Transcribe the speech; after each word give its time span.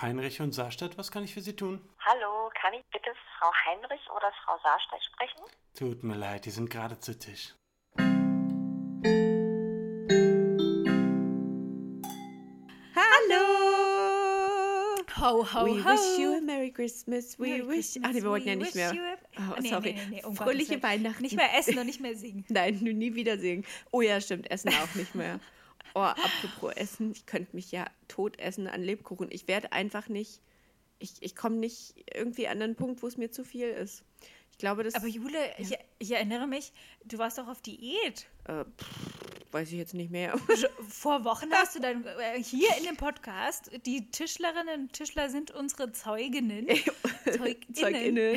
Heinrich 0.00 0.40
und 0.40 0.52
Saarstadt, 0.52 0.96
was 0.98 1.10
kann 1.10 1.24
ich 1.24 1.34
für 1.34 1.40
Sie 1.40 1.54
tun? 1.56 1.80
Hallo, 2.00 2.50
kann 2.60 2.72
ich 2.74 2.84
bitte 2.92 3.10
Frau 3.38 3.50
Heinrich 3.66 4.00
oder 4.10 4.32
Frau 4.44 4.58
Saarstadt 4.62 5.02
sprechen? 5.04 5.40
Tut 5.74 6.02
mir 6.02 6.16
leid, 6.16 6.44
die 6.46 6.50
sind 6.50 6.70
gerade 6.70 6.98
zu 6.98 7.18
Tisch. 7.18 7.54
Hallo! 13.70 14.96
Ho, 15.20 15.44
ho, 15.44 15.64
We 15.66 15.82
ho. 15.82 15.84
wish 15.92 16.18
you 16.18 16.34
a 16.36 16.40
Merry 16.40 16.70
Christmas. 16.70 17.38
We 17.38 17.48
Merry 17.48 17.62
wish. 17.68 17.92
Christmas, 17.92 18.04
Ach 18.08 18.12
nee, 18.14 18.22
wir 18.22 18.30
wollten 18.30 18.48
ja 18.48 18.56
nicht 18.56 18.74
mehr. 18.74 18.92
you 18.94 19.00
a- 19.02 19.16
Oh, 19.38 19.54
Ah, 19.56 19.60
nee, 19.60 19.68
sorry. 19.68 19.92
nee, 19.92 19.92
nee, 19.92 20.06
nee, 20.16 20.24
um 20.24 20.34
Gottes 20.34 20.44
Fröhliche. 20.44 20.82
Weihnachten. 20.82 21.22
Nicht 21.22 21.36
mehr 21.36 21.56
essen 21.56 21.78
und 21.78 21.86
nicht 21.86 22.00
mehr 22.00 22.16
singen. 22.16 22.44
Nein, 22.48 22.78
nur 22.82 22.92
nie 22.94 23.14
wieder 23.14 23.38
singen. 23.38 23.64
Oh 23.90 24.00
ja, 24.00 24.20
stimmt, 24.20 24.50
Essen 24.50 24.70
auch 24.70 24.94
nicht 24.94 25.14
mehr. 25.14 25.38
Oh, 25.94 26.00
apropos 26.00 26.72
Essen, 26.76 27.12
ich 27.12 27.26
könnte 27.26 27.54
mich 27.56 27.72
ja 27.72 27.86
tot 28.08 28.38
essen 28.38 28.66
an 28.66 28.82
Lebkuchen. 28.82 29.28
Ich 29.30 29.48
werde 29.48 29.72
einfach 29.72 30.08
nicht, 30.08 30.40
ich, 30.98 31.14
ich 31.20 31.34
komme 31.36 31.56
nicht 31.56 31.94
irgendwie 32.14 32.48
an 32.48 32.60
den 32.60 32.76
Punkt, 32.76 33.02
wo 33.02 33.06
es 33.06 33.16
mir 33.16 33.30
zu 33.30 33.44
viel 33.44 33.68
ist. 33.68 34.04
Ich 34.52 34.58
glaube, 34.58 34.82
das 34.84 34.94
Aber 34.94 35.06
Jule, 35.06 35.38
ich, 35.58 35.76
ich 35.98 36.10
erinnere 36.12 36.46
mich, 36.46 36.72
du 37.04 37.18
warst 37.18 37.38
doch 37.38 37.48
auf 37.48 37.62
Diät. 37.62 38.26
äh, 38.44 38.64
pff, 38.64 39.52
weiß 39.52 39.68
ich 39.72 39.78
jetzt 39.78 39.94
nicht 39.94 40.10
mehr. 40.10 40.38
Vor 40.88 41.24
Wochen 41.24 41.50
hast 41.52 41.74
du 41.76 41.80
dann 41.80 42.04
äh, 42.04 42.42
hier 42.42 42.68
in 42.78 42.84
dem 42.84 42.96
Podcast, 42.96 43.70
die 43.86 44.10
Tischlerinnen 44.10 44.82
und 44.82 44.92
Tischler 44.92 45.30
sind 45.30 45.50
unsere 45.50 45.92
Zeuginnen. 45.92 46.66
Zeuginnen. 47.24 47.74
Zeuginnen. 47.74 48.36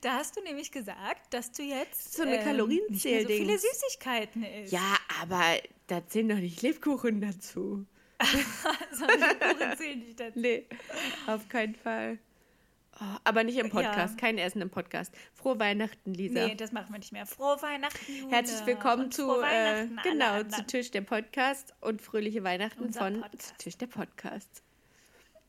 Da 0.00 0.14
hast 0.14 0.36
du 0.36 0.42
nämlich 0.42 0.72
gesagt, 0.72 1.32
dass 1.34 1.52
du 1.52 1.62
jetzt 1.62 2.14
So 2.14 2.22
eine 2.22 2.38
ähm, 2.38 2.44
Kalorienzähl- 2.44 2.88
nicht 2.88 3.04
mehr 3.04 3.22
so 3.22 3.28
viele. 3.28 3.58
Süßigkeiten 3.58 4.42
isst. 4.44 4.72
Ja, 4.72 4.96
aber 5.20 5.42
da 5.92 6.06
zählen 6.06 6.28
doch 6.30 6.36
nicht 6.36 6.62
Lebkuchen 6.62 7.20
dazu. 7.20 7.84
Sondern 8.92 9.38
Kuchen 9.38 9.76
zählen 9.76 9.98
nicht 9.98 10.18
dazu. 10.18 10.38
Nee, 10.38 10.66
auf 11.26 11.48
keinen 11.48 11.74
Fall. 11.74 12.18
Oh, 13.00 13.04
aber 13.24 13.42
nicht 13.44 13.56
im 13.58 13.68
Podcast, 13.70 14.14
Ja. 14.14 14.20
kein 14.20 14.38
Essen 14.38 14.60
im 14.62 14.70
Podcast. 14.70 15.14
Frohe 15.34 15.58
Weihnachten, 15.58 16.12
Lisa. 16.14 16.46
Nee, 16.46 16.54
das 16.54 16.72
machen 16.72 16.92
wir 16.92 16.98
nicht 16.98 17.12
mehr. 17.12 17.26
Frohe 17.26 17.60
Weihnachten, 17.62 18.12
Jule. 18.12 18.30
Herzlich 18.34 18.64
willkommen 18.66 19.04
Und 19.04 19.14
zu 19.14 19.40
äh, 19.42 19.86
genau 20.02 20.42
zu 20.44 20.64
Tisch 20.66 20.90
der 20.90 21.00
Podcast 21.02 21.74
und 21.80 22.00
fröhliche 22.02 22.44
Weihnachten 22.44 22.84
Unser 22.84 23.00
von 23.00 23.20
Podcast. 23.20 23.48
zu 23.48 23.54
Tisch 23.58 23.76
der 23.78 23.86
Podcast. 23.86 24.62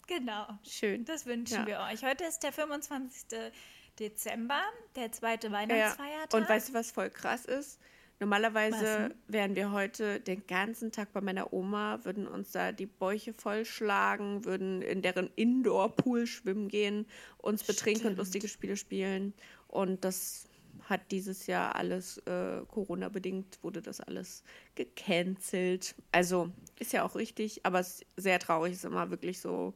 Genau. 0.08 0.48
Schön. 0.68 1.06
Das 1.06 1.26
wünschen 1.26 1.60
Ja. 1.60 1.68
wir 1.68 1.80
euch. 1.92 2.04
Heute 2.04 2.24
ist 2.26 2.40
der 2.44 2.52
25. 2.54 3.52
Dezember, 4.00 4.62
der 4.96 5.12
zweite 5.12 5.48
Ja. 5.48 5.54
Weihnachtsfeiertag. 5.54 6.34
Und 6.34 6.50
weißt 6.50 6.70
du, 6.70 6.74
was 6.74 6.92
voll 6.92 7.10
krass 7.10 7.46
ist? 7.46 7.80
Normalerweise 8.20 9.10
denn? 9.10 9.14
wären 9.28 9.56
wir 9.56 9.72
heute 9.72 10.20
den 10.20 10.46
ganzen 10.48 10.92
Tag 10.92 11.12
bei 11.14 11.22
meiner 11.22 11.52
Oma, 11.52 12.00
würden 12.04 12.28
uns 12.28 12.52
da 12.52 12.72
die 12.72 12.86
Bäuche 12.86 13.34
vollschlagen, 13.34 14.46
würden 14.46 14.82
in 14.82 15.02
deren 15.02 15.30
Indoor-Pool 15.36 16.26
schwimmen 16.28 16.70
gehen, 16.70 17.06
uns 17.38 17.64
betrinken 17.64 18.08
und 18.08 18.14
Stimmt. 18.14 18.18
lustige 18.20 18.48
Spiele 18.48 18.78
spielen. 18.78 19.34
Und 19.68 20.06
das 20.06 20.48
hat 20.84 21.12
dieses 21.12 21.48
Jahr 21.48 21.76
alles 21.76 22.18
äh, 22.20 22.62
Corona-bedingt, 22.68 23.60
wurde 23.62 23.82
das 23.82 24.00
alles 24.00 24.44
gecancelt. 24.76 25.96
Also 26.12 26.52
ist 26.80 26.94
ja 26.94 27.04
auch 27.04 27.16
richtig, 27.16 27.66
aber 27.66 27.80
es 27.80 28.02
ist 28.02 28.06
sehr 28.16 28.40
traurig, 28.40 28.74
ist 28.74 28.86
immer 28.86 29.10
wirklich 29.10 29.40
so 29.40 29.74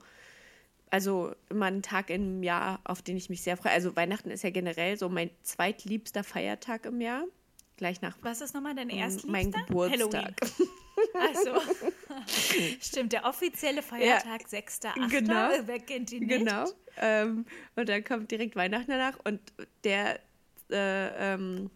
also 0.89 1.33
immer 1.49 1.65
ein 1.65 1.81
Tag 1.81 2.09
im 2.09 2.43
Jahr, 2.43 2.79
auf 2.83 3.01
den 3.01 3.17
ich 3.17 3.29
mich 3.29 3.41
sehr 3.41 3.57
freue. 3.57 3.73
Also 3.73 3.95
Weihnachten 3.95 4.31
ist 4.31 4.43
ja 4.43 4.49
generell 4.49 4.97
so 4.97 5.09
mein 5.09 5.29
zweitliebster 5.43 6.23
Feiertag 6.23 6.85
im 6.85 7.01
Jahr. 7.01 7.25
Gleich 7.77 8.01
nach 8.01 8.17
was 8.21 8.41
ist 8.41 8.53
nochmal 8.53 8.75
dein 8.75 8.89
erstliebster? 8.89 9.31
mein 9.31 9.51
Geburtstag. 9.51 10.33
Also, 11.13 11.51
stimmt, 12.81 13.13
der 13.13 13.25
offizielle 13.25 13.83
Feiertag 13.83 14.41
6.8. 14.47 15.09
Genau. 15.09 15.51
Ihn 15.53 16.03
nicht? 16.03 16.29
Genau. 16.29 16.65
Ähm, 16.97 17.45
und 17.75 17.87
dann 17.87 18.03
kommt 18.03 18.31
direkt 18.31 18.55
Weihnachten 18.55 18.89
danach 18.89 19.17
und 19.23 19.39
der 19.83 20.19
äh, 20.71 21.33
ähm, 21.33 21.69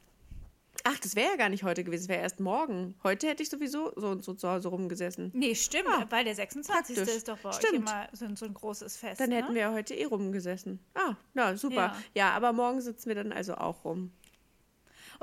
Ach, 0.84 0.98
das 0.98 1.16
wäre 1.16 1.30
ja 1.30 1.36
gar 1.36 1.50
nicht 1.50 1.62
heute 1.64 1.84
gewesen, 1.84 2.04
es 2.06 2.10
wäre 2.10 2.22
erst 2.22 2.40
morgen. 2.40 2.96
Heute 3.04 3.28
hätte 3.28 3.44
ich 3.44 3.50
sowieso 3.50 3.92
so 3.96 4.08
und 4.08 4.24
so 4.24 4.34
zu 4.34 4.50
Hause 4.50 4.70
rumgesessen. 4.70 5.30
Nee, 5.36 5.54
stimmt, 5.54 5.88
Ah, 5.90 6.08
weil 6.10 6.24
der 6.26 6.34
26. 6.34 6.96
praktisch. 6.96 7.16
ist 7.18 7.28
doch 7.28 7.38
bei 7.38 7.50
euch 7.50 7.56
Stimmt. 7.58 7.74
immer 7.76 8.08
so, 8.14 8.26
ein- 8.26 8.36
so 8.36 8.46
ein 8.48 8.54
großes 8.56 8.98
Fest. 8.98 9.22
Dann 9.22 9.30
ne? 9.30 9.36
hätten 9.36 9.54
wir 9.54 9.62
ja 9.62 9.72
heute 9.74 9.94
eh 9.94 10.06
rumgesessen. 10.06 10.80
Ah, 10.96 11.14
na 11.36 11.56
super. 11.56 11.76
Ja. 11.76 11.96
Ja. 12.16 12.30
aber 12.32 12.52
morgen 12.52 12.82
sitzen 12.82 13.10
wir 13.10 13.16
dann 13.16 13.32
also 13.32 13.54
auch 13.54 13.86
rum. 13.86 14.12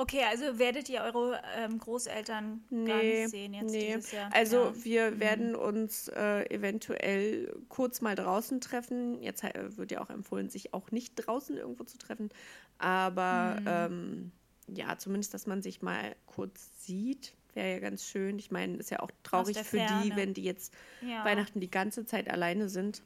Okay, 0.00 0.22
also 0.30 0.60
werdet 0.60 0.88
ihr 0.88 1.00
eure 1.00 1.42
ähm, 1.56 1.76
Großeltern 1.76 2.62
gar 2.86 3.02
nicht 3.02 3.30
sehen 3.30 3.52
jetzt 3.52 3.72
nee. 3.72 3.86
dieses 3.88 4.12
Jahr? 4.12 4.30
Also 4.32 4.66
ja. 4.66 4.84
wir 4.84 5.18
werden 5.18 5.56
uns 5.56 6.06
äh, 6.06 6.48
eventuell 6.54 7.52
kurz 7.68 8.00
mal 8.00 8.14
draußen 8.14 8.60
treffen. 8.60 9.20
Jetzt 9.20 9.42
äh, 9.42 9.76
wird 9.76 9.90
ja 9.90 10.00
auch 10.00 10.08
empfohlen, 10.08 10.50
sich 10.50 10.72
auch 10.72 10.92
nicht 10.92 11.16
draußen 11.16 11.56
irgendwo 11.56 11.82
zu 11.82 11.98
treffen. 11.98 12.30
Aber 12.78 13.56
Mhm. 13.58 13.66
ähm, 13.66 14.32
ja, 14.68 14.96
zumindest, 14.98 15.34
dass 15.34 15.48
man 15.48 15.62
sich 15.62 15.82
mal 15.82 16.14
kurz 16.26 16.70
sieht, 16.78 17.34
wäre 17.54 17.72
ja 17.72 17.80
ganz 17.80 18.04
schön. 18.04 18.38
Ich 18.38 18.52
meine, 18.52 18.76
ist 18.76 18.90
ja 18.90 19.00
auch 19.00 19.10
traurig 19.24 19.58
für 19.58 19.78
die, 19.78 20.14
wenn 20.14 20.32
die 20.32 20.44
jetzt 20.44 20.72
Ja. 21.00 21.24
Weihnachten 21.24 21.58
die 21.58 21.72
ganze 21.72 22.06
Zeit 22.06 22.30
alleine 22.30 22.68
sind. 22.68 23.02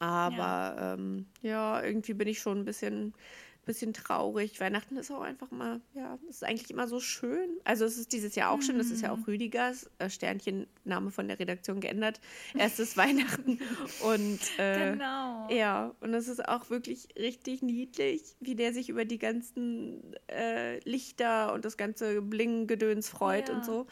Aber 0.00 0.36
ja, 0.36 0.94
ähm, 0.94 1.26
ja 1.40 1.82
irgendwie 1.82 2.12
bin 2.12 2.28
ich 2.28 2.40
schon 2.40 2.58
ein 2.58 2.64
bisschen, 2.66 3.14
bisschen 3.64 3.92
traurig. 3.94 4.60
Weihnachten 4.60 4.96
ist 4.96 5.10
auch 5.10 5.20
einfach 5.22 5.50
mal, 5.50 5.80
ja, 5.94 6.18
es 6.28 6.36
ist 6.36 6.44
eigentlich 6.44 6.70
immer 6.70 6.86
so 6.88 7.00
schön. 7.00 7.48
Also 7.64 7.84
es 7.84 7.96
ist 7.98 8.12
dieses 8.12 8.34
Jahr 8.34 8.50
auch 8.50 8.62
schön, 8.62 8.78
das 8.78 8.90
ist 8.90 9.00
ja 9.02 9.14
Mhm. 9.14 9.22
auch 9.22 9.26
Rüdigers, 9.26 9.90
äh, 9.98 10.08
Sternchen, 10.10 10.66
Name 10.84 11.10
von 11.10 11.28
der 11.28 11.38
Redaktion 11.38 11.80
geändert. 11.80 12.20
Erstes 12.56 12.96
Weihnachten. 12.96 13.58
Und 14.02 14.40
äh, 14.58 14.92
Genau. 14.92 15.48
ja, 15.50 15.94
und 16.00 16.14
es 16.14 16.28
ist 16.28 16.46
auch 16.48 16.70
wirklich 16.70 17.08
richtig 17.18 17.62
niedlich, 17.62 18.22
wie 18.40 18.54
der 18.54 18.72
sich 18.72 18.88
über 18.88 19.04
die 19.04 19.18
ganzen 19.18 20.14
äh, 20.30 20.78
Lichter 20.88 21.52
und 21.52 21.64
das 21.64 21.76
ganze 21.76 22.20
Bling-Gedöns 22.22 23.08
freut 23.08 23.48
Ja. 23.48 23.54
und 23.56 23.64
so. 23.64 23.86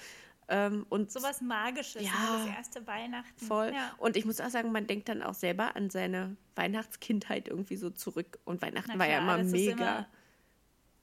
Ähm, 0.54 0.84
und 0.90 1.10
So 1.10 1.22
was 1.22 1.40
Magisches, 1.40 2.02
Ja. 2.02 2.10
das 2.46 2.46
erste 2.56 2.86
Weihnachten. 2.86 3.46
Voll. 3.46 3.72
Ja. 3.74 3.94
Und 3.98 4.16
ich 4.18 4.24
muss 4.26 4.38
auch 4.40 4.50
sagen, 4.50 4.70
man 4.70 4.86
denkt 4.86 5.08
dann 5.08 5.22
auch 5.22 5.32
selber 5.34 5.74
an 5.76 5.88
seine 5.88 6.36
Weihnachtskindheit 6.56 7.48
irgendwie 7.48 7.76
so 7.76 7.88
zurück. 7.88 8.38
Und 8.44 8.60
Weihnachten 8.60 8.90
Na 8.92 8.98
war 8.98 9.08
ja 9.08 9.20
klar, 9.22 9.38
immer 9.38 9.50
mega. 9.50 9.72
immer- 9.72 10.06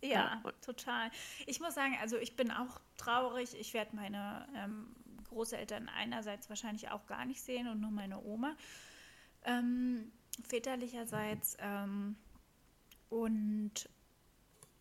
Ja, 0.02 0.10
Ja, 0.44 0.52
total. 0.62 1.10
Ich 1.48 1.60
muss 1.60 1.74
sagen, 1.74 1.98
also 2.00 2.18
ich 2.18 2.36
bin 2.36 2.52
auch 2.52 2.80
traurig. 2.98 3.60
Ich 3.60 3.74
werde 3.74 3.96
meine 3.96 4.48
ähm, 4.56 4.96
Großeltern 5.30 5.90
einerseits 5.90 6.48
wahrscheinlich 6.50 6.90
auch 6.92 7.06
gar 7.08 7.26
nicht 7.26 7.42
sehen 7.42 7.68
und 7.68 7.82
nur 7.82 7.92
meine 7.92 8.22
Oma. 8.24 8.56
Ähm, 9.46 10.12
väterlicherseits. 10.48 11.58
Ähm, 11.60 12.16
und 13.10 13.90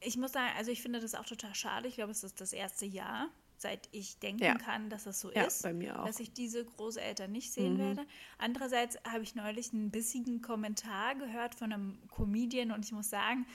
ich 0.01 0.17
muss 0.19 0.33
sagen, 0.33 0.53
also 0.57 0.71
ich 0.71 0.83
finde 0.83 1.01
das 1.01 1.15
auch 1.15 1.25
total 1.25 1.55
schade. 1.55 1.89
Ich 1.89 1.95
glaube, 1.95 2.13
es 2.13 2.23
ist 2.23 2.41
das 2.41 2.53
erste 2.53 2.87
Jahr, 2.87 3.29
seit 3.61 3.89
ich 3.93 4.19
denken 4.19 4.43
Ja. 4.45 4.55
kann, 4.55 4.89
dass 4.91 5.07
es 5.07 5.21
so 5.21 5.33
Ja, 5.33 5.45
ist, 5.45 5.65
dass 5.65 6.21
ich 6.21 6.33
diese 6.33 6.65
Großeltern 6.65 7.31
nicht 7.31 7.53
sehen 7.53 7.75
Mhm. 7.75 7.79
werde. 7.79 8.07
Andererseits 8.39 8.97
habe 9.11 9.23
ich 9.23 9.35
neulich 9.35 9.73
einen 9.73 9.91
bissigen 9.91 10.41
Kommentar 10.43 11.15
gehört 11.17 11.55
von 11.55 11.73
einem 11.73 11.99
Comedian 12.09 12.71
und 12.71 12.85
ich 12.85 12.93
muss 12.93 13.11
sagen, 13.11 13.47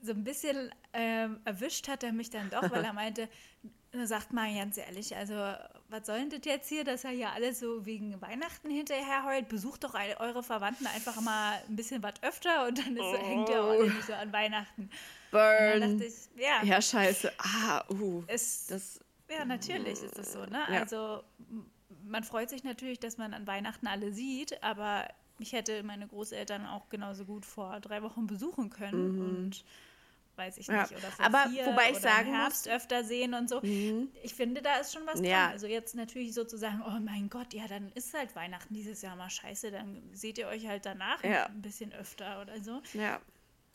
so 0.00 0.12
ein 0.12 0.22
bisschen 0.24 0.72
ähm, 0.92 1.40
erwischt 1.44 1.88
hat 1.88 2.04
er 2.04 2.12
mich 2.12 2.30
dann 2.30 2.48
doch, 2.50 2.70
weil 2.70 2.84
er 2.84 2.92
meinte, 2.92 3.28
sagt 4.04 4.32
mal 4.32 4.54
ganz 4.54 4.76
ehrlich, 4.76 5.16
also 5.16 5.34
was 5.88 6.06
soll 6.06 6.18
denn 6.20 6.30
das 6.30 6.40
jetzt 6.44 6.68
hier, 6.68 6.84
dass 6.84 7.04
er 7.04 7.10
hier 7.10 7.30
alles 7.32 7.58
so 7.58 7.86
wegen 7.86 8.20
Weihnachten 8.20 8.70
hinterher 8.70 9.24
heult? 9.24 9.48
Besucht 9.48 9.82
doch 9.82 9.94
eure 9.94 10.42
Verwandten 10.42 10.86
einfach 10.86 11.20
mal 11.22 11.58
ein 11.68 11.74
bisschen 11.74 12.02
was 12.02 12.22
öfter 12.22 12.66
und 12.68 12.78
dann 12.78 12.96
ist, 12.96 13.18
hängt 13.18 13.48
ihr 13.48 13.62
auch 13.64 13.70
alle 13.70 13.90
nicht 13.90 14.04
so 14.06 14.12
an 14.12 14.32
Weihnachten. 14.32 14.90
Burn. 15.30 16.00
ich, 16.00 16.14
ja, 16.36 16.62
Ja, 16.62 16.80
scheiße. 16.80 17.32
Ah, 17.38 17.82
uh. 17.90 18.22
es, 18.28 18.66
Das, 18.66 19.00
ja, 19.30 19.44
natürlich 19.44 20.02
ist 20.02 20.18
es 20.18 20.32
so, 20.32 20.40
ne? 20.46 20.60
Ja. 20.70 20.80
Also 20.80 21.22
man 22.04 22.24
freut 22.24 22.50
sich 22.50 22.64
natürlich, 22.64 23.00
dass 23.00 23.18
man 23.18 23.34
an 23.34 23.46
Weihnachten 23.46 23.86
alle 23.86 24.12
sieht, 24.12 24.62
aber 24.62 25.08
ich 25.38 25.52
hätte 25.52 25.82
meine 25.82 26.06
Großeltern 26.08 26.66
auch 26.66 26.88
genauso 26.88 27.24
gut 27.24 27.46
vor 27.46 27.80
drei 27.80 28.02
Wochen 28.02 28.26
besuchen 28.26 28.70
können 28.70 29.18
und 29.20 29.64
weiß 30.36 30.58
ich 30.58 30.68
Mhm. 30.68 30.74
Ja, 30.74 30.82
nicht, 30.82 30.96
oder 30.96 31.12
aber 31.18 31.48
vier 31.50 31.66
wobei 31.66 31.90
ich 31.90 31.98
sagen 31.98 32.26
Herbst 32.34 32.68
öfter 32.68 33.04
sehen 33.04 33.34
und 33.34 33.48
so. 33.48 33.60
Ich 34.22 34.34
finde, 34.34 34.62
da 34.62 34.76
ist 34.76 34.92
schon 34.92 35.06
was 35.06 35.20
Ja. 35.20 35.44
dran. 35.44 35.52
Also 35.52 35.66
jetzt 35.66 35.94
natürlich 35.94 36.34
sozusagen, 36.34 36.82
oh 36.86 37.00
mein 37.00 37.28
Gott, 37.28 37.52
ja, 37.54 37.66
dann 37.68 37.90
ist 37.92 38.14
halt 38.14 38.34
Weihnachten 38.36 38.72
dieses 38.74 39.02
Jahr 39.02 39.16
mal 39.16 39.30
scheiße, 39.30 39.70
dann 39.70 40.02
seht 40.12 40.38
ihr 40.38 40.48
euch 40.48 40.66
halt 40.66 40.86
danach 40.86 41.22
Ja. 41.24 41.46
ein 41.46 41.62
bisschen 41.62 41.92
öfter 41.92 42.40
oder 42.42 42.60
so. 42.62 42.80
ja. 42.94 43.20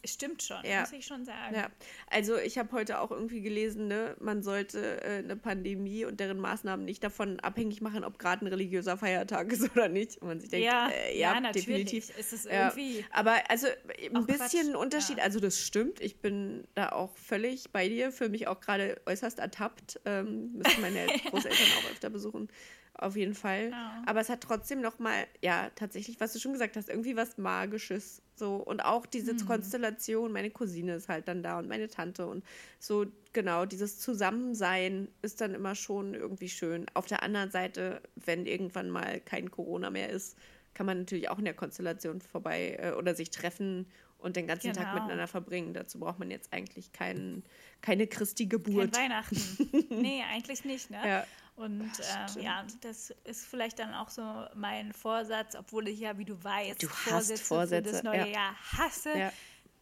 Stimmt 0.05 0.43
schon, 0.43 0.57
Ja. 0.65 0.81
muss 0.81 0.91
ich 0.91 1.05
schon 1.05 1.23
sagen. 1.23 1.55
Ja, 1.55 1.67
also 2.07 2.37
ich 2.37 2.57
habe 2.57 2.71
heute 2.73 2.99
auch 2.99 3.09
irgendwie 3.11 3.41
gelesen, 3.41 3.87
ne, 3.87 4.15
man 4.19 4.43
sollte 4.43 5.01
äh, 5.01 5.19
eine 5.19 5.37
Pandemie 5.37 6.03
und 6.03 6.19
deren 6.19 6.39
Maßnahmen 6.39 6.83
nicht 6.85 7.03
davon 7.03 7.39
abhängig 7.39 7.79
machen, 7.81 8.03
ob 8.03 8.19
gerade 8.19 8.43
ein 8.43 8.47
religiöser 8.47 8.97
Feiertag 8.97 9.51
ist 9.53 9.71
oder 9.75 9.87
nicht. 9.87 10.17
Und 10.17 10.27
man 10.27 10.39
sich 10.41 10.49
denkt, 10.49 10.65
Ja, 10.65 10.89
äh, 10.89 11.17
ja, 11.17 11.33
ja, 11.35 11.39
natürlich. 11.39 11.65
definitiv. 11.65 12.17
Ist 12.17 12.33
es 12.33 12.43
Ja, 12.43 12.67
irgendwie 12.67 13.05
aber 13.11 13.35
also 13.49 13.67
ein 14.13 14.25
bisschen 14.25 14.37
Quatsch, 14.37 14.55
ein 14.55 14.75
Unterschied, 14.75 15.17
ja. 15.19 15.23
also 15.23 15.39
das 15.39 15.59
stimmt. 15.61 16.01
Ich 16.01 16.17
bin 16.17 16.65
da 16.75 16.91
auch 16.91 17.15
völlig 17.15 17.71
bei 17.71 17.87
dir, 17.87 18.11
für 18.11 18.27
mich 18.27 18.47
auch 18.47 18.59
gerade 18.59 18.99
äußerst 19.05 19.39
ertappt. 19.39 20.01
Ähm, 20.05 20.51
müssen 20.53 20.81
meine 20.81 21.07
Großeltern 21.29 21.67
auch 21.79 21.91
öfter 21.91 22.09
besuchen. 22.09 22.49
Auf 22.95 23.15
jeden 23.15 23.33
Fall. 23.33 23.71
Ja. 23.71 24.03
Aber 24.05 24.21
es 24.21 24.29
hat 24.29 24.41
trotzdem 24.41 24.81
noch 24.81 24.99
mal, 24.99 25.25
ja, 25.41 25.69
tatsächlich, 25.75 26.19
was 26.19 26.33
du 26.33 26.39
schon 26.39 26.53
gesagt 26.53 26.75
hast, 26.77 26.89
irgendwie 26.89 27.15
was 27.15 27.37
Magisches. 27.37 28.21
So. 28.35 28.55
Und 28.55 28.85
auch 28.85 29.05
diese 29.05 29.35
Konstellation, 29.45 30.31
meine 30.31 30.51
Cousine 30.51 30.95
ist 30.95 31.09
halt 31.09 31.27
dann 31.27 31.43
da 31.43 31.59
und 31.59 31.67
meine 31.67 31.87
Tante 31.87 32.27
und 32.27 32.43
so, 32.79 33.05
genau, 33.33 33.65
dieses 33.65 33.99
Zusammensein 33.99 35.07
ist 35.21 35.41
dann 35.41 35.53
immer 35.53 35.75
schon 35.75 36.13
irgendwie 36.13 36.49
schön. 36.49 36.85
Auf 36.93 37.07
der 37.07 37.23
anderen 37.23 37.51
Seite, 37.51 38.01
wenn 38.15 38.45
irgendwann 38.45 38.89
mal 38.89 39.19
kein 39.21 39.49
Corona 39.49 39.89
mehr 39.89 40.09
ist, 40.09 40.37
kann 40.73 40.85
man 40.85 40.99
natürlich 40.99 41.29
auch 41.29 41.39
in 41.39 41.45
der 41.45 41.53
Konstellation 41.53 42.21
vorbei 42.21 42.77
äh, 42.79 42.91
oder 42.91 43.15
sich 43.15 43.29
treffen 43.29 43.87
und 44.23 44.35
den 44.35 44.47
ganzen 44.47 44.73
Tag 44.73 44.85
Genau. 44.85 44.93
miteinander 44.95 45.27
verbringen. 45.27 45.73
Dazu 45.73 45.99
braucht 45.99 46.17
man 46.19 46.31
jetzt 46.31 46.51
eigentlich 46.53 46.91
keinen, 46.93 47.43
keine 47.81 48.07
Christi 48.07 48.47
Kein 48.47 48.63
Geburt. 48.63 48.97
Weihnachten. 48.97 49.37
nee, 49.89 50.23
eigentlich 50.31 50.63
nicht, 50.65 50.89
ne? 50.89 51.01
Ja. 51.05 51.27
Und 51.55 51.91
ähm, 51.99 52.41
ja, 52.41 52.65
das 52.81 53.13
ist 53.25 53.45
vielleicht 53.45 53.77
dann 53.77 53.93
auch 53.93 54.09
so 54.09 54.23
mein 54.55 54.91
Vorsatz, 54.91 55.55
obwohl 55.55 55.87
ich 55.87 55.99
ja, 55.99 56.17
wie 56.17 56.25
du 56.25 56.41
weißt, 56.43 56.81
Du 56.81 56.89
hast 56.89 57.39
Vorsätze 57.41 57.89
für 57.89 57.91
das 57.93 58.03
neue 58.03 58.19
ja. 58.19 58.25
Jahr 58.25 58.55
hasse. 58.71 59.15
Ja. 59.15 59.31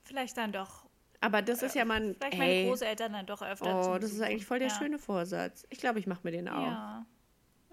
Vielleicht 0.03 0.35
dann 0.35 0.51
doch, 0.51 0.85
Aber 1.21 1.41
das 1.41 1.61
ist 1.61 1.75
ja 1.75 1.85
mal 1.85 2.01
ein, 2.01 2.15
vielleicht 2.15 2.37
meine 2.37 2.51
ey, 2.51 2.67
Großeltern 2.67 3.13
dann 3.13 3.25
doch 3.25 3.41
öfter 3.41 3.93
oh, 3.93 3.97
das 3.99 4.11
ist 4.11 4.19
eigentlich 4.21 4.45
voll 4.45 4.59
der 4.59 4.69
schöne 4.69 4.99
Vorsatz. 4.99 5.65
Ich 5.69 5.79
glaube, 5.79 5.99
ich 5.99 6.07
mache 6.07 6.21
mir 6.23 6.31
den 6.31 6.49
auch. 6.49 6.65
Ja. 6.65 7.05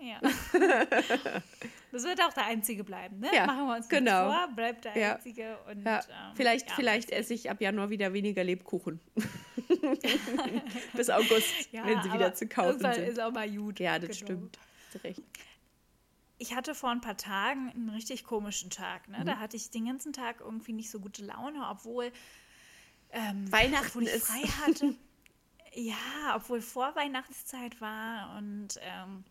Ja. 0.01 0.21
das 1.93 2.05
wird 2.05 2.23
auch 2.23 2.33
der 2.33 2.47
einzige 2.47 2.85
bleiben, 2.85 3.19
ne? 3.21 3.29
Ja, 3.35 3.47
Machen 3.47 3.67
wir 3.67 3.77
uns 3.77 3.89
genau. 3.89 4.31
vor, 4.33 4.49
bleibt 4.55 4.85
der 4.85 4.97
Ja. 4.97 5.15
einzige. 5.17 5.59
Und, 5.69 5.85
Ja, 5.85 5.99
ähm, 6.01 6.37
vielleicht 6.37 6.71
vielleicht 6.73 7.11
esse 7.11 7.35
ich 7.35 7.51
ab 7.51 7.61
Januar 7.61 7.91
wieder 7.91 8.13
weniger 8.13 8.45
Lebkuchen. 8.45 9.01
Bis 10.95 11.11
August, 11.11 11.73
wenn 11.73 12.03
sie 12.03 12.13
wieder 12.13 12.35
zu 12.35 12.47
kaufen 12.47 12.69
irgendwann 12.71 12.95
sind. 12.95 13.09
ist 13.09 13.21
auch 13.21 13.33
mal 13.33 13.51
gut. 13.51 13.81
Ja, 13.81 13.99
das 13.99 14.19
Genau. 14.19 14.27
stimmt. 14.33 14.59
Du 14.93 14.99
recht. 14.99 15.23
Ich 16.39 16.55
hatte 16.55 16.75
vor 16.75 16.91
ein 16.91 17.01
paar 17.01 17.17
Tagen 17.17 17.71
einen 17.71 17.89
richtig 17.91 18.25
komischen 18.25 18.71
Tag. 18.71 19.09
Ne? 19.09 19.19
Mhm. 19.19 19.27
Da 19.27 19.39
hatte 19.39 19.57
ich 19.57 19.71
den 19.71 19.87
ganzen 19.87 20.13
Tag 20.13 20.41
irgendwie 20.41 20.73
nicht 20.73 20.91
so 20.91 21.01
gute 21.01 21.25
Laune, 21.25 21.67
obwohl 21.69 22.13
ähm, 23.11 23.51
Weihnachten 23.51 24.03
ich 24.03 24.09
ist- 24.09 24.27
frei 24.29 24.43
hatte. 24.65 24.95
ja, 25.75 25.97
obwohl 26.37 26.61
Vorweihnachtszeit 26.61 27.81
war 27.81 28.37
und 28.39 28.79
ähm, 28.83 29.25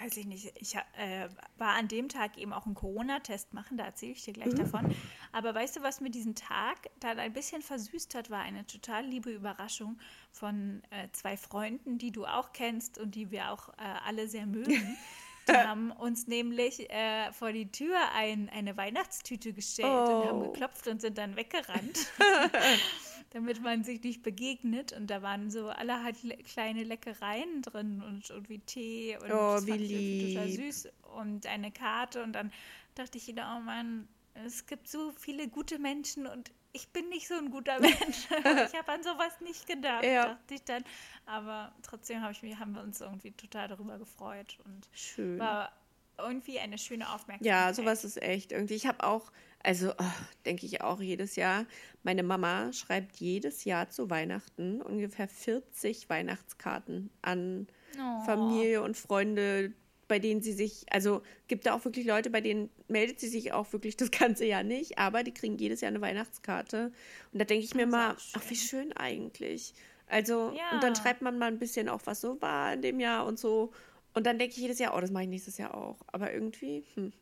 weiß 0.00 0.16
ich 0.16 0.26
nicht, 0.26 0.52
ich 0.60 0.74
äh, 0.96 1.28
war 1.58 1.74
an 1.74 1.88
dem 1.88 2.08
Tag 2.08 2.36
eben 2.38 2.52
auch 2.52 2.66
einen 2.66 2.74
Corona-Test 2.74 3.54
machen, 3.54 3.76
da 3.76 3.84
erzähle 3.84 4.12
ich 4.12 4.24
dir 4.24 4.32
gleich 4.32 4.52
Mhm. 4.52 4.58
davon. 4.58 4.88
Aber 5.32 5.54
weißt 5.54 5.76
du, 5.76 5.82
was 5.82 6.00
mir 6.00 6.10
diesen 6.10 6.34
Tag 6.34 6.90
dann 7.00 7.18
ein 7.18 7.32
bisschen 7.32 7.62
versüßt 7.62 8.14
hat, 8.14 8.30
war 8.30 8.40
eine 8.40 8.66
total 8.66 9.04
liebe 9.04 9.30
Überraschung 9.30 9.98
von 10.32 10.82
äh, 10.90 11.08
zwei 11.12 11.36
Freunden, 11.36 11.98
die 11.98 12.12
du 12.12 12.24
auch 12.26 12.52
kennst 12.52 12.98
und 12.98 13.14
die 13.14 13.30
wir 13.30 13.50
auch 13.50 13.68
äh, 13.70 13.82
alle 14.04 14.28
sehr 14.28 14.46
mögen. 14.46 14.96
Die 15.46 15.60
haben 15.60 15.90
uns 15.90 16.26
nämlich 16.26 16.88
äh, 16.90 17.30
vor 17.32 17.52
die 17.52 17.70
Tür 17.70 17.98
ein, 18.14 18.48
eine 18.48 18.78
Weihnachtstüte 18.78 19.52
gestellt 19.52 20.08
und 20.08 20.24
haben 20.24 20.38
Oh. 20.38 20.40
geklopft 20.40 20.86
und 20.86 21.02
sind 21.02 21.18
dann 21.18 21.36
weggerannt, 21.36 21.98
damit 23.34 23.60
man 23.62 23.84
sich 23.84 24.02
nicht 24.02 24.22
begegnet. 24.22 24.92
Und 24.92 25.08
da 25.08 25.20
waren 25.20 25.50
so 25.50 25.68
allerhand 25.68 26.22
le 26.22 26.36
kleine 26.38 26.82
Leckereien 26.84 27.60
drin 27.62 28.02
und 28.02 28.30
irgendwie 28.30 28.60
Tee 28.60 29.18
und 29.22 29.30
Oh, 29.30 29.54
das 29.56 29.66
wie 29.66 29.70
irgendwie 29.72 30.32
total 30.34 30.46
lieb. 30.48 30.72
süß 30.72 30.88
und 31.18 31.46
eine 31.46 31.70
Karte. 31.70 32.22
Und 32.22 32.32
dann 32.32 32.50
dachte 32.94 33.18
ich 33.18 33.26
wieder, 33.26 33.54
oh 33.56 33.60
Mann, 33.60 34.08
es 34.46 34.66
gibt 34.66 34.88
so 34.88 35.12
viele 35.12 35.48
gute 35.48 35.78
Menschen 35.78 36.26
und 36.26 36.50
ich 36.72 36.88
bin 36.88 37.08
nicht 37.08 37.28
so 37.28 37.34
ein 37.34 37.50
guter 37.50 37.78
Mensch. 37.80 38.26
ich 38.30 38.78
habe 38.78 38.92
an 38.92 39.02
sowas 39.02 39.40
nicht 39.40 39.66
gedacht, 39.66 40.04
Ja. 40.04 40.26
dachte 40.34 40.54
ich 40.54 40.64
dann. 40.64 40.82
Aber 41.26 41.72
trotzdem 41.82 42.22
hab 42.22 42.30
ich, 42.32 42.42
haben 42.58 42.72
wir 42.72 42.82
uns 42.82 43.00
irgendwie 43.00 43.30
total 43.32 43.68
darüber 43.68 43.98
gefreut 43.98 44.58
und 44.64 44.88
Schön. 44.92 45.38
war 45.38 45.72
irgendwie 46.18 46.58
eine 46.58 46.78
schöne 46.78 47.06
Aufmerksamkeit. 47.12 47.46
Ja, 47.46 47.72
sowas 47.74 48.04
ist 48.04 48.20
echt 48.22 48.52
irgendwie. 48.52 48.74
Ich 48.74 48.86
habe 48.86 49.04
auch, 49.04 49.32
also 49.62 49.90
oh, 49.98 50.04
denke 50.46 50.66
ich 50.66 50.80
auch 50.82 51.00
jedes 51.00 51.36
Jahr, 51.36 51.66
meine 52.02 52.22
Mama 52.22 52.72
schreibt 52.72 53.16
jedes 53.16 53.64
Jahr 53.64 53.88
zu 53.90 54.10
Weihnachten 54.10 54.80
ungefähr 54.82 55.28
40 55.28 56.08
Weihnachtskarten 56.10 57.10
an 57.22 57.66
Oh. 57.96 58.24
Familie 58.24 58.82
und 58.82 58.96
Freunde, 58.96 59.72
bei 60.08 60.18
denen 60.18 60.42
sie 60.42 60.52
sich, 60.52 60.84
also 60.90 61.22
gibt 61.46 61.64
da 61.64 61.74
auch 61.74 61.84
wirklich 61.84 62.04
Leute, 62.06 62.28
bei 62.28 62.40
denen 62.40 62.68
meldet 62.88 63.20
sie 63.20 63.28
sich 63.28 63.52
auch 63.52 63.72
wirklich 63.72 63.96
das 63.96 64.10
ganze 64.10 64.44
Jahr 64.44 64.64
nicht, 64.64 64.98
aber 64.98 65.22
die 65.22 65.32
kriegen 65.32 65.56
jedes 65.58 65.80
Jahr 65.80 65.90
eine 65.90 66.00
Weihnachtskarte. 66.00 66.90
Und 67.32 67.38
da 67.38 67.44
denke 67.44 67.64
ich 67.64 67.74
mir 67.76 67.86
mal, 67.86 68.16
ach, 68.32 68.42
wie 68.48 68.56
schön 68.56 68.92
eigentlich. 68.94 69.74
Also, 70.08 70.52
Ja. 70.56 70.72
und 70.74 70.82
dann 70.82 70.96
schreibt 70.96 71.22
man 71.22 71.38
mal 71.38 71.46
ein 71.46 71.60
bisschen 71.60 71.88
auch, 71.88 72.00
was 72.04 72.20
so 72.20 72.42
war 72.42 72.72
in 72.72 72.82
dem 72.82 72.98
Jahr 72.98 73.26
und 73.26 73.38
so. 73.38 73.72
Und 74.14 74.26
dann 74.26 74.38
denke 74.38 74.54
ich 74.54 74.60
jedes 74.60 74.78
Jahr, 74.78 74.96
oh, 74.96 75.00
das 75.00 75.10
mache 75.10 75.24
ich 75.24 75.28
nächstes 75.28 75.58
Jahr 75.58 75.74
auch. 75.74 75.96
Aber 76.06 76.32
irgendwie, 76.32 76.84
hm. 76.94 77.12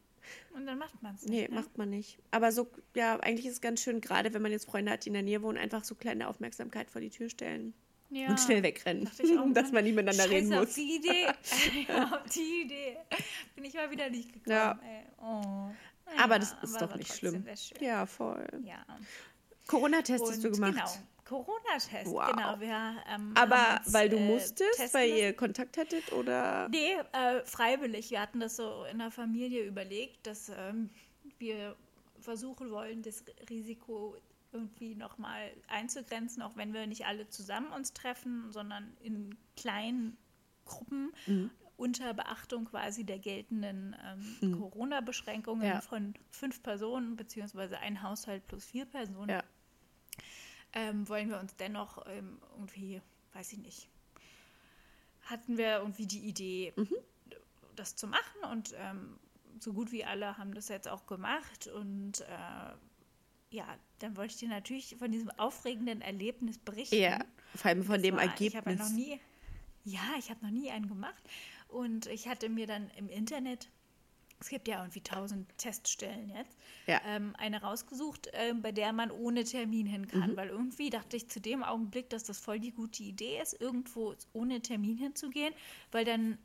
Und 0.54 0.66
dann 0.66 0.78
macht 0.78 1.02
man 1.02 1.14
es 1.14 1.22
Nee, 1.22 1.40
nicht. 1.42 1.50
ne? 1.50 1.56
macht 1.56 1.78
man 1.78 1.90
nicht. 1.90 2.18
Aber 2.30 2.52
so, 2.52 2.68
ja, 2.94 3.18
eigentlich 3.20 3.46
ist 3.46 3.54
es 3.54 3.60
ganz 3.60 3.82
schön, 3.82 4.00
gerade 4.00 4.32
wenn 4.34 4.42
man 4.42 4.52
jetzt 4.52 4.66
Freunde 4.66 4.92
hat, 4.92 5.04
die 5.04 5.08
in 5.08 5.14
der 5.14 5.22
Nähe 5.22 5.42
wohnen, 5.42 5.58
einfach 5.58 5.84
so 5.84 5.94
kleine 5.94 6.28
Aufmerksamkeit 6.28 6.90
vor 6.90 7.00
die 7.00 7.10
Tür 7.10 7.28
stellen 7.28 7.74
ja. 8.10 8.28
und 8.28 8.38
schnell 8.38 8.62
wegrennen, 8.62 9.08
auch, 9.08 9.52
dass 9.52 9.72
man 9.72 9.84
nicht 9.84 9.94
miteinander 9.96 10.24
Scheiße, 10.24 10.34
reden 10.34 10.54
Auf 10.54 10.60
muss. 10.66 10.74
die 10.74 10.96
Idee. 10.96 11.26
ja, 11.88 12.04
auf 12.04 12.30
die 12.30 12.62
Idee. 12.64 12.96
Bin 13.56 13.64
ich 13.64 13.74
mal 13.74 13.90
wieder 13.90 14.10
nicht 14.10 14.32
gekommen. 14.32 14.54
Ja. 14.56 14.78
Oh. 15.20 15.70
Aber 16.18 16.34
Ja, 16.34 16.38
das 16.38 16.54
ist 16.62 16.76
aber 16.76 16.88
doch 16.88 16.96
nicht 16.96 17.12
schlimm. 17.14 17.44
Ja, 17.80 18.06
voll. 18.06 18.46
Ja. 18.64 18.84
Corona-Test 19.66 20.24
hast 20.24 20.44
du 20.44 20.50
gemacht. 20.50 20.74
Genau. 20.74 21.08
Corona-Test, 21.32 22.12
Wow. 22.12 22.30
genau. 22.30 22.60
Wir, 22.60 22.96
ähm, 23.08 23.32
Aber 23.34 23.80
uns, 23.80 23.92
weil 23.94 24.08
du 24.10 24.16
äh, 24.16 24.26
musstest, 24.26 24.76
testen 24.76 25.00
weil 25.00 25.08
ihr 25.10 25.32
Kontakt 25.32 25.78
hattet 25.78 26.12
oder? 26.12 26.68
Nee, 26.68 26.92
äh, 27.12 27.42
freiwillig. 27.44 28.10
Wir 28.10 28.20
hatten 28.20 28.40
das 28.40 28.56
so 28.56 28.84
in 28.90 28.98
der 28.98 29.10
Familie 29.10 29.64
überlegt, 29.64 30.26
dass 30.26 30.50
ähm, 30.50 30.90
wir 31.38 31.74
versuchen 32.20 32.70
wollen, 32.70 33.02
das 33.02 33.24
Risiko 33.48 34.16
irgendwie 34.52 34.94
nochmal 34.94 35.50
einzugrenzen, 35.68 36.42
auch 36.42 36.56
wenn 36.56 36.74
wir 36.74 36.86
nicht 36.86 37.06
alle 37.06 37.26
zusammen 37.28 37.72
uns 37.72 37.94
treffen, 37.94 38.52
sondern 38.52 38.94
in 39.00 39.34
kleinen 39.56 40.18
Gruppen 40.66 41.12
Mhm. 41.26 41.50
unter 41.78 42.12
Beachtung 42.14 42.66
quasi 42.66 43.02
der 43.04 43.18
geltenden 43.18 43.96
ähm, 44.40 44.58
Corona-Beschränkungen 44.60 45.66
Ja. 45.66 45.80
von 45.80 46.14
fünf 46.30 46.62
Personen, 46.62 47.16
beziehungsweise 47.16 47.78
ein 47.78 48.02
Haushalt 48.02 48.46
plus 48.46 48.64
vier 48.66 48.84
Personen 48.84 49.30
Ja. 49.30 49.42
Ähm, 50.74 51.08
wollen 51.08 51.28
wir 51.30 51.38
uns 51.38 51.54
dennoch 51.56 52.04
ähm, 52.06 52.38
irgendwie, 52.56 53.00
weiß 53.34 53.52
ich 53.52 53.58
nicht, 53.58 53.88
hatten 55.22 55.56
wir 55.56 55.78
irgendwie 55.78 56.06
die 56.06 56.20
Idee, 56.20 56.72
Mhm. 56.76 56.96
das 57.76 57.96
zu 57.96 58.06
machen 58.06 58.44
und 58.50 58.74
ähm, 58.76 59.18
so 59.60 59.72
gut 59.72 59.92
wie 59.92 60.04
alle 60.04 60.36
haben 60.38 60.54
das 60.54 60.68
jetzt 60.68 60.88
auch 60.88 61.06
gemacht 61.06 61.66
und 61.68 62.20
äh, 62.22 62.74
ja, 63.54 63.66
dann 64.00 64.16
wollte 64.16 64.32
ich 64.34 64.38
dir 64.40 64.48
natürlich 64.48 64.96
von 64.98 65.12
diesem 65.12 65.30
aufregenden 65.30 66.00
Erlebnis 66.00 66.58
berichten. 66.58 66.96
Ja, 66.96 67.18
vor 67.54 67.68
allem 67.68 67.84
von 67.84 67.94
Das 67.96 68.02
dem 68.02 68.16
war- 68.16 68.24
Ich 68.24 68.30
habe 68.30 68.70
ja 68.70 68.76
Ergebnis. 68.76 68.78
noch 68.80 68.90
nie, 68.96 69.20
ja, 69.84 70.00
ich 70.18 70.30
habe 70.30 70.44
noch 70.44 70.50
nie 70.52 70.70
einen 70.70 70.88
gemacht 70.88 71.22
und 71.68 72.06
ich 72.06 72.28
hatte 72.28 72.48
mir 72.48 72.66
dann 72.66 72.90
im 72.96 73.08
Internet 73.08 73.68
es 74.42 74.48
gibt 74.48 74.66
ja 74.68 74.80
irgendwie 74.80 75.00
tausend 75.00 75.46
Teststellen 75.56 76.28
jetzt, 76.36 76.56
Ja. 76.86 77.00
ähm, 77.06 77.34
eine 77.38 77.62
rausgesucht, 77.62 78.28
ähm, 78.32 78.60
bei 78.60 78.72
der 78.72 78.92
man 78.92 79.10
ohne 79.12 79.44
Termin 79.44 79.86
hin 79.86 80.08
kann. 80.08 80.32
Mhm. 80.32 80.36
Weil 80.36 80.48
irgendwie 80.48 80.90
dachte 80.90 81.16
ich 81.16 81.28
zu 81.28 81.40
dem 81.40 81.62
Augenblick, 81.62 82.10
dass 82.10 82.24
das 82.24 82.38
voll 82.40 82.58
die 82.58 82.72
gute 82.72 83.02
Idee 83.04 83.40
ist, 83.40 83.60
irgendwo 83.60 84.14
ohne 84.32 84.60
Termin 84.60 84.96
hinzugehen, 84.98 85.54
weil 85.92 86.04
dann 86.04 86.38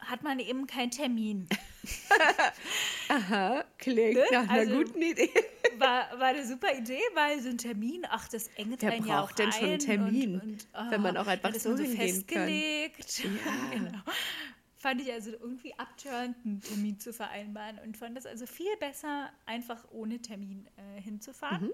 hat 0.00 0.24
man 0.24 0.40
eben 0.40 0.66
keinen 0.66 0.90
Termin. 0.90 1.46
Aha, 3.08 3.64
klingt 3.78 4.14
Ne? 4.14 4.24
nach 4.32 4.48
einer 4.48 4.60
Also- 4.60 4.74
guten 4.76 5.00
Idee. 5.02 5.30
War, 5.78 6.10
war 6.18 6.26
eine 6.28 6.46
super 6.46 6.76
Idee, 6.76 7.00
weil 7.14 7.40
so 7.40 7.48
ein 7.48 7.56
Termin, 7.58 8.04
ach, 8.08 8.28
das 8.28 8.48
engt 8.56 8.82
Wer 8.82 8.92
einen 8.92 9.06
ja 9.06 9.20
auch 9.20 9.26
braucht 9.28 9.38
denn 9.38 9.50
schon 9.52 9.64
einen 9.64 9.72
ein 9.72 9.78
Termin, 9.80 10.34
und, 10.34 10.42
und, 10.42 10.66
ah, 10.74 10.90
wenn 10.90 11.00
man 11.02 11.16
auch 11.16 11.26
einfach 11.26 11.52
so 11.54 11.76
so 11.76 11.82
hingehen 11.82 11.96
kann? 12.26 12.46
festgelegt. 12.46 13.22
genau. 13.72 13.98
Fand 14.82 15.00
ich 15.00 15.12
also 15.12 15.30
irgendwie 15.30 15.78
abtörend, 15.78 16.36
einen 16.44 16.60
Termin 16.60 16.98
zu 16.98 17.12
vereinbaren 17.12 17.78
und 17.78 17.96
fand 17.96 18.18
es 18.18 18.26
also 18.26 18.46
viel 18.46 18.76
besser, 18.80 19.30
einfach 19.46 19.84
ohne 19.92 20.20
Termin 20.20 20.66
äh, 20.76 21.00
hinzufahren. 21.00 21.66
Mhm. 21.66 21.72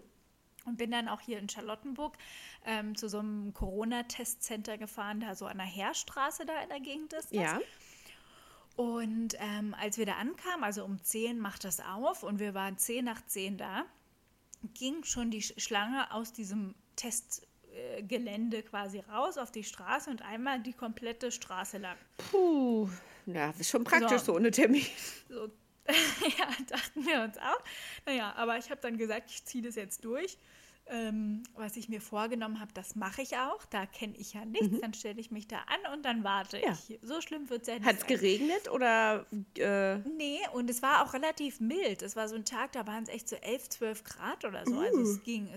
Und 0.67 0.77
bin 0.77 0.91
dann 0.91 1.09
auch 1.09 1.23
hier 1.23 1.38
in 1.38 1.49
Charlottenburg 1.49 2.19
ähm, 2.67 2.95
zu 2.95 3.09
so 3.09 3.21
einem 3.21 3.55
Corona-Testcenter 3.55 4.77
gefahren, 4.77 5.21
da 5.21 5.35
so 5.35 5.47
an 5.47 5.57
der 5.57 5.67
Heerstraße 5.67 6.45
da 6.45 6.62
in 6.62 6.69
der 6.69 6.81
Gegend 6.81 7.15
ist. 7.15 7.33
Das. 7.33 7.41
Ja. 7.41 7.61
Und 8.77 9.37
ähm, 9.38 9.75
als 9.81 9.97
wir 9.97 10.05
da 10.05 10.17
ankamen, 10.17 10.65
also 10.65 10.85
um 10.85 11.03
10 11.03 11.38
macht 11.38 11.65
das 11.65 11.81
auf 11.81 12.23
und 12.23 12.41
wir 12.41 12.53
waren 12.53 12.77
10 12.77 13.07
nach 13.07 13.25
10 13.25 13.57
da, 13.57 13.87
ging 14.75 15.03
schon 15.05 15.31
die 15.31 15.43
Sch- 15.43 15.59
Schlange 15.59 16.12
aus 16.12 16.35
diesem 16.35 16.75
Testgelände 17.79 18.63
quasi 18.63 19.01
raus 19.01 19.39
auf 19.39 19.51
die 19.51 19.65
Straße 19.65 20.11
und 20.11 20.23
einmal 20.23 20.61
die 20.61 20.73
komplette 20.73 21.31
Straße 21.33 21.79
lang. 21.79 21.97
Puh. 22.31 22.89
Ja, 23.27 23.53
ist 23.59 23.71
schon 23.71 23.85
praktisch 23.85 24.21
So. 24.21 24.33
so 24.33 24.37
ohne 24.37 24.51
Termin. 24.51 24.87
So, 25.29 25.45
ja, 25.87 26.47
dachten 26.69 27.07
wir 27.07 27.23
uns 27.23 27.37
auch. 27.39 27.61
Naja, 28.07 28.33
aber 28.37 28.59
ich 28.59 28.71
habe 28.71 28.81
dann 28.81 28.97
gesagt, 28.99 29.31
ich 29.31 29.45
ziehe 29.45 29.63
das 29.65 29.75
jetzt 29.75 30.05
durch. 30.05 30.37
ähm, 30.91 31.43
was 31.55 31.77
ich 31.77 31.91
mir 31.91 32.01
vorgenommen 32.01 32.61
habe, 32.61 32.73
das 32.73 32.95
mache 32.97 33.21
ich 33.21 33.37
auch. 33.37 33.63
Da 33.67 33.85
kenne 33.85 34.15
ich 34.17 34.33
ja 34.33 34.47
nichts. 34.47 34.81
Dann 34.81 34.95
stelle 34.95 35.21
ich 35.21 35.31
mich 35.31 35.47
da 35.47 35.59
an 35.59 35.93
und 35.93 36.03
dann 36.07 36.25
warte 36.25 36.57
Mhm. 36.57 36.63
Ja. 36.65 36.73
ich. 36.89 36.99
So 37.03 37.21
schlimm 37.21 37.51
wird 37.51 37.63
es 37.63 37.69
ja 37.69 37.75
nicht 37.75 37.85
Hat 37.85 37.97
es 37.99 38.07
geregnet 38.07 38.71
oder 38.71 39.27
äh, 39.59 39.99
Nee, 39.99 40.41
und 40.55 40.71
es 40.71 40.81
war 40.81 41.05
auch 41.05 41.13
relativ 41.13 41.61
mild. 41.61 42.01
Es 42.03 42.17
war 42.17 42.27
so 42.29 42.37
ein 42.37 42.47
Tag, 42.47 42.73
da 42.73 42.87
waren 42.87 43.03
es 43.03 43.11
echt 43.11 43.29
so 43.29 43.37
11, 43.37 43.69
12 43.69 44.05
Grad 44.05 44.45
oder 44.47 44.65
so. 44.65 44.79
Also 44.79 44.99
Uh. 44.99 45.03
es 45.03 45.23
ging. 45.23 45.49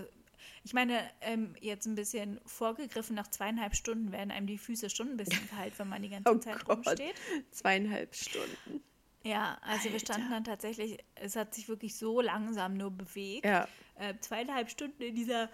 Ich 0.64 0.74
meine, 0.74 1.00
ähm, 1.22 1.56
jetzt 1.60 1.88
ein 1.88 1.96
bisschen 1.96 2.40
vorgegriffen, 2.46 3.16
nach 3.16 3.28
zweieinhalb 3.28 3.76
Stunden 3.76 4.12
werden 4.12 4.32
einem 4.32 4.46
die 4.48 4.58
Füße 4.60 4.90
schon 4.90 5.10
ein 5.10 5.18
bisschen 5.18 5.50
kalt, 5.50 5.78
wenn 5.80 5.90
man 5.90 6.02
die 6.02 6.10
ganze 6.10 6.30
oh 6.32 6.38
Zeit 6.38 6.66
Gott, 6.66 6.86
rumsteht. 6.88 7.16
zweieinhalb 7.52 8.16
Stunden? 8.16 8.84
Ja, 9.24 9.58
also 9.62 9.86
wir 9.86 9.94
Alter. 9.94 10.06
standen 10.06 10.30
dann 10.32 10.44
tatsächlich, 10.44 10.98
es 11.16 11.36
hat 11.36 11.54
sich 11.54 11.68
wirklich 11.68 11.96
so 11.96 12.22
langsam 12.22 12.76
nur 12.76 12.92
bewegt. 12.92 13.46
Ja. 13.46 13.68
Äh, 13.96 14.16
zweieinhalb 14.20 14.70
Stunden 14.70 15.02
in 15.02 15.16
dieser, 15.16 15.50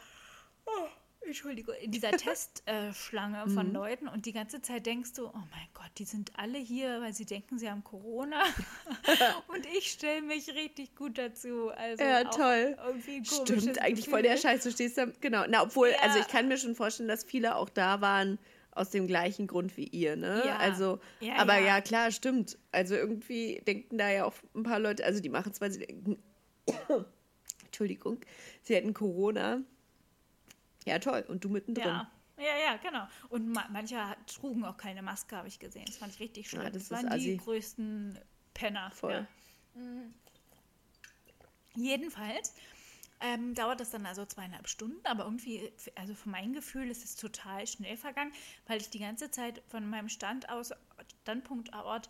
oh, 0.65 0.87
Entschuldigung, 1.27 1.75
in 1.81 1.91
dieser 1.91 2.11
Testschlange 2.17 2.89
äh, 2.89 2.93
Schlange 2.93 3.45
Mhm. 3.45 3.51
von 3.53 3.73
Leuten 3.73 4.07
und 4.07 4.25
die 4.25 4.33
ganze 4.33 4.61
Zeit 4.61 4.85
denkst 4.85 5.13
du, 5.13 5.27
oh 5.27 5.31
mein 5.33 5.67
Gott, 5.73 5.91
die 5.97 6.05
sind 6.05 6.31
alle 6.37 6.57
hier, 6.57 7.01
weil 7.01 7.13
sie 7.13 7.25
denken, 7.25 7.59
sie 7.59 7.69
haben 7.69 7.83
Corona. 7.83 8.41
und 9.47 9.65
ich 9.77 9.91
stelle 9.91 10.21
mich 10.21 10.49
richtig 10.55 10.95
gut 10.95 11.17
dazu. 11.17 11.69
Also 11.69 12.03
Ja, 12.03 12.23
toll. 12.25 12.77
Stimmt, 13.23 13.79
eigentlich 13.81 14.05
Gefühl. 14.05 14.11
voll 14.11 14.21
der 14.23 14.37
Scheiß. 14.37 14.63
Du 14.63 14.71
stehst 14.71 14.97
da, 14.97 15.05
genau. 15.21 15.43
Na, 15.47 15.63
obwohl, 15.63 15.89
Ja. 15.89 15.97
also 16.01 16.19
ich 16.19 16.27
kann 16.27 16.47
mir 16.47 16.57
schon 16.57 16.75
vorstellen, 16.75 17.09
dass 17.09 17.23
viele 17.23 17.55
auch 17.55 17.69
da 17.69 18.01
waren 18.01 18.39
aus 18.71 18.91
dem 18.91 19.07
gleichen 19.07 19.47
Grund 19.47 19.75
wie 19.75 19.85
ihr, 19.87 20.15
ne? 20.15 20.43
Ja. 20.45 20.57
Also, 20.57 20.99
Ja, 21.19 21.35
aber 21.37 21.57
ja. 21.59 21.65
ja. 21.77 21.81
klar, 21.81 22.11
stimmt. 22.11 22.57
Also 22.71 22.93
irgendwie 22.95 23.61
denken 23.65 23.97
da 23.97 24.09
ja 24.11 24.25
auch 24.25 24.33
ein 24.55 24.61
paar 24.63 24.79
Leute, 24.79 25.03
also 25.03 25.19
die 25.19 25.29
machen 25.29 25.51
es, 25.51 25.59
weil 25.61 25.71
sie 25.71 25.79
denken, 25.79 26.17
Entschuldigung, 27.65 28.19
sie 28.63 28.75
hätten 28.75 28.93
Corona. 28.93 29.61
Ja, 30.87 30.99
toll. 30.99 31.23
Und 31.27 31.43
du 31.43 31.49
mittendrin. 31.49 31.85
Ja. 31.85 32.11
Ja, 32.39 32.55
ja, 32.63 32.77
genau. 32.77 33.07
Und 33.29 33.49
ma 33.49 33.65
manche 33.71 33.97
hat- 34.09 34.27
trugen 34.27 34.63
auch 34.63 34.77
keine 34.77 35.01
Maske, 35.01 35.35
habe 35.35 35.47
ich 35.47 35.57
gesehen. 35.57 35.85
Das 35.87 35.97
fand 35.97 36.13
ich 36.13 36.19
richtig 36.19 36.47
schlimm. 36.49 36.61
Ja, 36.63 36.69
das 36.69 36.87
das 36.87 36.91
waren 36.91 37.11
assi. 37.11 37.31
die 37.31 37.37
größten 37.37 38.19
Penner. 38.53 38.91
Voll. 38.91 39.13
Ja. 39.13 39.27
Jedenfalls 41.75 42.53
ähm, 43.21 43.53
dauert 43.55 43.79
das 43.79 43.89
dann 43.91 44.05
also 44.05 44.25
zweieinhalb 44.25 44.67
Stunden, 44.67 45.03
aber 45.05 45.23
irgendwie, 45.25 45.71
also 45.95 46.13
von 46.13 46.31
meinem 46.31 46.53
Gefühl 46.53 46.89
ist 46.89 47.03
es 47.03 47.15
total 47.15 47.65
schnell 47.65 47.97
vergangen, 47.97 48.31
weil 48.67 48.79
ich 48.81 48.89
die 48.89 48.99
ganze 48.99 49.31
Zeit 49.31 49.61
von 49.67 49.87
meinem 49.89 50.09
Stand 50.09 50.49
aus, 50.49 50.71
Standpunktort, 51.23 52.09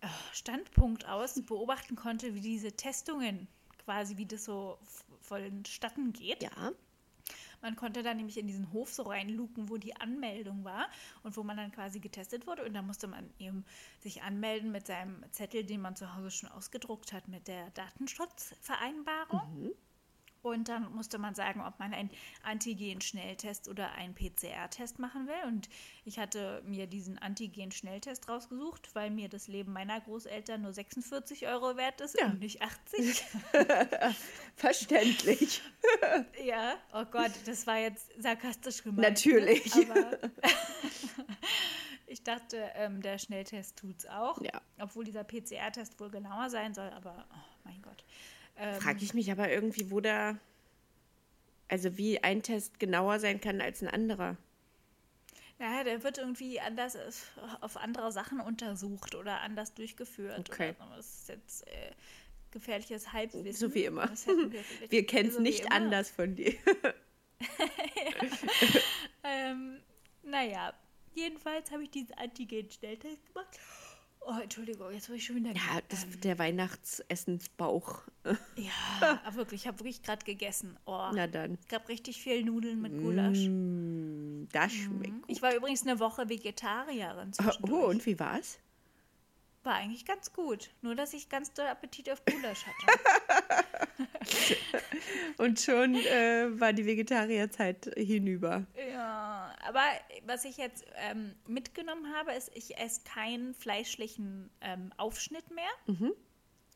äh, 0.00 0.06
Standpunkt 0.32 1.06
aus 1.06 1.40
beobachten 1.42 1.96
konnte, 1.96 2.34
wie 2.34 2.40
diese 2.40 2.72
Testungen 2.72 3.48
quasi, 3.84 4.16
wie 4.16 4.26
das 4.26 4.44
so 4.44 4.78
vonstatten 5.22 6.12
geht. 6.12 6.42
Ja. 6.42 6.72
Man 7.60 7.76
konnte 7.76 8.02
dann 8.02 8.16
nämlich 8.16 8.38
in 8.38 8.46
diesen 8.46 8.72
Hof 8.72 8.92
so 8.92 9.04
reinluken, 9.04 9.68
wo 9.68 9.76
die 9.76 9.96
Anmeldung 9.96 10.64
war 10.64 10.88
und 11.22 11.36
wo 11.36 11.42
man 11.42 11.56
dann 11.56 11.72
quasi 11.72 12.00
getestet 12.00 12.46
wurde. 12.46 12.64
Und 12.64 12.74
da 12.74 12.82
musste 12.82 13.08
man 13.08 13.30
eben 13.38 13.64
sich 14.00 14.22
anmelden 14.22 14.72
mit 14.72 14.86
seinem 14.86 15.24
Zettel, 15.32 15.64
den 15.64 15.80
man 15.80 15.96
zu 15.96 16.14
Hause 16.14 16.30
schon 16.30 16.50
ausgedruckt 16.50 17.12
hat, 17.12 17.28
mit 17.28 17.48
der 17.48 17.70
Datenschutzvereinbarung. 17.70 19.72
Und 20.42 20.68
dann 20.68 20.92
musste 20.94 21.18
man 21.18 21.34
sagen, 21.34 21.60
ob 21.60 21.78
man 21.78 21.92
einen 21.92 22.10
Antigen-Schnelltest 22.44 23.68
oder 23.68 23.92
einen 23.92 24.14
PCR-Test 24.14 24.98
machen 24.98 25.26
will. 25.26 25.48
Und 25.48 25.68
ich 26.04 26.18
hatte 26.18 26.62
mir 26.64 26.86
diesen 26.86 27.18
Antigen-Schnelltest 27.18 28.28
rausgesucht, 28.28 28.94
weil 28.94 29.10
mir 29.10 29.28
das 29.28 29.48
Leben 29.48 29.72
meiner 29.72 30.00
Großeltern 30.00 30.62
nur 30.62 30.72
46 30.72 31.46
Euro 31.48 31.76
wert 31.76 32.00
ist 32.00 32.18
Ja. 32.20 32.26
und 32.26 32.40
nicht 32.40 32.62
80. 32.62 33.24
Verständlich. 34.56 35.62
Ja, 36.44 36.74
oh 36.92 37.04
Gott, 37.04 37.30
das 37.46 37.66
war 37.66 37.78
jetzt 37.78 38.10
sarkastisch 38.20 38.82
gemeint. 38.82 39.08
Natürlich. 39.08 39.74
Ne? 39.74 39.86
Aber 39.90 40.18
ich 42.06 42.22
dachte, 42.22 42.70
ähm, 42.74 43.00
der 43.00 43.18
Schnelltest 43.18 43.76
tut's 43.78 44.06
auch. 44.06 44.40
Ja. 44.42 44.60
Obwohl 44.80 45.04
dieser 45.04 45.24
PCR-Test 45.24 45.98
wohl 46.00 46.10
genauer 46.10 46.50
sein 46.50 46.74
soll, 46.74 46.90
aber 46.90 47.26
oh 47.32 47.58
mein 47.64 47.80
Gott. 47.82 48.04
Ähm, 48.58 48.80
Frage 48.80 49.02
ich 49.02 49.14
mich 49.14 49.30
aber 49.30 49.50
irgendwie, 49.50 49.90
wo 49.90 50.00
da. 50.00 50.36
Also 51.68 51.98
wie 51.98 52.22
ein 52.22 52.42
Test 52.42 52.80
genauer 52.80 53.20
sein 53.20 53.40
kann 53.40 53.60
als 53.60 53.82
ein 53.82 53.88
anderer. 53.88 54.36
naja, 55.58 55.84
der 55.84 56.02
wird 56.02 56.16
irgendwie 56.18 56.60
anders 56.60 56.94
äh, 56.94 57.10
auf 57.60 57.76
andere 57.76 58.10
Sachen 58.10 58.40
untersucht 58.40 59.14
oder 59.14 59.40
anders 59.42 59.74
durchgeführt. 59.74 60.48
Okay. 60.50 60.74
Oder. 60.78 60.96
Das 60.96 61.06
ist 61.06 61.28
jetzt 61.28 61.68
äh, 61.68 61.92
gefährliches 62.50 63.12
Halbwissen. 63.12 63.68
So 63.68 63.74
wie 63.74 63.84
immer. 63.84 64.08
Wir 64.08 64.64
Wir 64.90 65.06
kennen 65.06 65.28
es 65.28 65.34
so 65.34 65.42
nicht 65.42 65.70
anders 65.70 66.10
von 66.10 66.34
dir. 66.34 66.54
Ähm, 69.24 69.80
naja, 70.22 70.72
jedenfalls 71.14 71.70
habe 71.70 71.82
ich 71.82 71.90
diesen 71.90 72.14
Antigen-Schnelltest 72.14 73.26
gemacht. 73.26 73.58
Oh, 74.30 74.38
Entschuldigung, 74.42 74.92
jetzt 74.92 75.08
wurde 75.08 75.16
ich 75.16 75.24
schon 75.24 75.36
wieder. 75.36 75.52
Ja, 75.52 75.80
das, 75.88 76.06
der 76.22 76.38
Weihnachtsessensbauch. 76.38 78.02
Ja, 78.56 79.20
aber 79.24 79.36
wirklich, 79.36 79.62
ich 79.62 79.66
habe 79.66 79.78
wirklich 79.78 80.02
gerade 80.02 80.22
gegessen. 80.22 80.76
Oh, 80.84 81.08
Na 81.14 81.26
dann. 81.26 81.54
es 81.54 81.66
gab 81.68 81.88
richtig 81.88 82.20
viel 82.20 82.44
Nudeln 82.44 82.82
mit 82.82 82.98
Gulasch. 82.98 83.46
Mm, 83.48 84.48
das 84.52 84.70
schmeckt 84.70 85.22
gut. 85.22 85.24
Ich 85.28 85.40
war 85.40 85.54
übrigens 85.54 85.86
eine 85.86 85.98
Woche 85.98 86.28
Vegetarierin. 86.28 87.30
Oh, 87.62 87.86
und 87.86 88.04
wie 88.04 88.18
war's? 88.20 88.58
War 89.68 89.74
eigentlich 89.74 90.06
ganz 90.06 90.32
gut. 90.32 90.70
Nur, 90.80 90.94
dass 90.94 91.12
ich 91.12 91.28
ganz 91.28 91.52
doll 91.52 91.66
Appetit 91.66 92.08
auf 92.08 92.24
Gulasch 92.24 92.64
hatte. 92.64 93.66
Und 95.36 95.60
schon 95.60 95.94
äh, 95.94 96.58
war 96.58 96.72
die 96.72 96.86
Vegetarierzeit 96.86 97.92
hinüber. 97.94 98.64
ja, 98.90 99.54
aber 99.66 99.82
was 100.24 100.46
ich 100.46 100.56
jetzt 100.56 100.86
ähm, 100.96 101.34
mitgenommen 101.46 102.14
habe, 102.14 102.32
ist, 102.32 102.50
ich 102.54 102.78
esse 102.78 103.02
keinen 103.04 103.52
fleischlichen 103.52 104.48
ähm, 104.62 104.90
Aufschnitt 104.96 105.50
mehr. 105.50 105.68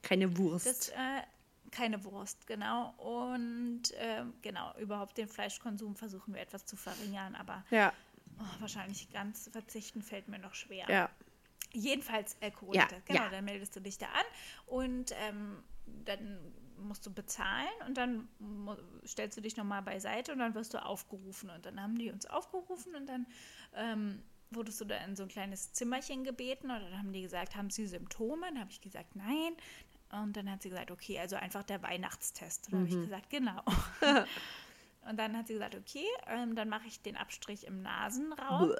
Keine 0.02 0.37
Wurst. 0.37 0.66
Das, 0.66 0.90
äh, 0.90 1.22
keine 1.70 2.04
Wurst, 2.04 2.46
genau. 2.46 2.90
Und 2.99 3.84
ähm, 3.96 4.34
genau, 4.42 4.75
überhaupt 4.78 5.16
den 5.16 5.28
Fleischkonsum 5.28 5.96
versuchen 5.96 6.34
wir 6.34 6.42
etwas 6.42 6.66
zu 6.66 6.76
verringern, 6.76 7.37
aber 7.37 7.64
ja, 7.70 7.90
oh, 8.38 8.61
wahrscheinlich 8.61 9.11
ganz 9.14 9.49
verzichten 9.50 10.02
fällt 10.02 10.28
mir 10.28 10.38
noch 10.38 10.54
schwer. 10.54 10.84
ja. 10.90 11.08
Jedenfalls 11.74 12.36
äh, 12.40 12.50
Corona, 12.50 12.80
Ja, 12.80 12.88
genau, 13.06 13.22
ja. 13.24 13.28
dann 13.30 13.44
meldest 13.44 13.74
du 13.76 13.80
dich 13.80 13.98
da 13.98 14.06
an 14.06 14.24
und 14.66 15.12
ähm, 15.26 15.62
dann 16.04 16.38
musst 16.76 17.06
du 17.06 17.12
bezahlen 17.12 17.68
und 17.86 17.96
dann 17.96 18.28
stellst 19.06 19.36
du 19.36 19.40
dich 19.40 19.56
nochmal 19.56 19.82
beiseite 19.82 20.32
und 20.32 20.38
dann 20.40 20.54
wirst 20.54 20.74
du 20.74 20.84
aufgerufen 20.84 21.48
und 21.50 21.64
dann 21.64 21.80
haben 21.80 21.96
die 21.96 22.10
uns 22.10 22.26
aufgerufen 22.26 22.94
und 22.96 23.06
dann 23.06 23.26
ähm, 23.74 24.22
wurdest 24.50 24.80
du 24.80 24.84
da 24.84 24.96
in 24.98 25.16
so 25.16 25.22
ein 25.22 25.28
kleines 25.28 25.72
Zimmerchen 25.72 26.24
gebeten 26.24 26.70
und 26.70 26.80
dann 26.82 26.98
haben 26.98 27.12
die 27.12 27.22
gesagt, 27.22 27.56
haben 27.56 27.70
sie 27.70 27.86
Symptome? 27.86 28.46
Dann 28.48 28.60
habe 28.60 28.70
ich 28.70 28.80
gesagt, 28.80 29.16
nein. 29.16 29.54
Und 30.10 30.36
dann 30.36 30.50
hat 30.50 30.62
sie 30.62 30.68
gesagt, 30.68 30.90
okay, 30.90 31.18
also 31.18 31.36
einfach 31.36 31.62
der 31.62 31.82
Weihnachtstest. 31.82 32.66
Und 32.66 32.72
dann 32.72 32.80
Mhm. 32.82 32.86
habe 32.90 32.98
ich 32.98 33.04
gesagt, 33.04 33.30
genau. 33.30 33.62
und 35.08 35.16
dann 35.16 35.36
hat 35.38 35.46
sie 35.46 35.54
gesagt, 35.54 35.74
okay, 35.74 36.04
ähm, 36.26 36.54
dann 36.54 36.68
mache 36.68 36.86
ich 36.86 37.00
den 37.00 37.16
Abstrich 37.16 37.66
im 37.66 37.80
Nasenraum. 37.80 38.72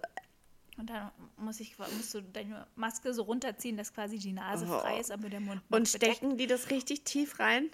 Und 0.79 0.89
dann 0.89 1.11
muss 1.37 1.61
ich, 1.61 1.77
musst 1.79 2.15
du 2.15 2.23
deine 2.23 2.67
Maske 2.77 3.13
so 3.13 3.23
runterziehen, 3.25 3.77
dass 3.77 3.93
quasi 3.93 4.19
die 4.19 4.33
Nase 4.33 4.67
Oh. 4.69 4.79
frei 4.81 4.99
ist, 4.99 5.11
aber 5.11 5.29
der 5.29 5.41
Mund 5.41 5.61
Und 5.71 5.93
bedeckt 5.93 6.17
stecken 6.17 6.37
die 6.39 6.47
das 6.47 6.71
richtig 6.71 7.05
tief 7.05 7.39
rein? 7.39 7.71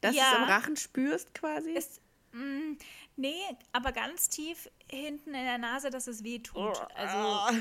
Dass 0.00 0.12
du 0.12 0.18
Ja. 0.18 0.30
es 0.32 0.38
im 0.38 0.44
Rachen 0.44 0.76
spürst 0.76 1.34
quasi? 1.34 1.70
ist. 1.72 2.00
Mm, 2.32 2.74
nee, 3.16 3.34
aber 3.72 3.92
ganz 3.92 4.28
tief 4.28 4.70
hinten 4.90 5.34
in 5.34 5.44
der 5.44 5.58
Nase, 5.58 5.90
dass 5.90 6.06
es 6.06 6.22
weh 6.24 6.38
tut. 6.38 6.78
Also 6.94 7.58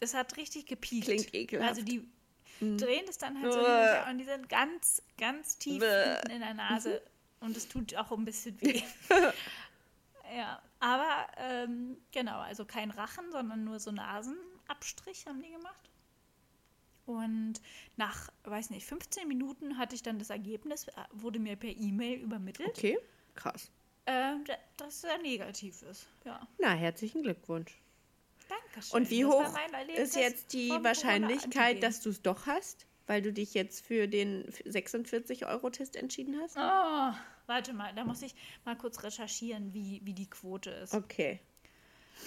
das 0.00 0.14
hat 0.14 0.36
richtig 0.36 0.66
gepiekt. 0.66 1.04
Klingt 1.06 1.34
ekelhaft. 1.34 1.70
Also 1.70 1.82
die 1.82 2.06
drehen 2.60 3.04
das 3.06 3.18
dann 3.18 3.40
halt 3.40 3.52
so 3.52 3.60
hin 3.60 4.10
und 4.10 4.18
die 4.18 4.24
sind 4.24 4.48
ganz, 4.48 5.02
ganz 5.16 5.58
tief 5.58 5.80
Bäh. 5.80 6.04
hinten 6.16 6.30
in 6.32 6.40
der 6.40 6.54
Nase 6.54 7.00
und 7.40 7.56
es 7.56 7.66
tut 7.68 7.94
auch 7.96 8.10
ein 8.12 8.24
bisschen 8.24 8.60
weh. 8.60 8.82
ja, 10.36 10.60
aber 10.84 11.26
ähm, 11.38 11.96
genau, 12.12 12.38
also 12.40 12.64
kein 12.66 12.90
Rachen, 12.90 13.30
sondern 13.32 13.64
nur 13.64 13.78
so 13.80 13.90
Nasenabstrich 13.90 15.26
haben 15.26 15.40
die 15.42 15.50
gemacht. 15.50 15.90
Und 17.06 17.54
nach, 17.96 18.28
weiß 18.44 18.70
nicht, 18.70 18.86
15 18.86 19.28
Minuten 19.28 19.76
hatte 19.78 19.94
ich 19.94 20.02
dann 20.02 20.18
das 20.18 20.30
Ergebnis, 20.30 20.88
äh, 20.88 20.92
wurde 21.12 21.38
mir 21.38 21.56
per 21.56 21.70
E-Mail 21.70 22.18
übermittelt, 22.20 22.68
okay, 22.70 22.98
krass. 23.34 23.70
äh, 24.06 24.36
da- 24.46 24.58
dass 24.78 25.04
er 25.04 25.18
negativ 25.18 25.82
ist. 25.82 26.06
Ja, 26.24 26.46
Na, 26.58 26.72
herzlichen 26.72 27.22
Glückwunsch. 27.22 27.78
danke 28.48 28.82
schön. 28.86 29.00
Und 29.02 29.10
wie 29.10 29.22
Das 29.22 29.30
hoch 29.32 29.58
ist 29.96 30.16
jetzt 30.16 30.52
die 30.54 30.70
Wahrscheinlichkeit, 30.70 31.82
dass 31.82 32.00
du 32.00 32.08
es 32.10 32.22
doch 32.22 32.46
hast, 32.46 32.86
weil 33.06 33.20
du 33.20 33.32
dich 33.34 33.52
jetzt 33.54 33.84
für 33.84 34.08
den 34.08 34.44
46-Euro-Test 34.50 35.96
entschieden 35.96 36.38
hast? 36.40 36.56
Oh, 36.56 37.12
warte 37.46 37.72
mal, 37.72 37.94
da 37.94 38.04
muss 38.04 38.22
ich 38.22 38.34
mal 38.64 38.76
kurz 38.76 39.02
recherchieren, 39.02 39.72
wie, 39.74 40.00
wie 40.04 40.14
die 40.14 40.28
Quote 40.28 40.70
ist. 40.70 40.94
Okay. 40.94 41.40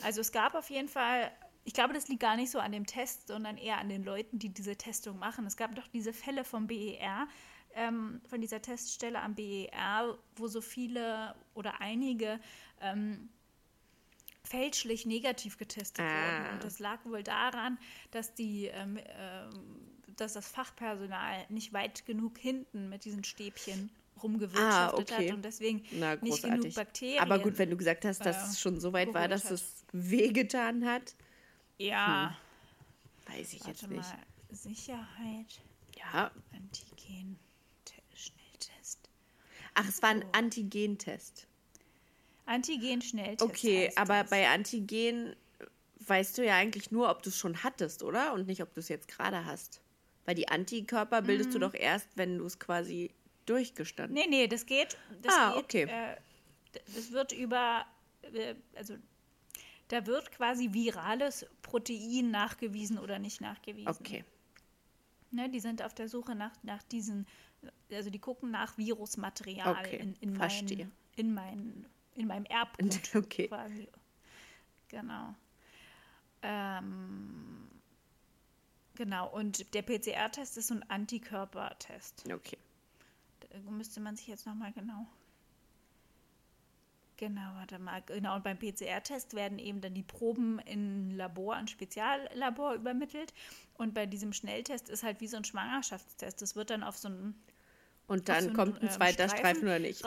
Also 0.04 0.22
es 0.22 0.32
gab 0.32 0.54
auf 0.56 0.70
jeden 0.70 0.90
Fall, 0.90 1.32
ich 1.64 1.74
glaube, 1.74 1.94
das 1.94 2.08
liegt 2.08 2.22
gar 2.22 2.36
nicht 2.36 2.52
so 2.52 2.60
an 2.60 2.72
dem 2.72 2.86
Test, 2.86 3.28
sondern 3.28 3.58
eher 3.58 3.78
an 3.80 3.90
den 3.90 4.04
Leuten, 4.04 4.40
die 4.40 4.50
diese 4.50 4.76
Testung 4.76 5.18
machen. 5.20 5.46
Es 5.46 5.58
gab 5.58 5.76
doch 5.76 5.88
diese 5.88 6.14
Fälle 6.14 6.44
vom 6.44 6.68
BER, 6.68 7.28
ähm, 7.74 8.22
von 8.28 8.42
dieser 8.42 8.62
Teststelle 8.62 9.22
am 9.22 9.36
BER, 9.36 10.18
wo 10.36 10.48
so 10.48 10.62
viele 10.62 11.36
oder 11.54 11.82
einige 11.82 12.40
ähm, 12.82 13.30
fälschlich 14.44 15.06
negativ 15.06 15.58
getestet 15.58 16.06
Ah. 16.06 16.14
wurden. 16.44 16.54
Und 16.54 16.64
das 16.64 16.80
lag 16.80 17.04
wohl 17.06 17.24
daran, 17.24 17.78
dass 18.12 18.34
die 18.34 18.66
ähm, 18.68 18.98
ähm, 19.18 19.50
dass 20.16 20.34
das 20.34 20.48
Fachpersonal 20.50 21.46
nicht 21.50 21.74
weit 21.74 22.06
genug 22.06 22.40
hinten 22.40 22.90
mit 22.90 23.06
diesen 23.06 23.24
Stäbchen 23.24 23.92
rumgewirtschaftet 24.24 25.12
Ah, 25.12 25.16
okay. 25.18 25.30
hat 25.30 25.36
und 25.36 25.46
deswegen 25.46 25.84
Na, 25.92 26.16
nicht 26.18 26.44
genug. 26.44 26.74
Bakterien. 26.74 27.20
Aber 27.22 27.40
gut, 27.40 27.58
wenn 27.58 27.70
du 27.70 27.78
gesagt 27.78 28.06
hast, 28.06 28.26
dass 28.26 28.38
äh, 28.38 28.52
es 28.52 28.60
schon 28.60 28.80
so 28.80 28.94
weit 28.94 29.14
war, 29.14 29.28
dass 29.28 29.46
hat. 29.46 29.52
es 29.52 29.84
wehgetan 29.92 30.86
hat, 30.86 31.16
ja, 31.78 32.36
weiß 33.28 33.54
ich 33.54 33.66
jetzt 33.66 33.84
warte 33.84 33.88
nicht. 33.94 34.10
mal, 34.10 34.18
Sicherheit, 34.52 35.62
Ja. 35.98 36.32
Antigen, 36.54 37.38
Schnelltest. 38.16 39.10
Ach, 39.74 39.88
es 39.88 40.02
war 40.02 40.10
ein 40.10 40.26
Antigentest. 40.34 41.46
Antigen-Schnelltest. 42.46 43.42
Okay, 43.42 43.92
aber 43.96 44.22
das. 44.22 44.30
bei 44.30 44.48
Antigen 44.50 45.36
weißt 46.08 46.38
du 46.38 46.46
ja 46.46 46.56
eigentlich 46.56 46.92
nur, 46.92 47.10
ob 47.10 47.22
du 47.24 47.30
es 47.30 47.38
schon 47.38 47.64
hattest, 47.64 48.04
oder? 48.04 48.34
Und 48.34 48.48
nicht, 48.48 48.62
ob 48.62 48.74
du 48.74 48.80
es 48.80 48.88
jetzt 48.88 49.08
gerade 49.10 49.44
hast. 49.46 49.82
Weil 50.26 50.36
die 50.36 50.48
Antikörper 50.48 51.22
bildest 51.22 51.50
Mhm. 51.50 51.54
du 51.54 51.60
doch 51.60 51.74
erst, 51.74 52.08
wenn 52.16 52.38
du 52.38 52.46
es 52.46 52.58
quasi 52.60 53.12
durchgestanden 53.50 54.14
Nee, 54.14 54.28
nee, 54.30 54.48
das 54.48 54.66
geht. 54.66 54.98
Das 55.22 55.34
Ah, 55.36 55.54
geht, 55.56 55.64
okay. 55.64 55.84
Äh, 55.84 56.18
das 56.96 57.12
wird 57.12 57.32
über, 57.32 57.86
äh, 58.22 58.56
also 58.76 58.96
da 59.88 60.06
wird 60.06 60.32
quasi 60.32 60.74
virales 60.74 61.46
Protein 61.62 62.30
nachgewiesen 62.32 63.00
oder 63.00 63.20
nicht 63.20 63.42
nachgewiesen. 63.42 63.88
Okay. 63.88 64.24
Ne, 65.32 65.50
die 65.50 65.60
sind 65.60 65.82
auf 65.82 65.94
der 65.94 66.08
Suche 66.08 66.36
nach, 66.36 66.52
nach 66.64 66.84
diesen, 66.84 67.26
also 67.92 68.10
die 68.10 68.20
gucken 68.20 68.52
nach 68.52 68.78
Virusmaterial 68.78 69.76
Okay, 69.86 69.98
in, 69.98 70.16
in, 70.22 70.36
verstehe. 70.36 70.78
mein, 70.78 70.92
in, 71.16 71.34
mein, 71.34 71.86
in 72.16 72.28
meinem 72.28 72.46
Erbgut 72.46 73.00
Okay. 73.16 73.48
quasi. 73.48 73.88
Genau. 74.90 75.36
Ähm, 76.42 77.68
genau, 78.96 79.30
und 79.34 79.74
der 79.74 79.82
PCR-Test 79.82 80.58
ist 80.58 80.68
so 80.68 80.76
ein 80.76 80.90
Antikörpertest. 80.90 82.24
Okay. 82.32 82.58
Da 83.50 83.72
müsste 83.72 84.00
man 84.00 84.16
sich 84.16 84.28
jetzt 84.28 84.46
nochmal 84.46 84.72
genau. 84.74 85.08
Genau, 87.18 87.56
warte 87.56 87.80
mal. 87.80 88.04
Genau, 88.04 88.36
und 88.36 88.44
beim 88.44 88.60
PCR-Test 88.60 89.34
werden 89.34 89.58
eben 89.58 89.82
dann 89.82 89.96
die 89.96 90.04
Proben 90.04 90.60
in 90.60 91.10
ein 91.10 91.12
Labor, 91.12 91.56
ein 91.56 91.68
Speziallabor 91.68 92.76
übermittelt. 92.76 93.34
Und 93.74 93.96
bei 93.96 94.06
diesem 94.06 94.34
Schnelltest 94.34 94.90
ist 94.90 95.04
halt 95.04 95.20
wie 95.20 95.28
so 95.28 95.38
ein 95.38 95.44
Schwangerschaftstest. 95.44 96.42
Das 96.42 96.56
wird 96.56 96.70
dann 96.70 96.84
auf 96.84 96.98
so 96.98 97.08
einen 97.08 97.36
Und 98.08 98.30
dann 98.30 98.42
so 98.42 98.48
einen, 98.50 98.56
kommt 98.56 98.82
ein 98.82 98.88
ähm, 98.88 98.92
zweiter 98.92 99.30
Streifen, 99.30 99.64
oder 99.64 99.80
nicht? 99.80 100.06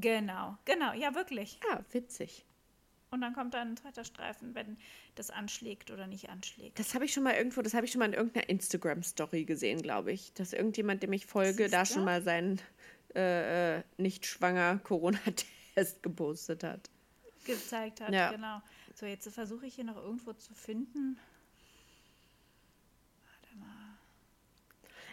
Genau, 0.00 0.56
genau, 0.64 0.92
ja, 0.92 1.14
wirklich. 1.14 1.60
Ah, 1.70 1.80
witzig. 1.92 2.44
Und 3.10 3.22
dann 3.22 3.32
kommt 3.32 3.54
dann 3.54 3.72
ein 3.72 3.76
zweiter 3.78 4.04
Streifen, 4.04 4.54
wenn 4.54 4.76
das 5.14 5.30
anschlägt 5.30 5.90
oder 5.90 6.06
nicht 6.06 6.28
anschlägt. 6.28 6.78
Das 6.78 6.94
habe 6.94 7.06
ich 7.06 7.12
schon 7.14 7.22
mal 7.22 7.34
irgendwo, 7.34 7.62
das 7.62 7.72
habe 7.74 7.86
ich 7.86 7.92
schon 7.92 8.00
mal 8.00 8.04
in 8.06 8.12
irgendeiner 8.12 8.48
Instagram-Story 8.50 9.44
gesehen, 9.44 9.80
glaube 9.80 10.12
ich. 10.12 10.32
Dass 10.34 10.52
irgendjemand, 10.52 11.02
dem 11.02 11.12
ich 11.14 11.24
folge, 11.26 11.68
da 11.70 11.86
schon 11.86 12.04
mal 12.04 12.20
seinen 12.22 12.60
äh, 13.14 13.78
äh, 13.78 13.82
nicht 13.96 14.26
schwanger 14.26 14.78
Corona-Test 14.84 16.02
gepostet 16.02 16.64
hat. 16.64 16.90
gezeigt 17.46 18.02
hat, 18.02 18.12
Ja. 18.12 18.30
genau. 18.30 18.60
So, 18.94 19.06
jetzt 19.06 19.26
versuche 19.32 19.64
ich 19.66 19.74
hier 19.76 19.84
noch 19.84 19.96
irgendwo 19.96 20.32
zu 20.34 20.52
finden. 20.52 21.18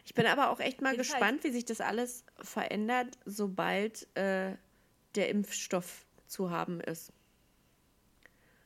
Ich 0.07 0.13
bin 0.13 0.25
aber 0.27 0.49
auch 0.49 0.59
echt 0.59 0.81
mal 0.81 0.91
Jedenfalls- 0.93 1.11
gespannt, 1.11 1.43
wie 1.43 1.51
sich 1.51 1.65
das 1.65 1.81
alles 1.81 2.23
verändert, 2.41 3.17
sobald 3.25 4.07
äh, 4.15 4.55
der 5.15 5.29
Impfstoff 5.29 6.05
zu 6.27 6.51
haben 6.51 6.79
ist. 6.81 7.11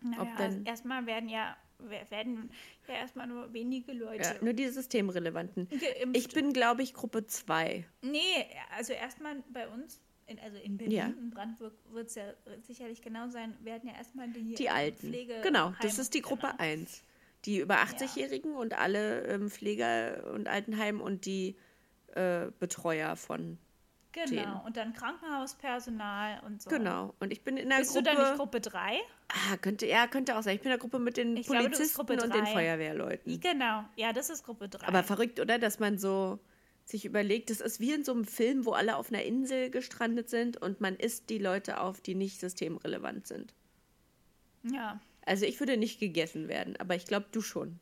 Naja, 0.02 0.34
also 0.38 0.60
erstmal 0.66 1.06
werden 1.06 1.30
ja 1.30 1.58
wer- 1.80 2.10
werden 2.12 2.52
ja 2.88 2.96
erstmal 2.96 3.28
nur 3.28 3.52
wenige 3.54 3.94
Leute 3.94 4.24
Ja, 4.24 4.36
nur 4.44 4.54
die 4.54 4.68
systemrelevanten. 4.70 5.68
geimpft. 5.70 6.18
Ich 6.18 6.28
bin, 6.30 6.54
glaube 6.54 6.84
ich, 6.84 6.94
Gruppe 6.94 7.26
2. 7.26 7.86
nee, 8.02 8.20
also 8.76 8.94
erstmal 8.94 9.44
bei 9.52 9.68
uns, 9.68 10.00
in, 10.28 10.40
also 10.40 10.58
in 10.58 10.78
Berlin, 10.78 10.96
Ja. 10.98 11.06
in 11.08 11.30
Brandenburg 11.32 11.74
wird 11.92 12.08
es 12.08 12.16
ja 12.16 12.26
sicherlich 12.62 13.02
genau 13.02 13.30
sein, 13.30 13.56
werden 13.64 13.90
ja 13.90 13.96
erstmal 13.96 14.30
die, 14.30 14.56
Die 14.56 14.70
Alten. 14.70 15.08
Pflege 15.10 15.42
Genau, 15.42 15.74
das 15.82 15.98
ist 16.00 16.14
die 16.14 16.22
Gruppe 16.22 16.48
genau. 16.48 16.60
1. 16.60 17.04
Die 17.46 17.60
über 17.60 17.76
80-Jährigen 17.78 18.54
und 18.56 18.78
alle 18.78 19.24
ähm, 19.28 19.50
Pfleger 19.50 20.30
und 20.34 20.50
Altenheim 20.50 21.00
und 21.00 21.26
die 21.26 21.56
äh, 22.16 22.48
Betreuer 22.60 23.16
von. 23.16 23.58
Genau, 24.12 24.28
denen. 24.28 24.62
und 24.66 24.76
dann 24.78 24.94
Krankenhauspersonal 24.94 26.42
und 26.46 26.62
so. 26.62 26.70
Genau. 26.70 27.14
Und 27.20 27.32
ich 27.32 27.44
bin 27.44 27.58
in 27.58 27.70
der 27.70 27.78
Bist 27.78 27.94
Gruppe. 27.94 28.10
du 28.10 28.16
dann 28.16 28.24
nicht 28.28 28.38
Gruppe 28.38 28.62
3? 28.62 29.00
ah, 29.28 29.58
könnte, 29.58 29.86
ja, 29.86 30.08
könnte 30.08 30.38
auch 30.38 30.42
sein. 30.42 30.56
Ich 30.56 30.62
bin 30.62 30.72
in 30.72 30.78
der 30.78 30.80
Gruppe 30.80 31.00
mit 31.00 31.18
den 31.18 31.38
Ich 31.38 31.46
glaube, 31.48 31.70
bist 31.70 31.78
Polizisten 31.78 31.96
Gruppe 31.98 32.24
und 32.24 32.34
den. 32.34 32.46
Feuerwehrleuten. 32.48 33.40
Genau, 33.40 33.86
ja, 33.96 34.12
das 34.14 34.30
ist 34.30 34.44
Gruppe 34.44 34.68
3. 34.70 34.88
Aber 34.88 35.04
verrückt, 35.04 35.40
oder? 35.40 35.60
Dass 35.60 35.80
man 35.80 35.98
so 36.00 36.40
sich 36.86 37.06
überlegt, 37.06 37.52
das 37.52 37.62
ist 37.62 37.80
wie 37.80 37.92
in 37.94 38.04
so 38.04 38.12
einem 38.14 38.26
Film, 38.26 38.66
wo 38.66 38.72
alle 38.72 38.96
auf 38.98 39.10
einer 39.12 39.22
Insel 39.24 39.70
gestrandet 39.70 40.28
sind 40.30 40.58
und 40.58 40.82
man 40.82 40.96
isst 40.96 41.30
die 41.30 41.38
Leute 41.38 41.80
auf, 41.80 42.02
die 42.02 42.16
nicht 42.16 42.40
systemrelevant 42.40 43.28
sind. 43.28 43.54
ja, 44.64 45.00
Also 45.26 45.46
ich 45.46 45.60
würde 45.60 45.78
nicht 45.78 46.00
gegessen 46.00 46.48
werden, 46.48 46.76
aber 46.78 46.96
ich 46.96 47.06
glaube, 47.06 47.28
du 47.32 47.42
schon. 47.42 47.80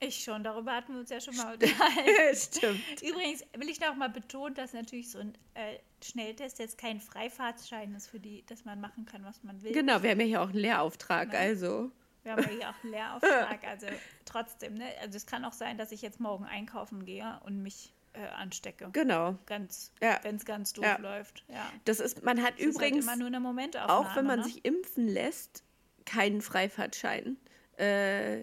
Ich 0.00 0.22
schon, 0.22 0.44
darüber 0.44 0.72
hatten 0.74 0.92
wir 0.94 1.00
uns 1.00 1.10
ja 1.10 1.20
schon 1.20 1.36
mal 1.36 1.54
unterhalten. 1.54 2.34
Stimmt. 2.36 3.02
Übrigens 3.02 3.44
will 3.56 3.68
ich 3.68 3.80
noch 3.80 3.94
mal 3.96 4.08
betonen, 4.08 4.54
dass 4.54 4.72
natürlich 4.72 5.10
so 5.10 5.18
ein 5.18 5.34
äh, 5.54 5.78
Schnelltest 6.04 6.58
jetzt 6.58 6.78
kein 6.78 7.00
Freifahrtschein 7.00 7.94
ist, 7.94 8.06
für 8.08 8.20
die, 8.20 8.44
dass 8.46 8.64
man 8.64 8.80
machen 8.80 9.06
kann, 9.06 9.24
was 9.24 9.42
man 9.42 9.62
will. 9.62 9.72
Genau, 9.72 10.02
wir 10.02 10.10
haben 10.10 10.20
ja 10.20 10.26
hier 10.26 10.42
auch 10.42 10.50
einen 10.50 10.58
Lehrauftrag, 10.58 11.32
Ne? 11.32 11.38
also. 11.38 11.90
Wir 12.24 12.32
haben 12.32 12.42
ja 12.42 12.48
hier 12.50 12.68
auch 12.70 12.84
einen 12.84 12.92
Lehrauftrag, 12.92 13.64
also 13.66 13.86
trotzdem, 14.24 14.74
ne? 14.74 14.84
Also 15.00 15.16
es 15.16 15.26
kann 15.26 15.44
auch 15.44 15.52
sein, 15.52 15.78
dass 15.78 15.92
ich 15.92 16.02
jetzt 16.02 16.20
morgen 16.20 16.44
einkaufen 16.44 17.04
gehe 17.06 17.40
und 17.44 17.62
mich 17.62 17.92
äh, 18.12 18.26
anstecke. 18.26 18.90
Genau. 18.92 19.36
Ganz, 19.46 19.92
Ja. 20.02 20.18
wenn 20.22 20.36
es 20.36 20.44
ganz 20.44 20.72
doof 20.74 20.84
Ja. 20.84 20.98
läuft. 20.98 21.44
Ja. 21.48 21.70
Das 21.84 22.00
ist, 22.00 22.22
man 22.24 22.42
hat 22.42 22.54
Das 22.54 22.60
ist 22.60 22.74
übrigens, 22.76 23.06
halt 23.06 23.16
immer 23.16 23.16
nur 23.16 23.26
eine 23.28 23.40
Momentaufnahme. 23.40 23.92
auch 24.10 24.16
wenn 24.16 24.26
man 24.26 24.40
ne? 24.40 24.44
sich 24.44 24.64
impfen 24.64 25.08
lässt, 25.08 25.62
keinen 26.04 26.40
Freifahrtschein. 26.42 27.36
Äh, 27.76 28.42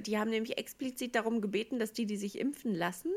die 0.00 0.18
haben 0.18 0.30
nämlich 0.30 0.58
explizit 0.58 1.14
darum 1.14 1.40
gebeten, 1.40 1.78
dass 1.78 1.92
die, 1.92 2.06
die 2.06 2.16
sich 2.16 2.38
impfen 2.38 2.74
lassen, 2.74 3.10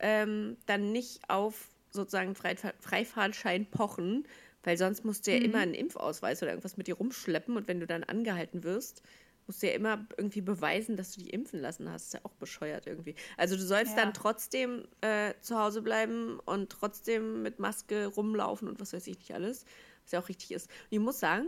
ähm, 0.00 0.56
dann 0.66 0.92
nicht 0.92 1.20
auf 1.28 1.68
sozusagen 1.90 2.34
Freifahr 2.34 2.72
Freifahrtschein 2.80 3.66
pochen, 3.66 4.26
weil 4.62 4.76
sonst 4.76 5.04
musst 5.04 5.26
Mhm. 5.26 5.30
du 5.32 5.36
ja 5.38 5.42
immer 5.44 5.58
einen 5.58 5.74
Impfausweis 5.74 6.42
oder 6.42 6.52
irgendwas 6.52 6.76
mit 6.76 6.86
dir 6.86 6.96
rumschleppen 6.96 7.56
und 7.56 7.68
wenn 7.68 7.80
du 7.80 7.86
dann 7.86 8.04
angehalten 8.04 8.62
wirst, 8.64 9.02
musst 9.46 9.62
du 9.62 9.66
ja 9.68 9.72
immer 9.72 10.06
irgendwie 10.18 10.42
beweisen, 10.42 10.96
dass 10.96 11.12
du 11.12 11.22
dich 11.22 11.32
impfen 11.32 11.58
lassen 11.60 11.90
hast. 11.90 12.06
Ist 12.08 12.14
ja 12.14 12.20
auch 12.24 12.34
bescheuert 12.34 12.86
irgendwie. 12.86 13.14
Also 13.38 13.56
du 13.56 13.62
sollst 13.62 13.96
Ja. 13.96 14.04
dann 14.04 14.12
trotzdem 14.12 14.86
äh, 15.00 15.32
zu 15.40 15.58
Hause 15.58 15.80
bleiben 15.80 16.38
und 16.44 16.68
trotzdem 16.70 17.42
mit 17.42 17.58
Maske 17.58 18.06
rumlaufen 18.08 18.68
und 18.68 18.78
was 18.78 18.92
weiß 18.92 19.06
ich 19.06 19.16
nicht 19.18 19.32
alles, 19.32 19.64
was 20.04 20.12
ja 20.12 20.20
auch 20.20 20.28
richtig 20.28 20.52
ist. 20.52 20.66
Und 20.68 20.88
ich 20.90 20.98
muss 21.00 21.18
sagen, 21.18 21.46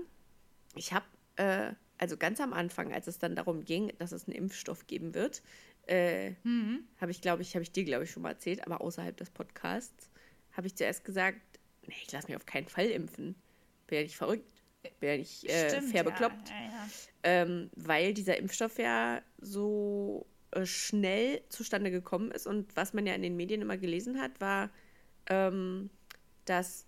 ich 0.76 0.94
habe, 0.94 1.04
äh, 1.36 1.72
also 2.00 2.16
ganz 2.16 2.40
am 2.40 2.54
Anfang, 2.54 2.92
als 2.94 3.06
es 3.06 3.18
dann 3.18 3.36
darum 3.36 3.64
ging, 3.64 3.92
dass 3.98 4.12
es 4.12 4.26
einen 4.26 4.34
Impfstoff 4.36 4.86
geben 4.86 5.14
wird, 5.14 5.42
äh, 5.86 6.30
Mhm. 6.44 6.84
habe 6.98 7.10
ich, 7.10 7.20
glaube 7.20 7.42
ich, 7.42 7.54
habe 7.54 7.62
ich 7.62 7.72
dir, 7.72 7.84
glaube 7.84 8.04
ich, 8.04 8.10
schon 8.10 8.22
mal 8.22 8.30
erzählt, 8.30 8.66
aber 8.66 8.80
außerhalb 8.80 9.14
des 9.16 9.28
Podcasts, 9.30 10.10
habe 10.52 10.66
ich 10.66 10.74
zuerst 10.76 11.04
gesagt, 11.04 11.38
nee, 11.86 11.94
ich 12.02 12.10
lasse 12.10 12.28
mich 12.28 12.36
auf 12.36 12.46
keinen 12.46 12.68
Fall 12.68 12.86
impfen. 12.86 13.34
Bin 13.86 13.98
ja 13.98 14.02
nicht 14.04 14.16
verrückt. 14.16 14.62
Bin 14.98 15.10
ja 15.10 15.16
nicht 15.18 15.44
äh, 15.44 15.68
Stimmt, 15.68 15.90
fair 15.90 16.04
ja, 16.04 16.10
bekloppt. 16.10 16.48
Ja, 16.48 16.64
ja. 16.64 16.88
Ähm, 17.22 17.70
weil 17.76 18.14
dieser 18.14 18.38
Impfstoff 18.38 18.78
ja 18.78 19.20
so 19.38 20.26
äh, 20.52 20.64
schnell 20.64 21.42
zustande 21.50 21.90
gekommen 21.90 22.30
ist. 22.30 22.46
Und 22.46 22.74
was 22.76 22.94
man 22.94 23.06
ja 23.06 23.14
in 23.14 23.22
den 23.22 23.36
Medien 23.36 23.60
immer 23.60 23.76
gelesen 23.76 24.18
hat, 24.20 24.40
war, 24.40 24.70
ähm, 25.28 25.90
dass 26.46 26.86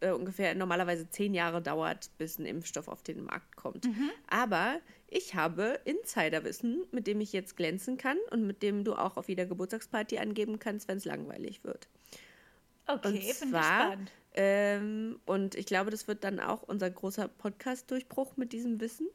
äh, 0.00 0.10
ungefähr 0.10 0.54
normalerweise 0.54 1.08
zehn 1.10 1.34
Jahre 1.34 1.62
dauert, 1.62 2.10
bis 2.18 2.38
ein 2.38 2.46
Impfstoff 2.46 2.88
auf 2.88 3.02
den 3.02 3.24
Markt 3.24 3.56
kommt. 3.56 3.88
Aber 4.28 4.80
ich 5.08 5.34
habe 5.34 5.80
Insiderwissen, 5.84 6.84
mit 6.92 7.06
dem 7.06 7.20
ich 7.20 7.32
jetzt 7.32 7.56
glänzen 7.56 7.96
kann 7.96 8.18
und 8.30 8.46
mit 8.46 8.62
dem 8.62 8.84
du 8.84 8.94
auch 8.94 9.16
auf 9.16 9.28
jeder 9.28 9.46
Geburtstagsparty 9.46 10.18
angeben 10.18 10.58
kannst, 10.58 10.88
wenn 10.88 10.98
es 10.98 11.04
langweilig 11.04 11.64
wird. 11.64 11.88
Okay, 12.86 12.94
Und 12.94 13.02
bin 13.02 13.14
ich 13.16 13.34
zwar, 13.34 13.86
gespannt. 13.96 14.12
ähm, 14.34 15.20
und 15.26 15.54
ich 15.54 15.66
glaube, 15.66 15.90
das 15.90 16.06
wird 16.08 16.22
dann 16.24 16.38
auch 16.40 16.62
unser 16.62 16.90
großer 16.90 17.28
Podcast-Durchbruch 17.28 18.36
mit 18.36 18.52
diesem 18.52 18.80
Wissen. 18.80 19.08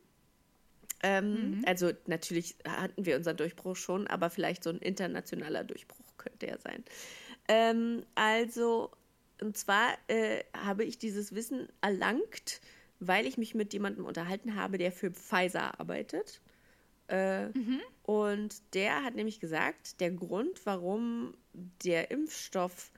Ähm, 1.03 1.57
Mhm. 1.57 1.63
Also 1.65 1.91
natürlich 2.05 2.55
hatten 2.67 3.05
wir 3.05 3.15
unseren 3.17 3.37
Durchbruch 3.37 3.75
schon, 3.75 4.07
aber 4.07 4.29
vielleicht 4.29 4.63
so 4.63 4.69
ein 4.69 4.77
internationaler 4.79 5.63
Durchbruch 5.63 6.05
könnte 6.17 6.47
er 6.47 6.59
sein. 6.59 6.83
Ähm, 7.47 8.03
also, 8.15 8.91
und 9.41 9.57
zwar 9.57 9.97
äh, 10.07 10.43
habe 10.55 10.83
ich 10.83 10.97
dieses 10.97 11.33
Wissen 11.35 11.67
erlangt, 11.81 12.61
weil 12.99 13.25
ich 13.25 13.37
mich 13.37 13.55
mit 13.55 13.73
jemandem 13.73 14.05
unterhalten 14.05 14.55
habe, 14.55 14.77
der 14.77 14.91
für 14.91 15.11
Pfizer 15.11 15.79
arbeitet. 15.79 16.41
Äh, 17.07 17.47
Und 18.03 18.61
der 18.73 19.03
hat 19.03 19.15
nämlich 19.15 19.39
gesagt, 19.39 19.99
der 19.99 20.11
Grund, 20.11 20.65
warum 20.65 21.33
der 21.83 22.11
Impfstoff 22.11 22.91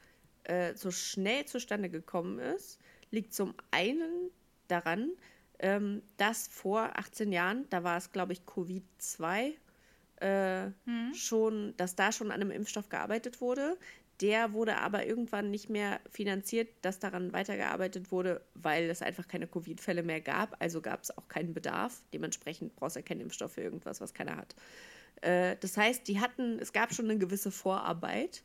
äh, 0.44 0.76
so 0.76 0.92
schnell 0.92 1.46
zustande 1.46 1.90
gekommen 1.90 2.40
ist, 2.40 2.80
liegt 3.12 3.34
zum 3.34 3.54
einen 3.72 4.30
daran, 4.68 5.10
ähm, 5.60 6.02
dass 6.18 6.48
vor 6.48 6.98
18 6.98 7.32
Jahren, 7.32 7.66
da 7.70 7.84
war 7.84 7.98
es, 7.98 8.12
glaube 8.12 8.34
ich, 8.34 8.42
Covid-2, 8.42 9.54
äh, 10.18 10.72
schon, 11.14 11.76
dass 11.78 11.96
da 11.96 12.12
schon 12.12 12.32
an 12.32 12.42
einem 12.42 12.52
Impfstoff 12.52 12.90
gearbeitet 12.90 13.42
wurde. 13.42 13.78
Der 14.22 14.54
wurde 14.54 14.78
aber 14.78 15.06
irgendwann 15.06 15.50
nicht 15.50 15.70
mehr 15.70 16.00
finanziert, 16.10 16.70
dass 16.82 17.00
daran 17.00 17.34
weitergearbeitet 17.34 18.12
wurde, 18.12 18.42
weil 18.54 18.90
es 18.90 19.02
einfach 19.02 19.28
keine 19.28 19.48
Covid-Fälle 19.48 20.04
mehr 20.04 20.22
gab. 20.22 20.56
Also 20.62 20.82
gab 20.82 21.04
es 21.04 21.18
auch 21.18 21.28
keinen 21.28 21.54
Bedarf. 21.54 22.02
Dementsprechend 22.14 22.76
brauchst 22.76 22.96
du 22.96 23.00
ja 23.00 23.06
keinen 23.06 23.22
Impfstoff 23.22 23.54
für 23.54 23.62
irgendwas, 23.62 24.02
was 24.02 24.14
keiner 24.14 24.38
hat. 24.38 24.56
Äh, 25.22 25.58
das 25.60 25.78
heißt, 25.78 26.08
die 26.08 26.20
hatten, 26.20 26.60
es 26.60 26.74
gab 26.74 26.94
schon 26.94 27.10
eine 27.10 27.18
gewisse 27.18 27.52
Vorarbeit. 27.52 28.44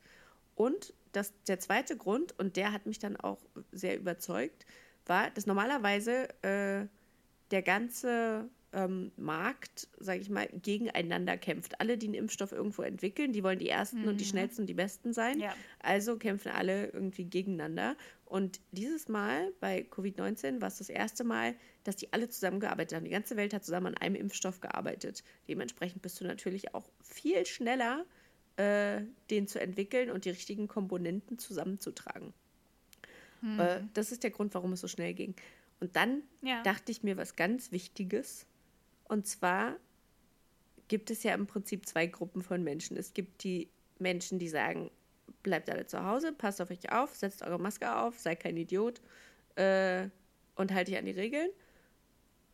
Und 0.55 0.95
das, 1.13 1.33
der 1.47 1.61
zweite 1.61 1.97
Grund, 1.97 2.37
und 2.39 2.57
der 2.57 2.73
hat 2.73 2.87
mich 2.87 2.99
dann 2.99 3.17
auch 3.17 3.39
sehr 3.71 3.97
überzeugt, 3.97 4.67
war, 5.07 5.31
dass 5.31 5.47
normalerweise 5.47 6.29
äh, 6.43 6.87
der 7.51 7.63
ganze 7.63 8.49
ähm, 8.79 9.11
Markt, 9.17 9.89
sage 9.99 10.21
ich 10.21 10.31
mal, 10.31 10.49
gegeneinander 10.63 11.37
kämpft. 11.37 11.81
Alle, 11.81 11.99
die 11.99 12.07
einen 12.07 12.15
Impfstoff 12.15 12.53
irgendwo 12.53 12.83
entwickeln, 12.83 13.33
die 13.33 13.43
wollen 13.43 13.59
die 13.59 13.69
Ersten 13.69 14.07
und 14.07 14.21
die 14.21 14.25
Schnellsten 14.25 14.63
und 14.63 14.67
die 14.69 14.75
Besten 14.75 15.13
sein. 15.13 15.41
Ja. 15.41 15.53
Also 15.81 16.17
kämpfen 16.17 16.53
alle 16.53 16.87
irgendwie 16.91 17.25
gegeneinander. 17.25 17.97
Und 18.25 18.61
dieses 18.71 19.09
Mal 19.09 19.53
bei 19.59 19.85
Covid-19 19.91 20.61
war 20.61 20.69
es 20.69 20.79
das 20.79 20.91
erste 20.91 21.25
Mal, 21.25 21.57
dass 21.83 21.97
die 21.97 22.13
alle 22.13 22.29
zusammengearbeitet 22.29 22.95
haben. 22.97 23.05
Die 23.05 23.11
ganze 23.11 23.37
Welt 23.37 23.53
hat 23.53 23.65
zusammen 23.65 23.89
an 23.89 23.97
einem 23.97 24.15
Impfstoff 24.15 24.61
gearbeitet. 24.61 25.25
Dementsprechend 25.49 26.03
bist 26.03 26.21
du 26.21 26.25
natürlich 26.25 26.75
auch 26.75 26.89
viel 27.03 27.45
schneller, 27.47 28.05
äh, 28.57 29.01
den 29.31 29.49
zu 29.49 29.61
entwickeln 29.61 30.11
und 30.11 30.25
die 30.25 30.31
richtigen 30.31 30.69
Komponenten 30.69 31.39
zusammenzutragen. 31.39 32.33
Äh, 33.59 33.81
das 33.95 34.13
ist 34.13 34.23
der 34.25 34.31
Grund, 34.31 34.55
warum 34.55 34.73
es 34.73 34.81
so 34.81 34.89
schnell 34.89 35.15
ging. 35.15 35.35
Und 35.81 35.97
dann 35.97 36.23
Ja. 36.43 36.63
dachte 36.63 36.93
ich 36.93 37.03
mir 37.03 37.17
was 37.17 37.37
ganz 37.37 37.73
Wichtiges. 37.73 38.47
Und 39.09 39.27
zwar 39.27 39.77
gibt 40.89 41.11
es 41.11 41.23
ja 41.23 41.35
im 41.35 41.47
Prinzip 41.47 41.87
zwei 41.87 42.07
Gruppen 42.07 42.43
von 42.43 42.63
Menschen. 42.63 42.97
Es 42.97 43.13
gibt 43.13 43.43
die 43.45 43.69
Menschen, 43.99 44.39
die 44.39 44.49
sagen, 44.49 44.91
bleibt 45.43 45.69
alle 45.71 45.87
zu 45.87 46.05
Hause, 46.05 46.33
passt 46.33 46.61
auf 46.61 46.71
euch 46.71 46.91
auf, 46.93 47.15
setzt 47.15 47.43
eure 47.43 47.59
Maske 47.59 47.95
auf, 47.95 48.19
seid 48.19 48.41
kein 48.41 48.57
Idiot 48.57 49.01
äh, 49.57 50.09
und 50.57 50.73
haltet 50.73 50.95
euch 50.95 50.99
an 51.01 51.07
die 51.07 51.13
Regeln. 51.13 51.51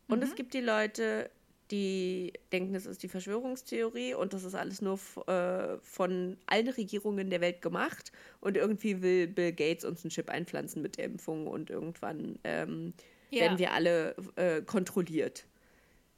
Und 0.07 0.23
es 0.23 0.35
gibt 0.35 0.53
die 0.53 0.61
Leute, 0.61 1.31
die 1.71 2.33
denken, 2.51 2.73
das 2.73 2.85
ist 2.85 3.01
die 3.01 3.07
Verschwörungstheorie 3.07 4.13
und 4.13 4.33
das 4.33 4.43
ist 4.43 4.53
alles 4.53 4.81
nur 4.81 4.99
äh, 5.27 5.77
von 5.81 6.37
allen 6.45 6.69
Regierungen 6.69 7.31
der 7.31 7.41
Welt 7.41 7.61
gemacht 7.61 8.11
und 8.39 8.55
irgendwie 8.55 9.01
will 9.01 9.27
Bill 9.27 9.51
Gates 9.51 9.83
uns 9.83 10.03
einen 10.03 10.11
Chip 10.11 10.29
einpflanzen 10.29 10.81
mit 10.83 10.97
der 10.97 11.05
Impfung 11.05 11.47
und 11.47 11.71
irgendwann 11.71 12.37
ähm, 12.43 12.93
Ja. 13.31 13.41
werden 13.41 13.57
wir 13.57 13.71
alle 13.71 14.15
äh, 14.35 14.61
kontrolliert. 14.61 15.45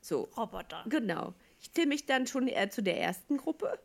So, 0.07 0.29
Roboter. 0.37 0.85
genau. 0.87 1.33
Ich 1.59 1.73
zähle 1.73 1.87
mich 1.87 2.05
dann 2.05 2.27
schon 2.27 2.47
eher 2.47 2.69
zu 2.69 2.81
der 2.81 2.97
ersten 3.01 3.35
Gruppe. 3.37 3.77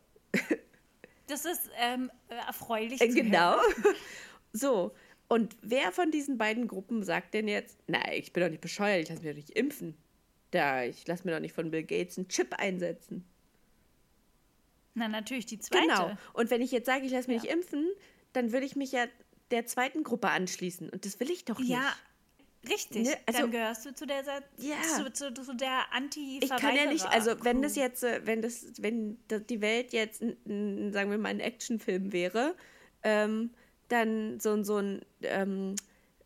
Das 1.27 1.45
ist 1.45 1.69
ähm, 1.79 2.13
äh, 2.29 2.35
erfreulich. 2.35 3.01
Äh, 3.01 3.09
genau. 3.09 3.57
hören. 3.57 3.95
So, 4.55 4.95
und 5.29 5.57
wer 5.63 5.91
von 5.93 6.11
diesen 6.11 6.37
beiden 6.37 6.69
Gruppen 6.69 7.03
sagt 7.03 7.33
denn 7.33 7.49
jetzt, 7.49 7.79
nein, 7.87 8.13
ich 8.13 8.35
bin 8.35 8.43
doch 8.43 8.51
nicht 8.51 8.61
bescheuert, 8.61 9.01
ich 9.03 9.09
lasse 9.09 9.23
mich 9.23 9.31
doch 9.31 9.37
nicht 9.37 9.51
impfen. 9.51 9.97
Da, 10.51 10.85
ich 10.85 11.07
lasse 11.07 11.25
mir 11.27 11.33
doch 11.33 11.41
nicht 11.41 11.55
von 11.55 11.71
Bill 11.71 11.85
Gates 11.85 12.19
einen 12.19 12.29
Chip 12.29 12.53
einsetzen. 12.59 13.25
Na, 14.95 15.09
natürlich 15.09 15.47
die 15.47 15.59
zweite. 15.59 15.87
Genau. 15.87 16.11
Und 16.35 16.51
wenn 16.51 16.61
ich 16.61 16.71
jetzt 16.71 16.85
sage, 16.85 17.07
ich 17.07 17.13
lasse 17.13 17.31
mich 17.31 17.43
Ja. 17.45 17.55
nicht 17.55 17.65
impfen, 17.67 17.89
dann 18.35 18.53
würde 18.53 18.67
ich 18.67 18.77
mich 18.77 18.93
ja 18.93 19.07
der 19.51 19.65
zweiten 19.67 20.03
Gruppe 20.05 20.29
anschließen. 20.29 20.91
Und 20.91 21.07
das 21.07 21.19
will 21.19 21.31
ich 21.31 21.47
doch 21.47 21.59
nicht. 21.59 21.71
Ja, 21.71 21.95
richtig. 22.69 23.09
Ne, 23.09 23.17
also- 23.27 23.41
Dann 23.41 23.51
gehörst 23.51 23.87
du 23.87 23.95
zu 23.95 24.07
der, 24.07 24.23
Ja. 24.59 24.77
zu, 24.83 25.13
zu, 25.13 25.33
zu 25.33 25.55
der 25.55 25.93
anti 25.93 26.39
Ich 26.43 26.51
kann 26.51 26.77
ja 26.77 26.87
nicht, 26.87 27.07
also 27.07 27.33
wenn 27.45 27.63
das 27.63 27.77
jetzt, 27.77 28.03
äh, 28.05 28.21
wenn 28.25 28.43
das, 28.43 28.67
wenn 28.79 29.19
die 29.49 29.61
Welt 29.61 29.93
jetzt, 29.93 30.21
sagen 30.21 31.11
wir 31.11 31.19
mal, 31.19 31.29
ein 31.29 31.41
Actionfilm 31.41 32.13
wäre, 32.13 32.55
ähm, 33.03 33.51
dann 33.89 34.41
so, 34.41 34.63
so 34.63 34.77
ein 34.79 35.03
ähm, 35.23 35.75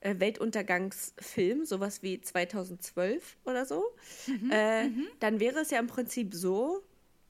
äh, 0.00 0.14
Weltuntergangsfilm, 0.20 1.64
sowas 1.64 2.02
wie 2.02 2.20
2012 2.20 3.36
oder 3.44 3.66
so, 3.66 3.84
äh, 4.50 4.88
dann 5.20 5.40
wäre 5.40 5.60
es 5.60 5.70
ja 5.70 5.78
im 5.78 5.86
Prinzip 5.86 6.34
so, 6.34 6.82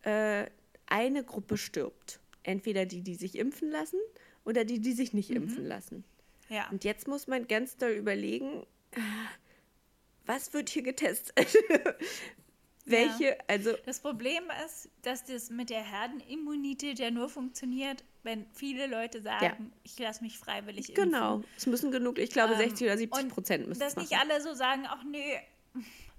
äh, 0.03 0.47
eine 0.87 1.25
Gruppe 1.25 1.57
stirbt. 1.57 2.21
Entweder 2.43 2.87
die, 2.87 3.03
die 3.03 3.15
sich 3.17 3.37
impfen 3.39 3.71
lassen 3.71 3.99
oder 4.45 4.65
die, 4.65 4.79
die 4.81 4.93
sich 4.93 5.13
nicht 5.13 5.31
impfen 5.31 5.67
lassen. 5.67 6.05
Ja. 6.49 6.69
Und 6.71 6.85
jetzt 6.85 7.09
muss 7.09 7.27
man 7.27 7.49
ganz 7.49 7.77
doll 7.77 7.91
überlegen, 7.91 8.65
was 10.27 10.53
wird 10.53 10.69
hier 10.69 10.83
getestet? 10.83 11.35
Welche, 12.85 13.37
also 13.49 13.73
Das 13.85 13.99
Problem 14.01 14.45
ist, 14.65 14.89
dass 15.03 15.25
das 15.25 15.51
mit 15.51 15.71
der 15.71 15.83
Herdenimmunität 15.83 17.01
ja 17.01 17.11
nur 17.11 17.29
funktioniert, 17.29 18.05
wenn 18.23 18.47
viele 18.53 18.87
Leute 18.87 19.21
sagen, 19.23 19.73
ich 19.83 19.99
lasse 19.99 20.23
mich 20.23 20.39
freiwillig 20.39 20.91
impfen. 20.91 21.05
genau, 21.11 21.43
es 21.57 21.67
müssen 21.67 21.91
genug, 21.91 22.19
ich 22.19 22.31
glaube 22.31 22.53
Ähm, 22.55 22.59
60 22.61 22.87
oder 22.87 22.97
70 22.99 23.23
und 23.25 23.29
Prozent 23.31 23.67
müssen 23.67 23.81
Dass 23.81 23.97
nicht 23.97 24.13
machen. 24.13 24.31
alle 24.31 24.41
so 24.41 24.55
sagen, 24.55 24.85
ach 24.87 25.03
nee, 25.05 25.37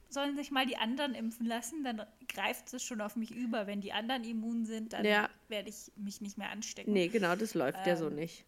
sollen 0.10 0.36
sich 0.36 0.52
mal 0.52 0.66
die 0.66 0.76
anderen 0.78 1.16
impfen 1.16 1.46
lassen, 1.46 1.84
dann 1.86 2.06
greift 2.28 2.74
es 2.74 2.84
schon 2.84 3.00
auf 3.00 3.16
mich 3.16 3.32
über. 3.32 3.66
Wenn 3.66 3.80
die 3.80 3.94
anderen 3.94 4.26
immun 4.26 4.66
sind, 4.66 4.92
dann 4.92 5.06
Ja. 5.06 5.30
werde 5.48 5.70
ich 5.70 5.92
mich 5.96 6.20
nicht 6.20 6.38
mehr 6.38 6.50
anstecken. 6.50 6.92
Nee, 6.92 7.08
genau, 7.08 7.36
das 7.38 7.54
läuft 7.54 7.86
ja 7.88 7.96
so 7.96 8.08
Ähm, 8.08 8.16
nicht. 8.16 8.44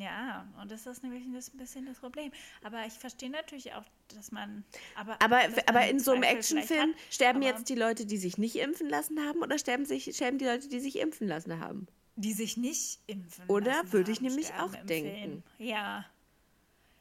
Ja, 0.00 0.46
und 0.60 0.70
das 0.70 0.86
ist 0.86 1.02
nämlich 1.02 1.24
das 1.34 1.52
ein 1.52 1.58
bisschen 1.58 1.86
das 1.86 1.98
Problem. 1.98 2.30
Aber 2.62 2.84
ich 2.86 2.92
verstehe 2.94 3.30
natürlich 3.30 3.72
auch, 3.74 3.84
dass 4.14 4.32
man. 4.32 4.64
Aber, 4.96 5.20
Aber, 5.22 5.40
dass 5.48 5.66
aber 5.68 5.80
man 5.80 5.88
in 5.88 6.00
so 6.00 6.12
einem 6.12 6.22
Actionfilm 6.22 6.94
sterben 7.10 7.42
jetzt 7.42 7.68
die 7.68 7.74
Leute, 7.74 8.06
die 8.06 8.16
sich 8.18 8.38
nicht 8.38 8.56
impfen 8.56 8.88
lassen 8.88 9.20
haben 9.20 9.40
oder 9.42 9.58
sterben, 9.58 9.84
sich, 9.86 10.14
sterben 10.14 10.38
die 10.38 10.44
Leute, 10.46 10.68
die 10.68 10.80
sich 10.80 10.98
impfen 10.98 11.26
lassen 11.28 11.60
haben? 11.60 11.86
Die 12.16 12.32
sich 12.32 12.56
nicht 12.56 13.00
impfen 13.06 13.44
Oder? 13.48 13.72
lassen 13.72 13.92
Würde 13.92 14.12
ich 14.12 14.18
haben, 14.18 14.26
nämlich 14.26 14.54
auch 14.54 14.74
denken. 14.86 15.42
Film. 15.58 15.68
Ja. 15.68 16.04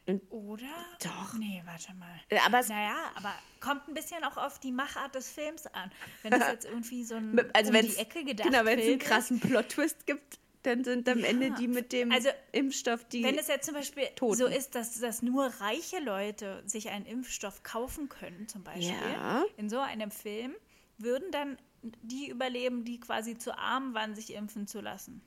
Und- 0.06 0.22
Oder? 0.32 0.66
Doch. 1.02 1.34
Nee, 1.38 1.62
warte 1.66 1.94
mal. 1.94 2.10
Äh, 2.30 2.40
Aber 2.46 2.62
Naja, 2.64 2.96
aber 3.16 3.34
kommt 3.62 3.88
ein 3.88 3.94
bisschen 3.94 4.22
auch 4.26 4.36
auf 4.38 4.60
die 4.60 4.72
Machart 4.72 5.16
des 5.16 5.30
Films 5.30 5.66
an. 5.68 5.90
Wenn 6.24 6.34
es 6.34 6.48
jetzt 6.52 6.66
irgendwie 6.66 7.04
so 7.06 7.16
ein 7.16 7.40
also 7.54 7.70
um 7.70 7.76
wenn 7.76 7.86
die 7.86 7.92
es 7.92 7.98
Ecke 7.98 8.24
gedacht 8.26 8.50
genau, 8.50 8.66
wenn 8.66 8.80
es 8.80 8.88
einen 8.88 9.00
krassen 9.00 9.40
Plot-Twist 9.40 10.06
gibt, 10.06 10.40
dann 10.64 10.84
sind 10.84 11.08
am 11.10 11.20
Ja. 11.20 11.26
Ende 11.28 11.52
die 11.52 11.68
mit 11.68 11.92
dem 11.92 12.12
Also, 12.12 12.30
Impfstoff 12.52 13.04
die. 13.06 13.24
Wenn 13.24 13.38
es 13.38 13.48
jetzt 13.48 13.66
zum 13.66 13.76
Beispiel 13.76 14.08
Toten. 14.16 14.36
so 14.38 14.46
ist, 14.48 14.76
dass, 14.76 15.00
dass 15.00 15.22
nur 15.22 15.46
reiche 15.60 16.00
Leute 16.00 16.64
sich 16.66 16.90
einen 16.90 17.06
Impfstoff 17.06 17.64
kaufen 17.64 18.10
können, 18.10 18.48
zum 18.48 18.64
Beispiel, 18.64 18.88
Ja. 19.14 19.44
in 19.58 19.70
so 19.70 19.80
einem 19.80 20.12
Film, 20.12 20.56
würden 20.98 21.32
dann 21.32 21.58
die 22.02 22.30
überleben, 22.30 22.86
die 22.86 23.00
quasi 23.00 23.38
zu 23.38 23.58
arm 23.58 23.94
waren, 23.94 24.16
sich 24.16 24.34
impfen 24.34 24.68
zu 24.68 24.80
lassen. 24.82 25.22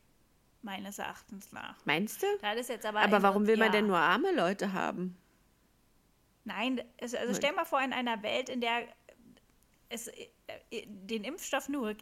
Meines 0.62 0.98
Erachtens 0.98 1.52
nach. 1.52 1.76
Meinst 1.84 2.22
du? 2.22 2.26
Da 2.40 2.52
ist 2.52 2.68
jetzt 2.70 2.86
aber 2.86 3.00
Aber 3.00 3.22
warum 3.22 3.46
will 3.46 3.56
man 3.56 3.66
ja. 3.66 3.72
denn 3.72 3.86
nur 3.86 3.98
arme 3.98 4.32
Leute 4.34 4.72
haben? 4.72 5.16
Nein, 6.44 6.80
es, 6.96 7.14
also 7.14 7.34
stell 7.34 7.52
mal 7.52 7.64
vor, 7.64 7.80
in 7.82 7.92
einer 7.92 8.22
Welt, 8.22 8.48
in 8.48 8.60
der 8.60 8.86
es 9.88 10.08
äh, 10.08 10.28
äh, 10.70 10.86
den 10.86 11.24
Impfstoff 11.24 11.68
nur 11.68 11.94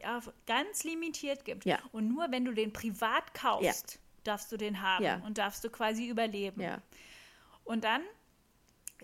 ganz 0.46 0.84
limitiert 0.84 1.44
gibt 1.44 1.64
Ja. 1.64 1.78
und 1.92 2.08
nur 2.08 2.30
wenn 2.30 2.44
du 2.44 2.52
den 2.52 2.72
privat 2.72 3.34
kaufst, 3.34 3.98
darfst 4.24 4.50
du 4.52 4.56
den 4.56 4.80
haben 4.82 5.04
Ja. 5.04 5.16
und 5.26 5.38
darfst 5.38 5.64
du 5.64 5.70
quasi 5.70 6.08
überleben. 6.08 6.60
Ja. 6.60 6.80
Und 7.64 7.84
dann 7.84 8.02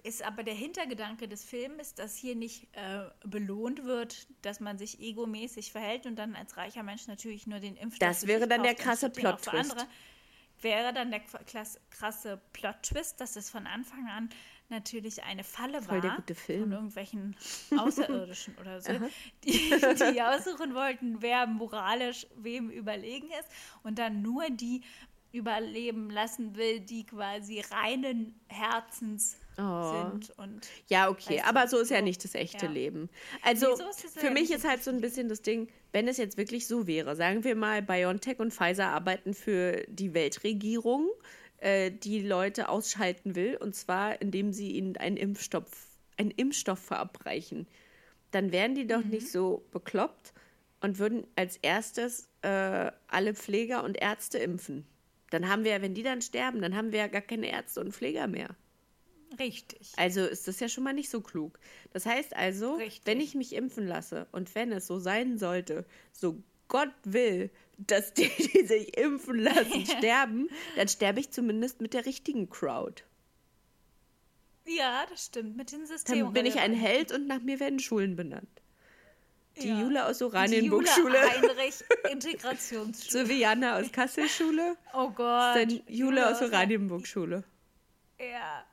ist 0.03 0.23
aber 0.23 0.43
der 0.43 0.55
Hintergedanke 0.55 1.29
des 1.29 1.45
Films, 1.45 1.95
dass 1.95 2.17
hier 2.17 2.35
nicht 2.35 2.69
äh, 2.75 3.03
belohnt 3.25 3.85
wird, 3.85 4.29
dass 4.43 4.61
man 4.61 4.79
sich 4.79 5.01
egomäßig 5.01 5.73
verhält 5.73 6.07
und 6.07 6.17
dann 6.17 6.35
als 6.37 6.57
reicher 6.57 6.83
Mensch 6.83 7.07
natürlich 7.07 7.47
nur 7.47 7.59
den 7.61 7.77
Impfstoff 7.77 8.09
Das 8.09 8.27
wäre 8.27 8.49
dann 8.49 8.63
der 8.63 8.75
krasse 8.75 9.11
Plot-Twist. 9.11 9.87
Wäre 10.63 10.93
dann 10.93 11.11
der 11.11 11.21
krasse 11.21 12.41
Plot-Twist, 12.53 13.21
dass 13.21 13.37
es 13.37 13.51
von 13.51 13.67
Anfang 13.67 14.09
an 14.09 14.31
natürlich 14.71 15.23
eine 15.23 15.45
Falle 15.45 15.83
Voll 15.83 16.03
war 16.03 16.25
von 16.35 16.73
irgendwelchen 16.73 17.37
Außerirdischen 17.77 18.57
oder 18.59 18.81
so, 18.81 18.93
die, 19.45 19.53
die 20.13 20.23
aussuchen 20.23 20.75
wollten, 20.75 21.21
wer 21.21 21.47
moralisch 21.47 22.27
wem 22.37 22.71
überlegen 22.71 23.29
ist 23.29 23.49
und 23.83 23.99
dann 23.99 24.23
nur 24.23 24.49
die 24.51 24.83
überleben 25.33 26.11
lassen 26.11 26.57
will, 26.57 26.81
die 26.81 27.05
quasi 27.05 27.61
reinen 27.61 28.35
Herzens 28.49 29.37
Oh. 29.59 30.11
sind 30.13 30.31
und 30.39 30.67
Ja, 30.89 31.11
okay, 31.11 31.35
Weißt 31.37 31.45
du, 31.45 31.49
aber 31.49 31.69
so 31.69 31.79
ist 31.79 31.91
ja 31.91 32.01
nicht 32.01 32.25
das 32.25 32.35
echte 32.35 32.67
ja. 32.67 32.73
Leben. 32.73 33.11
Also 33.43 33.69
Nee, 33.71 33.83
so 33.93 34.09
für 34.21 34.27
ja 34.27 34.33
mich 34.33 34.51
ist 34.51 34.67
halt 34.67 34.83
so 34.83 34.91
ein 34.91 35.01
bisschen 35.03 35.29
das 35.29 35.43
Ding, 35.43 35.69
wenn 35.93 36.09
es 36.09 36.17
jetzt 36.17 36.39
wirklich 36.39 36.67
so 36.67 36.87
wäre, 36.87 37.15
sagen 37.15 37.45
wir 37.45 37.55
mal, 37.57 37.83
BioNTech 37.83 38.39
und 38.39 38.55
Pfizer 38.55 38.87
arbeiten 38.87 39.35
für 39.35 39.85
die 39.89 40.15
Weltregierung, 40.15 41.11
äh, 41.61 41.91
die 41.91 42.21
Leute 42.23 42.69
ausschalten 42.69 43.35
will, 43.35 43.57
und 43.57 43.75
zwar 43.75 44.21
indem 44.21 44.53
sie 44.53 44.73
ihnen 44.73 44.97
einen 44.97 45.17
Impfstoff, 45.17 45.67
einen 46.17 46.31
Impfstoff 46.31 46.79
verabreichen, 46.79 47.67
dann 48.31 48.53
wären 48.53 48.75
die 48.75 48.87
doch 48.87 49.05
nicht 49.05 49.31
so 49.31 49.65
bekloppt 49.71 50.33
und 50.81 50.99
würden 50.99 51.27
als 51.37 51.57
erstes 51.59 52.29
äh, 52.43 52.91
alle 53.09 53.35
Pfleger 53.35 53.85
und 53.85 53.97
Ärzte 54.01 54.39
impfen. 54.39 54.87
dann 55.31 55.49
haben 55.49 55.65
wir, 55.65 55.81
wenn 55.81 55.95
die 55.95 56.03
dann 56.03 56.23
sterben, 56.23 56.61
dann 56.61 56.75
haben 56.75 56.93
wir 56.93 57.01
ja 57.01 57.07
gar 57.07 57.21
keine 57.21 57.49
Ärzte 57.51 57.81
und 57.81 57.93
Pfleger 57.93 58.27
mehr. 58.27 58.57
Richtig. 59.39 59.93
Also 59.97 60.23
ist 60.23 60.49
das 60.49 60.59
ja 60.59 60.69
schon 60.69 60.83
mal 60.83 60.93
nicht 60.93 61.11
so 61.11 61.21
klug. 61.21 61.61
Das 61.93 62.05
heißt 62.07 62.35
also, 62.35 62.75
Richtig. 62.75 63.03
wenn 63.05 63.21
ich 63.21 63.35
mich 63.35 63.55
impfen 63.55 63.87
lasse 63.87 64.27
und 64.33 64.55
wenn 64.55 64.73
es 64.73 64.87
so 64.87 64.99
sein 64.99 65.39
sollte, 65.39 65.85
so 66.13 66.43
Gott 66.71 66.89
will, 67.05 67.51
dass 67.77 68.15
die, 68.15 68.29
die 68.55 68.65
sich 68.67 68.97
impfen 68.97 69.39
lassen, 69.41 69.85
sterben, 69.85 70.49
dann 70.77 70.89
sterbe 70.89 71.21
ich 71.21 71.31
zumindest 71.31 71.83
mit 71.83 71.93
der 71.93 72.07
richtigen 72.07 72.49
Crowd. 72.49 73.03
Ja, 74.67 75.05
das 75.11 75.27
stimmt. 75.27 75.57
Mit 75.57 75.73
den 75.73 75.85
Systemen. 75.87 76.25
Dann 76.25 76.33
bin 76.33 76.47
ich 76.47 76.59
ein 76.59 76.73
Held 76.73 77.13
und 77.13 77.27
nach 77.27 77.41
mir 77.41 77.61
werden 77.61 77.79
Schulen 77.79 78.17
benannt. 78.17 78.49
Die 79.61 79.69
Ja. 79.69 79.81
Jule 79.81 80.07
aus 80.07 80.21
Jule 80.21 80.33
Oranienburg-Schule, 80.33 81.19
Heinrich 81.21 81.75
Integrationsschule. 82.11 83.25
so 83.25 83.29
wie 83.29 83.41
Jana 83.41 83.79
aus 83.79 83.91
Kassel-Schule, 83.91 84.77
Oh 84.95 85.11
Gott. 85.11 85.57
dann 85.57 85.83
Jule 85.89 86.29
aus 86.31 86.41
Oranienburg-Schule. 86.41 87.43
Ja, 88.19 88.65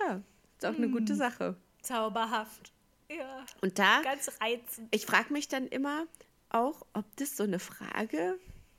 Ja, 0.00 0.20
ist 0.58 0.66
auch 0.66 0.74
eine 0.74 0.88
gute 0.88 1.12
Hm. 1.12 1.16
Sache. 1.18 1.56
zauberhaft. 1.82 2.72
Ja, 3.08 3.44
Und 3.60 3.78
da 3.78 4.00
ganz 4.02 4.28
reizend. 4.40 4.88
ich 4.90 5.06
frage 5.06 5.32
mich 5.32 5.46
dann 5.46 5.68
immer 5.68 6.06
auch, 6.50 6.86
ob 6.94 7.04
das 7.16 7.36
so 7.36 7.44
eine 7.44 7.58
Frage 7.58 8.38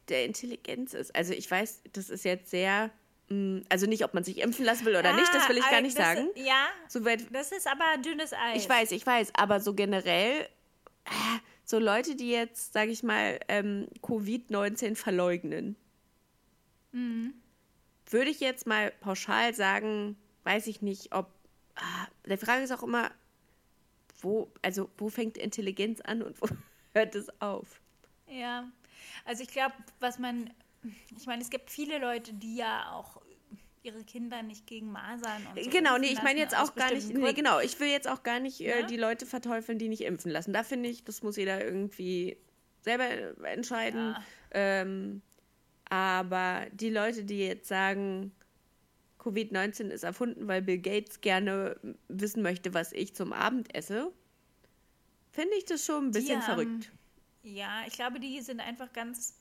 der 0.10 0.26
Intelligenz 0.26 0.94
ist. 0.94 1.16
Also 1.16 1.34
ich 1.34 1.50
weiß, 1.50 1.82
das 1.94 2.10
ist 2.10 2.24
jetzt 2.26 2.50
sehr, 2.50 2.92
mh, 3.30 3.64
also 3.70 3.86
nicht, 3.88 4.04
ob 4.06 4.14
man 4.14 4.24
sich 4.24 4.40
impfen 4.40 4.64
lassen 4.66 4.86
will 4.86 4.96
oder 4.96 5.14
nicht, 5.14 5.34
das 5.34 5.48
will 5.50 5.58
ich 5.58 5.64
Ah, 5.66 5.72
gar 5.72 5.82
nicht 5.82 5.98
das, 5.98 6.06
sagen. 6.06 6.28
Ja, 6.36 6.68
Soweit, 6.88 7.26
das 7.34 7.52
ist 7.52 7.68
aber 7.68 8.02
dünnes 8.02 8.32
Eis. 8.34 8.64
ich 8.64 8.70
weiß, 8.70 8.92
ich 8.92 9.06
weiß, 9.06 9.34
aber 9.36 9.60
so 9.60 9.74
generell, 9.74 10.48
äh, 11.06 11.10
so 11.66 11.78
Leute, 11.80 12.16
die 12.16 12.30
jetzt, 12.32 12.72
sage 12.74 12.92
ich 12.92 13.04
mal, 13.04 13.40
ähm, 13.50 13.88
Covid-19 14.02 14.96
verleugnen, 14.96 15.76
Mhm. 16.94 17.34
würde 18.10 18.30
ich 18.32 18.40
jetzt 18.40 18.66
mal 18.66 18.92
pauschal 19.02 19.54
sagen, 19.54 20.16
weiß 20.46 20.68
ich 20.68 20.82
nicht, 20.82 21.14
ob, 21.14 21.30
ah, 21.76 22.08
die 22.26 22.38
Frage 22.38 22.64
ist 22.64 22.72
auch 22.72 22.84
immer, 22.84 23.12
wo, 24.22 24.50
also 24.62 24.90
wo 24.98 25.10
fängt 25.10 25.38
Intelligenz 25.38 26.00
an 26.02 26.22
und 26.22 26.42
wo 26.42 26.48
hört 26.98 27.16
es 27.16 27.30
auf? 27.42 27.82
Ja, 28.28 28.70
also 29.26 29.44
ich 29.44 29.50
glaube, 29.50 29.74
was 30.00 30.20
man, 30.20 30.50
ich 31.18 31.26
meine, 31.26 31.42
es 31.42 31.50
gibt 31.50 31.70
viele 31.70 31.98
Leute, 32.00 32.34
die 32.34 32.58
ja 32.58 32.92
auch 32.92 33.22
ihre 33.84 34.04
Kinder 34.04 34.44
nicht 34.44 34.68
gegen 34.68 34.92
Masern 34.92 35.48
und 35.48 35.64
so 35.64 35.70
Genau, 35.70 35.98
nee, 35.98 36.08
ich 36.08 36.22
meine 36.22 36.40
jetzt 36.40 36.58
auch 36.58 36.76
gar 36.76 36.92
nicht, 36.92 37.10
nee, 37.10 37.34
genau, 37.34 37.60
ich 37.60 37.80
will 37.80 37.88
jetzt 37.88 38.08
auch 38.08 38.24
gar 38.24 38.40
nicht 38.40 38.60
äh, 38.60 38.82
Ja? 38.82 38.86
die 38.86 38.98
Leute 38.98 39.26
verteufeln, 39.26 39.80
die 39.80 39.88
nicht 39.88 40.02
impfen 40.02 40.30
lassen. 40.30 40.52
Da 40.52 40.64
finde 40.64 40.90
ich, 40.90 41.06
das 41.06 41.24
muss 41.24 41.38
jeder 41.38 41.64
irgendwie 41.64 42.38
selber 42.82 43.06
entscheiden. 43.46 44.12
Ja. 44.12 44.24
Ähm, 44.52 45.22
aber 45.90 46.66
die 46.74 46.90
Leute, 46.90 47.24
die 47.24 47.40
jetzt 47.40 47.70
sagen, 47.70 48.34
Covid-19 49.20 49.90
ist 49.90 50.04
erfunden, 50.04 50.48
weil 50.48 50.62
Bill 50.62 50.80
Gates 50.80 51.22
gerne 51.22 51.78
wissen 52.08 52.44
möchte, 52.44 52.74
was 52.74 52.92
ich 52.92 53.16
zum 53.16 53.34
Abend 53.34 53.74
esse, 53.74 54.12
finde 55.38 55.56
ich 55.56 55.66
das 55.66 55.86
schon 55.86 56.08
ein 56.08 56.12
bisschen 56.12 56.40
Die, 56.40 56.46
verrückt. 56.46 56.92
Ähm, 57.44 57.54
ja, 57.56 57.84
ich 57.86 57.94
glaube, 57.94 58.20
die 58.20 58.42
sind 58.42 58.60
einfach 58.60 58.92
ganz, 58.92 59.36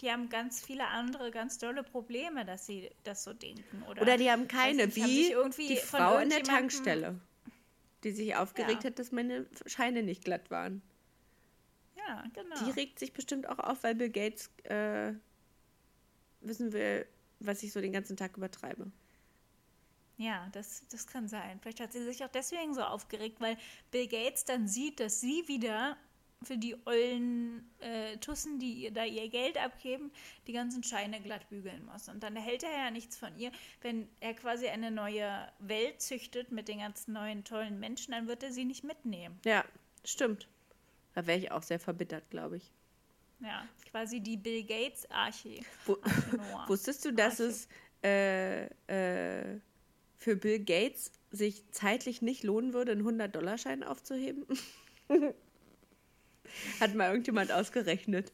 die 0.00 0.10
haben 0.10 0.28
ganz 0.28 0.60
viele 0.60 0.88
andere, 0.88 1.30
ganz 1.30 1.56
tolle 1.58 1.84
Probleme, 1.84 2.44
dass 2.44 2.66
sie 2.66 2.90
das 3.04 3.22
so 3.22 3.32
denken. 3.32 3.84
Oder, 3.88 4.02
Oder 4.02 4.16
die 4.16 4.28
haben 4.28 4.48
keine, 4.48 4.86
nicht, 4.86 4.98
haben 4.98 5.08
wie 5.08 5.30
irgendwie 5.30 5.68
die 5.68 5.76
Frau 5.76 6.18
in 6.18 6.30
der 6.30 6.42
Tankstelle, 6.42 7.20
die 8.02 8.10
sich 8.10 8.34
aufgeregt 8.34 8.82
Ja. 8.82 8.90
hat, 8.90 8.98
dass 8.98 9.12
meine 9.12 9.46
Scheine 9.66 10.02
nicht 10.02 10.24
glatt 10.24 10.50
waren. 10.50 10.82
Ja, 11.96 12.24
genau. 12.34 12.64
Die 12.64 12.72
regt 12.72 12.98
sich 12.98 13.12
bestimmt 13.12 13.48
auch 13.48 13.60
auf, 13.60 13.84
weil 13.84 13.94
Bill 13.94 14.10
Gates 14.10 14.50
äh, 14.64 15.12
wissen 16.40 16.72
will, 16.72 17.06
was 17.38 17.62
ich 17.62 17.72
so 17.72 17.80
den 17.80 17.92
ganzen 17.92 18.16
Tag 18.16 18.36
übertreibe. 18.36 18.90
Ja, 20.24 20.48
das, 20.52 20.88
das 20.88 21.06
kann 21.06 21.28
sein. 21.28 21.60
Vielleicht 21.60 21.80
hat 21.80 21.92
sie 21.92 22.02
sich 22.02 22.24
auch 22.24 22.30
deswegen 22.30 22.72
so 22.72 22.80
aufgeregt, 22.80 23.42
weil 23.42 23.58
Bill 23.90 24.08
Gates 24.08 24.46
dann 24.46 24.66
sieht, 24.66 24.98
dass 24.98 25.20
sie 25.20 25.46
wieder 25.48 25.98
für 26.42 26.56
die 26.56 26.76
ollen 26.86 27.70
äh, 27.80 28.16
Tussen, 28.18 28.58
die 28.58 28.72
ihr 28.72 28.90
da 28.90 29.04
ihr 29.04 29.28
Geld 29.28 29.58
abgeben, 29.58 30.10
die 30.46 30.54
ganzen 30.54 30.82
Scheine 30.82 31.20
glatt 31.20 31.46
bügeln 31.50 31.84
muss. 31.84 32.08
Und 32.08 32.22
dann 32.22 32.36
erhält 32.36 32.62
er 32.62 32.72
ja 32.72 32.90
nichts 32.90 33.18
von 33.18 33.36
ihr. 33.38 33.52
Wenn 33.82 34.08
er 34.20 34.32
quasi 34.32 34.66
eine 34.68 34.90
neue 34.90 35.46
Welt 35.58 36.00
züchtet 36.00 36.52
mit 36.52 36.68
den 36.68 36.78
ganzen 36.78 37.12
neuen 37.12 37.44
tollen 37.44 37.78
Menschen, 37.78 38.12
dann 38.12 38.26
wird 38.26 38.42
er 38.42 38.52
sie 38.52 38.64
nicht 38.64 38.82
mitnehmen. 38.82 39.38
Ja, 39.44 39.62
stimmt. 40.04 40.48
Da 41.14 41.26
wäre 41.26 41.38
ich 41.38 41.52
auch 41.52 41.62
sehr 41.62 41.78
verbittert, 41.78 42.30
glaube 42.30 42.56
ich. 42.56 42.72
Ja, 43.40 43.68
quasi 43.90 44.20
die 44.20 44.38
Bill 44.38 44.64
Gates 44.64 45.10
Arche. 45.10 45.60
Wo, 45.84 45.98
Arche 46.00 46.36
Noah. 46.36 46.64
wusstest 46.68 47.04
du, 47.04 47.12
dass 47.12 47.40
Arche. 47.40 47.50
es 47.50 47.68
äh, 48.02 48.64
äh, 48.86 49.60
für 50.24 50.36
Bill 50.36 50.58
Gates 50.58 51.12
sich 51.30 51.70
zeitlich 51.70 52.22
nicht 52.22 52.42
lohnen 52.42 52.72
würde, 52.72 52.92
einen 52.92 53.06
100-Dollar-Schein 53.06 53.84
aufzuheben? 53.84 54.46
Hat 56.80 56.94
mal 56.94 57.10
irgendjemand 57.10 57.52
ausgerechnet. 57.52 58.32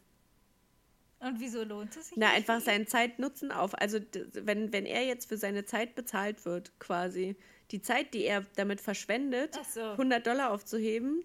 Und 1.19 1.41
wieso 1.41 1.65
lohnt 1.65 1.97
es 1.97 2.09
sich? 2.09 2.17
Na, 2.17 2.31
einfach 2.31 2.61
seinen 2.61 2.87
Zeitnutzen 2.87 3.51
auf. 3.51 3.75
Also, 3.75 3.99
wenn, 4.33 4.73
wenn 4.73 4.87
er 4.87 5.05
jetzt 5.05 5.29
für 5.29 5.37
seine 5.37 5.65
Zeit 5.65 5.97
bezahlt 5.97 6.45
wird, 6.45 6.73
quasi, 6.79 7.37
die 7.73 7.83
Zeit, 7.83 8.15
die 8.15 8.25
er 8.25 8.47
damit 8.57 8.81
verschwendet, 8.81 9.59
so. 9.75 9.81
100 9.81 10.27
Dollar 10.27 10.53
aufzuheben, 10.53 11.25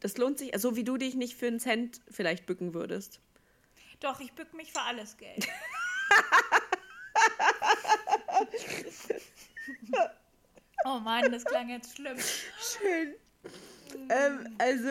das 0.00 0.16
lohnt 0.16 0.38
sich, 0.38 0.52
so 0.56 0.76
wie 0.76 0.84
du 0.84 0.96
dich 0.96 1.14
nicht 1.14 1.36
für 1.36 1.46
einen 1.46 1.60
Cent 1.60 2.00
vielleicht 2.10 2.46
bücken 2.46 2.74
würdest. 2.74 3.20
Doch, 4.00 4.20
ich 4.20 4.32
bück 4.32 4.52
mich 4.54 4.72
für 4.72 4.80
alles 4.80 5.16
Geld. 5.16 5.46
oh 10.84 10.98
Mann, 11.00 11.30
das 11.32 11.44
klang 11.44 11.68
jetzt 11.68 11.96
schlimm. 11.96 12.16
Schön. 12.60 13.14
Ähm, 14.10 14.54
also, 14.58 14.88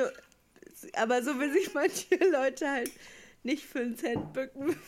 aber 0.93 1.21
so 1.23 1.37
will 1.39 1.51
sich 1.51 1.73
manche 1.73 2.15
Leute 2.31 2.69
halt 2.69 2.91
nicht 3.43 3.65
für 3.65 3.79
einen 3.79 3.95
Cent 3.97 4.33
bücken. 4.33 4.75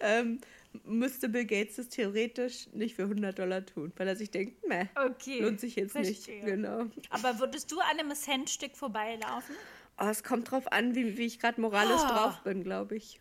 Ähm, 0.00 0.40
müsste 0.84 1.28
Bill 1.30 1.46
Gates 1.46 1.76
das 1.76 1.88
theoretisch 1.88 2.68
nicht 2.74 2.96
für 2.96 3.04
100 3.04 3.38
Dollar 3.38 3.64
tun, 3.64 3.92
weil 3.96 4.08
er 4.08 4.14
sich 4.16 4.30
denkt, 4.30 4.66
meh, 4.68 4.84
Okay. 4.94 5.40
lohnt 5.40 5.58
sich 5.58 5.74
jetzt 5.76 5.92
verstehe. 5.92 6.36
nicht. 6.36 6.44
Genau. 6.44 6.86
Aber 7.08 7.38
würdest 7.40 7.72
du 7.72 7.80
an 7.80 7.98
einem 7.98 8.14
Centstück 8.14 8.76
vorbeilaufen? 8.76 9.56
Oh, 9.98 10.04
es 10.04 10.22
kommt 10.22 10.50
drauf 10.50 10.70
an, 10.70 10.94
wie, 10.94 11.16
wie 11.16 11.24
ich 11.24 11.38
gerade 11.40 11.60
moralisch 11.60 12.02
Oh. 12.04 12.08
drauf 12.08 12.42
bin, 12.44 12.62
glaube 12.62 12.96
ich. 12.96 13.18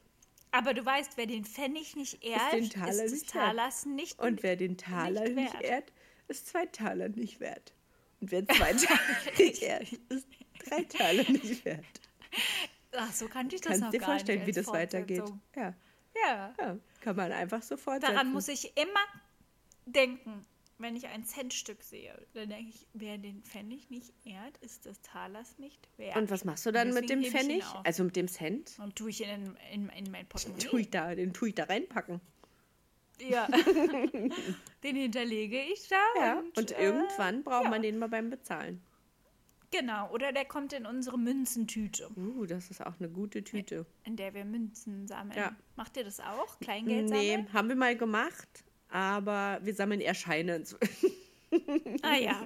Aber 0.57 0.73
du 0.73 0.85
weißt, 0.85 1.17
wer 1.17 1.25
den 1.27 1.43
Pfennig 1.43 1.95
nicht 1.95 2.23
ehrt, 2.23 2.53
den 2.53 2.63
ist, 2.63 2.73
Taler 2.73 3.03
des 3.03 3.11
nicht 3.11 3.35
wert. 3.35 3.45
Talers 3.45 3.85
nicht. 3.85 4.19
Und 4.19 4.41
wer 4.43 4.55
den 4.55 4.77
Taler 4.77 5.21
Nicht 5.23 5.35
nicht, 5.35 5.61
ehrt, 5.61 5.91
ist 6.29 6.47
zwei 6.47 6.65
Taler 6.65 7.09
nicht 7.09 7.39
wert. 7.39 7.73
Und 8.21 8.31
wer 8.31 8.47
zwei 8.47 8.73
Taler 8.73 9.31
nicht 9.37 9.61
ehrt, 9.61 9.91
ist 10.09 10.27
drei 10.59 10.83
Taler 10.83 11.29
nicht 11.29 11.65
wert. 11.65 11.85
Ach, 12.93 13.11
so 13.11 13.27
kannte 13.27 13.55
ich 13.55 13.61
das 13.61 13.71
Kannst 13.71 13.83
noch 13.83 13.91
dir 13.91 13.99
gar 13.99 14.09
vorstellen, 14.09 14.39
nicht 14.39 14.47
wie 14.47 14.51
das 14.53 14.67
weitergeht. 14.67 15.23
Ja, 15.55 15.73
Ja. 16.15 16.55
ja, 16.57 16.77
kann 17.01 17.15
man 17.17 17.31
einfach 17.33 17.61
so 17.61 17.75
fortsetzen. 17.75 18.13
Daran 18.15 18.31
muss 18.31 18.47
ich 18.47 18.77
immer 18.77 19.01
denken, 19.85 20.45
wenn 20.77 20.95
ich 20.95 21.07
ein 21.07 21.23
Centstück 21.23 21.83
sehe. 21.83 22.25
Dann 22.33 22.49
denke 22.49 22.69
ich, 22.69 22.87
wer 22.93 23.17
den 23.17 23.41
Pfennig 23.43 23.89
nicht 23.89 24.13
ehrt, 24.25 24.57
ist 24.57 24.85
des 24.85 25.01
Talers 25.01 25.57
nicht 25.57 25.87
wert. 25.97 26.17
Und 26.17 26.29
was 26.29 26.43
machst 26.43 26.65
du 26.65 26.71
dann 26.71 26.93
mit 26.93 27.09
dem 27.09 27.23
Pfennig? 27.23 27.63
Also 27.83 28.03
mit 28.03 28.15
dem 28.15 28.27
Cent? 28.27 28.77
Und 28.79 28.95
tue 28.95 29.09
ich 29.09 29.21
ihn 29.21 29.29
in, 29.29 29.57
in, 29.71 29.89
in 29.89 30.11
mein 30.11 30.27
Portemonnaie. 30.27 30.65
Tue 30.65 30.81
ich 30.81 30.89
da, 30.89 31.15
den 31.15 31.33
tue 31.33 31.49
ich 31.49 31.55
da 31.55 31.63
reinpacken. 31.65 32.19
Ja. 33.19 33.47
den 34.83 34.95
hinterlege 34.95 35.61
ich 35.61 35.87
da. 35.87 35.95
Ja, 36.19 36.39
und, 36.39 36.57
und 36.57 36.71
äh, 36.71 36.83
irgendwann 36.83 37.43
braucht 37.43 37.63
ja. 37.63 37.69
man 37.69 37.81
den 37.81 37.97
mal 37.97 38.09
beim 38.09 38.29
Bezahlen. 38.29 38.81
Genau, 39.71 40.09
oder 40.11 40.31
der 40.31 40.45
kommt 40.45 40.73
in 40.73 40.85
unsere 40.85 41.17
Münzentüte, 41.17 42.09
Uh, 42.15 42.45
das 42.45 42.69
ist 42.69 42.85
auch 42.85 42.93
eine 42.99 43.09
gute 43.09 43.43
Tüte. 43.43 43.85
in 44.03 44.15
der 44.15 44.33
wir 44.33 44.45
Münzen 44.45 45.07
sammeln. 45.07 45.37
Ja. 45.37 45.55
Macht 45.75 45.97
ihr 45.97 46.03
das 46.03 46.19
auch? 46.19 46.59
Kleingeld 46.59 47.09
Nee, 47.09 47.31
sammeln? 47.33 47.53
haben 47.53 47.69
wir 47.69 47.75
mal 47.75 47.97
gemacht, 47.97 48.63
aber 48.95 49.59
wir 49.63 49.75
sammeln 49.75 49.99
eher 50.01 50.15
Scheine. 50.15 50.55
inzwischen. 50.57 51.11
Ah 52.01 52.17
ja. 52.17 52.45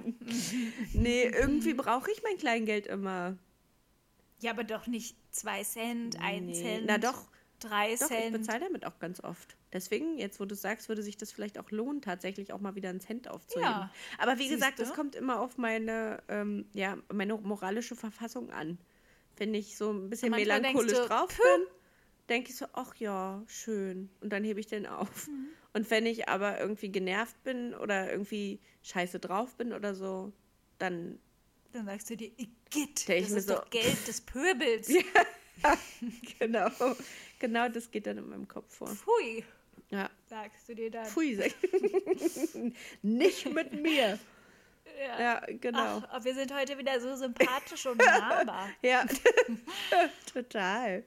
Nee, 0.92 1.24
irgendwie 1.24 1.74
brauche 1.74 2.08
ich 2.12 2.22
mein 2.22 2.36
Kleingeld 2.36 2.86
immer. 2.86 3.36
Ja, 4.40 4.52
aber 4.52 4.62
doch 4.62 4.86
nicht 4.86 5.16
zwei 5.32 5.64
Cent, 5.64 6.20
ein 6.20 6.46
Nee. 6.46 6.52
Cent. 6.62 6.84
Na 6.86 6.96
doch, 6.98 7.26
Drei 7.60 7.94
Doch, 7.94 8.00
ich 8.02 8.06
Cent. 8.06 8.32
bezahle 8.32 8.60
damit 8.60 8.86
auch 8.86 8.98
ganz 9.00 9.22
oft. 9.22 9.56
Deswegen, 9.72 10.16
jetzt 10.18 10.40
wo 10.40 10.46
du 10.46 10.54
sagst, 10.54 10.88
würde 10.88 11.02
sich 11.02 11.18
das 11.18 11.30
vielleicht 11.30 11.58
auch 11.58 11.70
lohnen, 11.70 12.00
tatsächlich 12.00 12.52
auch 12.52 12.60
mal 12.60 12.74
wieder 12.74 12.88
einen 12.88 13.00
Cent 13.00 13.28
aufzuheben. 13.28 13.68
Ja. 13.68 13.90
Aber 14.18 14.38
wie 14.38 14.44
Siehst 14.48 14.54
gesagt, 14.54 14.78
du? 14.78 14.84
es 14.84 14.92
kommt 14.94 15.14
immer 15.14 15.40
auf 15.40 15.58
meine, 15.58 16.22
ähm, 16.28 16.64
ja, 16.72 16.96
meine 17.12 17.36
moralische 17.36 17.96
Verfassung 17.96 18.50
an. 18.50 18.78
Wenn 19.36 19.52
ich 19.54 19.76
so 19.76 19.90
ein 19.92 20.08
bisschen 20.08 20.30
melancholisch 20.30 20.92
du, 20.96 21.06
drauf 21.06 21.28
bin, 21.36 21.66
denke 22.30 22.50
ich 22.50 22.56
so, 22.56 22.66
ach 22.72 22.94
ja, 22.96 23.42
schön. 23.46 24.08
Und 24.20 24.32
dann 24.32 24.42
hebe 24.42 24.58
ich 24.60 24.66
den 24.68 24.86
auf. 24.86 25.28
Mhm. 25.28 25.48
Und 25.72 25.90
wenn 25.90 26.04
ich 26.06 26.28
aber 26.28 26.58
irgendwie 26.60 26.90
genervt 26.90 27.42
bin 27.44 27.74
oder 27.74 28.10
irgendwie 28.10 28.58
scheiße 28.82 29.20
drauf 29.20 29.54
bin 29.56 29.72
oder 29.72 29.94
so, 29.94 30.32
dann 30.78 31.18
Dann 31.72 31.86
sagst 31.86 32.10
du 32.10 32.16
dir, 32.16 32.30
Igitt, 32.36 33.08
das 33.08 33.30
ist 33.30 33.48
so- 33.48 33.54
doch 33.54 33.70
Geld 33.70 34.08
des 34.08 34.20
Pöbels. 34.20 34.88
genau. 36.38 36.68
Genau 37.38 37.68
das 37.68 37.90
geht 37.90 38.06
dann 38.06 38.18
in 38.18 38.28
meinem 38.28 38.48
Kopf 38.48 38.74
vor. 38.76 38.88
Pfui, 38.88 39.44
Ja. 39.90 40.10
sagst 40.28 40.68
du 40.68 40.74
dir 40.74 40.90
dann. 40.90 41.06
Pfui, 41.06 41.36
sag 41.36 41.52
Nicht 43.02 43.52
mit 43.52 43.72
mir. 43.72 44.18
Ja. 44.98 45.20
Ja, 45.20 45.46
genau. 45.60 46.02
Ach, 46.02 46.08
aber 46.10 46.24
wir 46.24 46.34
sind 46.34 46.52
heute 46.52 46.76
wieder 46.76 47.00
so 47.00 47.14
sympathisch 47.14 47.86
und 47.86 47.98
nahbar. 47.98 48.68
Ja, 48.82 49.06
total. 50.32 51.04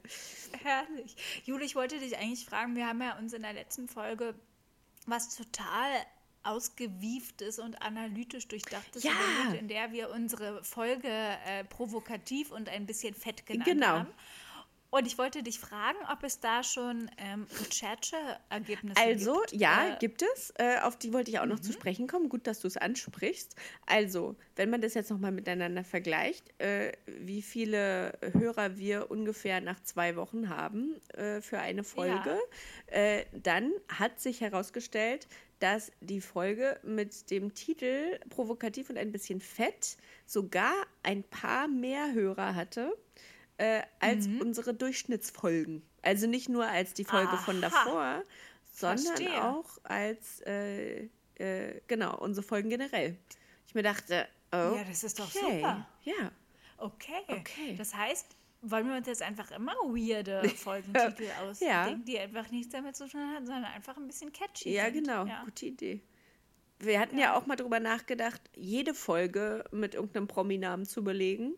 Herrlich. 0.63 1.15
Jule, 1.43 1.65
ich 1.65 1.75
wollte 1.75 1.99
dich 1.99 2.17
eigentlich 2.17 2.45
fragen, 2.45 2.75
wir 2.75 2.87
haben 2.87 3.01
ja 3.01 3.17
uns 3.17 3.33
in 3.33 3.41
der 3.41 3.53
letzten 3.53 3.87
Folge 3.87 4.33
was 5.09 5.35
total 5.35 5.89
ausgewieftes 6.43 7.59
und 7.59 7.81
analytisch 7.81 8.47
durchdachtes 8.47 9.03
Ja. 9.03 9.11
in 9.57 9.67
der 9.67 9.91
wir 9.91 10.09
unsere 10.11 10.63
Folge 10.63 11.07
äh, 11.09 11.63
provokativ 11.65 12.51
und 12.51 12.69
ein 12.69 12.85
bisschen 12.85 13.13
fett 13.13 13.45
genannt 13.45 13.65
Genau. 13.67 13.87
haben. 13.87 14.13
Und 14.93 15.07
ich 15.07 15.17
wollte 15.17 15.41
dich 15.41 15.57
fragen, 15.59 15.97
ob 16.11 16.21
es 16.21 16.39
da 16.39 16.61
schon 16.61 17.09
ähm, 17.17 17.47
Rechercheergebnisse 17.65 19.01
Also, 19.01 19.39
gibt. 19.49 19.53
ja, 19.59 19.95
Äh, 19.95 19.97
gibt 19.97 20.21
es. 20.21 20.53
Äh, 20.59 20.81
auf 20.83 20.99
die 20.99 21.11
wollte 21.13 21.31
ich 21.31 21.39
auch 21.39 21.47
noch 21.47 21.59
zu 21.59 21.73
sprechen 21.73 22.05
kommen. 22.05 22.29
Gut, 22.29 22.45
dass 22.45 22.59
du 22.59 22.67
es 22.67 22.77
ansprichst. 22.77 23.55
Also, 23.87 24.35
wenn 24.55 24.69
man 24.69 24.81
das 24.81 24.93
jetzt 24.93 25.09
nochmal 25.09 25.31
miteinander 25.31 25.83
vergleicht, 25.83 26.43
äh, 26.61 26.91
wie 27.07 27.41
viele 27.41 28.19
Hörer 28.33 28.77
wir 28.77 29.09
ungefähr 29.09 29.61
nach 29.61 29.81
zwei 29.81 30.15
Wochen 30.15 30.49
haben 30.49 30.95
äh, 31.15 31.41
für 31.41 31.57
eine 31.57 31.83
Folge, 31.83 32.37
äh, 32.85 33.25
dann 33.33 33.71
hat 33.89 34.19
sich 34.19 34.41
herausgestellt, 34.41 35.27
dass 35.57 35.91
die 36.01 36.21
Folge 36.21 36.79
mit 36.83 37.31
dem 37.31 37.55
Titel 37.55 38.19
Provokativ 38.29 38.91
und 38.91 38.97
ein 38.99 39.11
bisschen 39.11 39.39
fett 39.41 39.97
sogar 40.27 40.73
ein 41.01 41.23
paar 41.23 41.67
mehr 41.67 42.13
Hörer 42.13 42.53
hatte 42.53 42.93
äh, 43.57 43.81
als 43.99 44.27
unsere 44.27 44.73
Durchschnittsfolgen. 44.73 45.83
Also 46.01 46.27
nicht 46.27 46.49
nur 46.49 46.65
als 46.67 46.93
die 46.93 47.05
Folge 47.05 47.37
von 47.37 47.63
Aha. 47.63 47.69
davor, 47.69 48.23
sondern 48.71 49.05
Verstehe. 49.05 49.43
auch 49.43 49.77
als, 49.83 50.41
äh, 50.41 51.09
äh, 51.35 51.81
genau, 51.87 52.17
unsere 52.19 52.45
Folgen 52.45 52.69
generell. 52.69 53.17
Ich 53.67 53.75
mir 53.75 53.83
dachte, 53.83 54.27
oh, 54.51 54.75
Ja, 54.75 54.83
das 54.87 55.03
ist 55.03 55.19
doch 55.19 55.33
okay, 55.33 55.57
super. 55.57 55.87
Ja, 56.03 56.31
Okay. 56.77 57.21
Okay. 57.29 57.75
Das 57.77 57.95
heißt, 57.95 58.35
wollen 58.61 58.87
wir 58.89 58.97
uns 58.97 59.07
jetzt 59.07 59.21
einfach 59.21 59.51
immer 59.51 59.73
weirde 59.73 60.43
Folgentitel 60.55 61.27
ausdenken, 61.41 62.03
die 62.05 62.19
einfach 62.19 62.49
nichts 62.51 62.73
damit 62.73 62.95
zu 62.95 63.07
tun 63.07 63.21
haben, 63.33 63.45
sondern 63.45 63.65
einfach 63.65 63.95
ein 63.95 64.07
bisschen 64.07 64.33
catchy 64.33 64.73
ja 64.73 64.85
sind. 64.85 64.95
genau, 65.05 65.25
Ja. 65.25 65.43
gute 65.45 65.67
Idee. 65.67 66.01
Wir 66.79 66.99
hatten 66.99 67.17
ja. 67.17 67.37
auch 67.37 67.45
mal 67.45 67.55
drüber 67.55 67.79
nachgedacht, 67.79 68.41
jede 68.55 68.93
Folge 68.93 69.63
mit 69.71 69.95
irgendeinem 69.95 70.27
Prominamen 70.27 70.85
zu 70.85 71.03
belegen. 71.03 71.53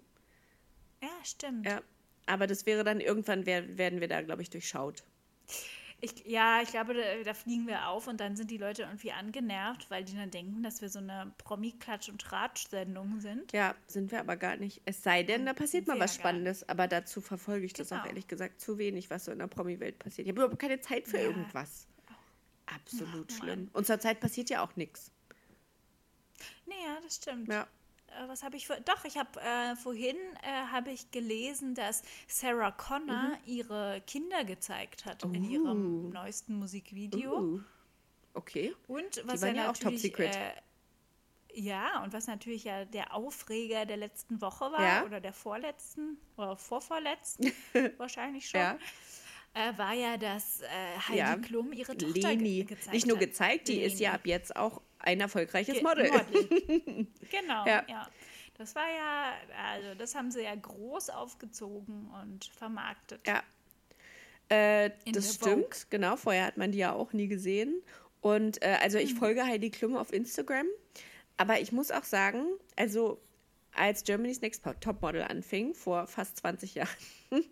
Ja, 1.06 1.26
stimmt. 1.26 1.66
Ja, 1.66 1.82
aber 2.26 2.48
das 2.48 2.66
wäre 2.66 2.84
dann 2.84 3.00
irgendwann, 3.00 3.46
wer- 3.46 3.78
werden 3.78 4.02
wir 4.02 4.08
da, 4.08 4.22
glaube 4.22 4.42
ich, 4.42 4.50
durchschaut. 4.50 5.04
Ich, 6.02 6.26
ja, 6.26 6.62
ich 6.62 6.70
glaube, 6.70 6.94
da, 6.94 7.02
da 7.24 7.34
fliegen 7.34 7.68
wir 7.68 7.88
auf 7.88 8.08
und 8.08 8.20
dann 8.20 8.36
sind 8.36 8.52
die 8.52 8.58
Leute 8.58 8.84
irgendwie 8.84 9.12
angenervt, 9.14 9.90
weil 9.90 10.04
die 10.04 10.14
dann 10.16 10.30
denken, 10.30 10.62
dass 10.62 10.82
wir 10.82 10.90
so 10.90 11.00
eine 11.00 11.32
Promi-Klatsch- 11.38 12.10
und 12.10 12.22
Tratsch-Sendung 12.22 13.22
sind. 13.22 13.54
Ja, 13.54 13.74
sind 13.88 14.12
wir 14.12 14.20
aber 14.20 14.36
gar 14.36 14.58
nicht. 14.58 14.82
Es 14.86 15.02
sei 15.04 15.24
denn, 15.24 15.46
da 15.46 15.54
passiert 15.54 15.88
mal 15.88 15.98
was 16.00 16.14
Spannendes, 16.14 16.68
aber 16.68 16.88
dazu 16.88 17.22
verfolge 17.22 17.66
ich 17.66 17.74
das 17.74 17.92
auch 17.92 17.98
Genau. 17.98 18.08
ehrlich 18.10 18.28
gesagt 18.28 18.60
zu 18.60 18.78
wenig, 18.78 19.10
was 19.10 19.26
so 19.26 19.32
in 19.32 19.40
der 19.40 19.48
Promi-Welt 19.48 19.98
passiert. 19.98 20.28
Ich 20.28 20.32
habe 20.34 20.42
überhaupt 20.42 20.60
keine 20.62 20.82
Zeit 20.82 21.08
für 21.08 21.18
Ja. 21.18 21.24
irgendwas. 21.24 21.88
Absolut 22.66 23.30
Ach, 23.32 23.38
schlimm. 23.38 23.70
Und 23.74 23.88
zur 23.88 24.00
Zeit 24.00 24.20
passiert 24.20 24.50
ja 24.50 24.64
auch 24.64 24.76
nichts. 24.76 25.12
Nee, 26.66 26.74
ja, 26.86 26.98
das 27.04 27.16
stimmt. 27.16 27.48
Ja. 27.48 27.68
Äh, 28.24 28.28
was 28.28 28.44
habe 28.44 28.58
ich 28.58 28.68
vor? 28.68 28.78
Doch, 28.86 29.04
ich 29.06 29.18
habe 29.18 29.40
äh, 29.42 29.76
vorhin 29.76 30.16
äh, 30.44 30.48
habe 30.72 30.92
ich 30.92 31.12
gelesen, 31.12 31.76
dass 31.76 32.04
Sarah 32.28 32.72
Connor 32.72 33.38
ihre 33.46 34.02
Kinder 34.08 34.44
gezeigt 34.44 35.06
hat 35.06 35.24
in 35.24 35.44
ihrem 35.50 36.06
Uh. 36.06 36.10
neuesten 36.12 36.56
Musikvideo. 36.60 37.40
Uh. 37.40 37.60
Okay. 38.34 38.76
Und 38.88 39.22
was 39.26 39.42
waren 39.42 39.56
ja 39.56 39.72
auch 39.72 39.78
top 39.78 39.98
secret. 39.98 40.36
Äh, 40.36 40.52
ja, 41.58 42.04
und 42.04 42.12
was 42.12 42.28
natürlich 42.28 42.66
ja 42.66 42.84
der 42.84 43.14
Aufreger 43.14 43.86
der 43.86 43.96
letzten 43.96 44.42
Woche 44.42 44.66
war, 44.74 44.82
Ja. 44.84 45.06
oder 45.06 45.22
der 45.22 45.32
vorletzten, 45.32 46.18
oder 46.36 46.58
vorvorletzten, 46.58 47.52
wahrscheinlich 47.98 48.50
schon, 48.50 48.60
Ja. 48.60 48.78
Äh, 49.56 49.78
war 49.78 49.94
ja, 49.94 50.18
dass 50.18 50.62
äh, 50.62 50.66
Heidi 51.08 51.18
Ja. 51.18 51.36
Klum 51.38 51.74
ihre 51.74 51.98
Tochter 51.98 52.30
Leni. 52.30 52.64
ge 52.64 52.76
gezeigt 52.76 52.94
Nicht 52.94 53.08
nur 53.08 53.18
gezeigt, 53.18 53.68
die 53.68 53.82
ist 53.82 54.00
ja 54.00 54.12
Leni. 54.12 54.16
ab 54.22 54.28
jetzt 54.28 54.56
auch 54.56 54.82
ein 55.00 55.20
erfolgreiches 55.22 55.76
Ge- 55.76 55.84
Model. 55.84 56.12
Model. 56.12 57.08
genau, 57.32 57.66
Ja. 57.66 57.84
ja. 57.88 58.10
Das 58.58 58.74
war 58.76 58.88
ja, 58.88 59.34
also 59.74 59.96
das 59.98 60.16
haben 60.16 60.32
sie 60.32 60.44
ja 60.44 60.56
groß 60.56 61.10
aufgezogen 61.10 62.10
und 62.22 62.46
vermarktet. 62.46 63.20
Ja. 63.28 63.44
Äh, 64.50 64.92
das 65.12 65.36
stimmt, 65.36 65.88
genau. 65.90 66.16
Vorher 66.16 66.46
hat 66.46 66.56
man 66.58 66.72
die 66.72 66.78
ja 66.78 66.94
auch 66.94 67.12
nie 67.14 67.28
gesehen. 67.28 67.82
Und 68.22 68.62
äh, 68.62 68.78
also 68.82 68.98
Mhm. 68.98 69.04
ich 69.04 69.14
folge 69.16 69.44
Heidi 69.46 69.72
Klum 69.72 69.96
auf 69.98 70.14
Instagram. 70.14 70.68
Aber 71.38 71.60
ich 71.60 71.72
muss 71.74 71.92
auch 71.92 72.04
sagen, 72.06 72.46
also 72.78 73.20
als 73.74 74.04
Germany's 74.06 74.40
Next 74.42 74.64
Topmodel 74.80 75.24
anfing, 75.24 75.74
vor 75.74 76.08
fast 76.08 76.38
20 76.38 76.76
Jahren, 76.76 76.90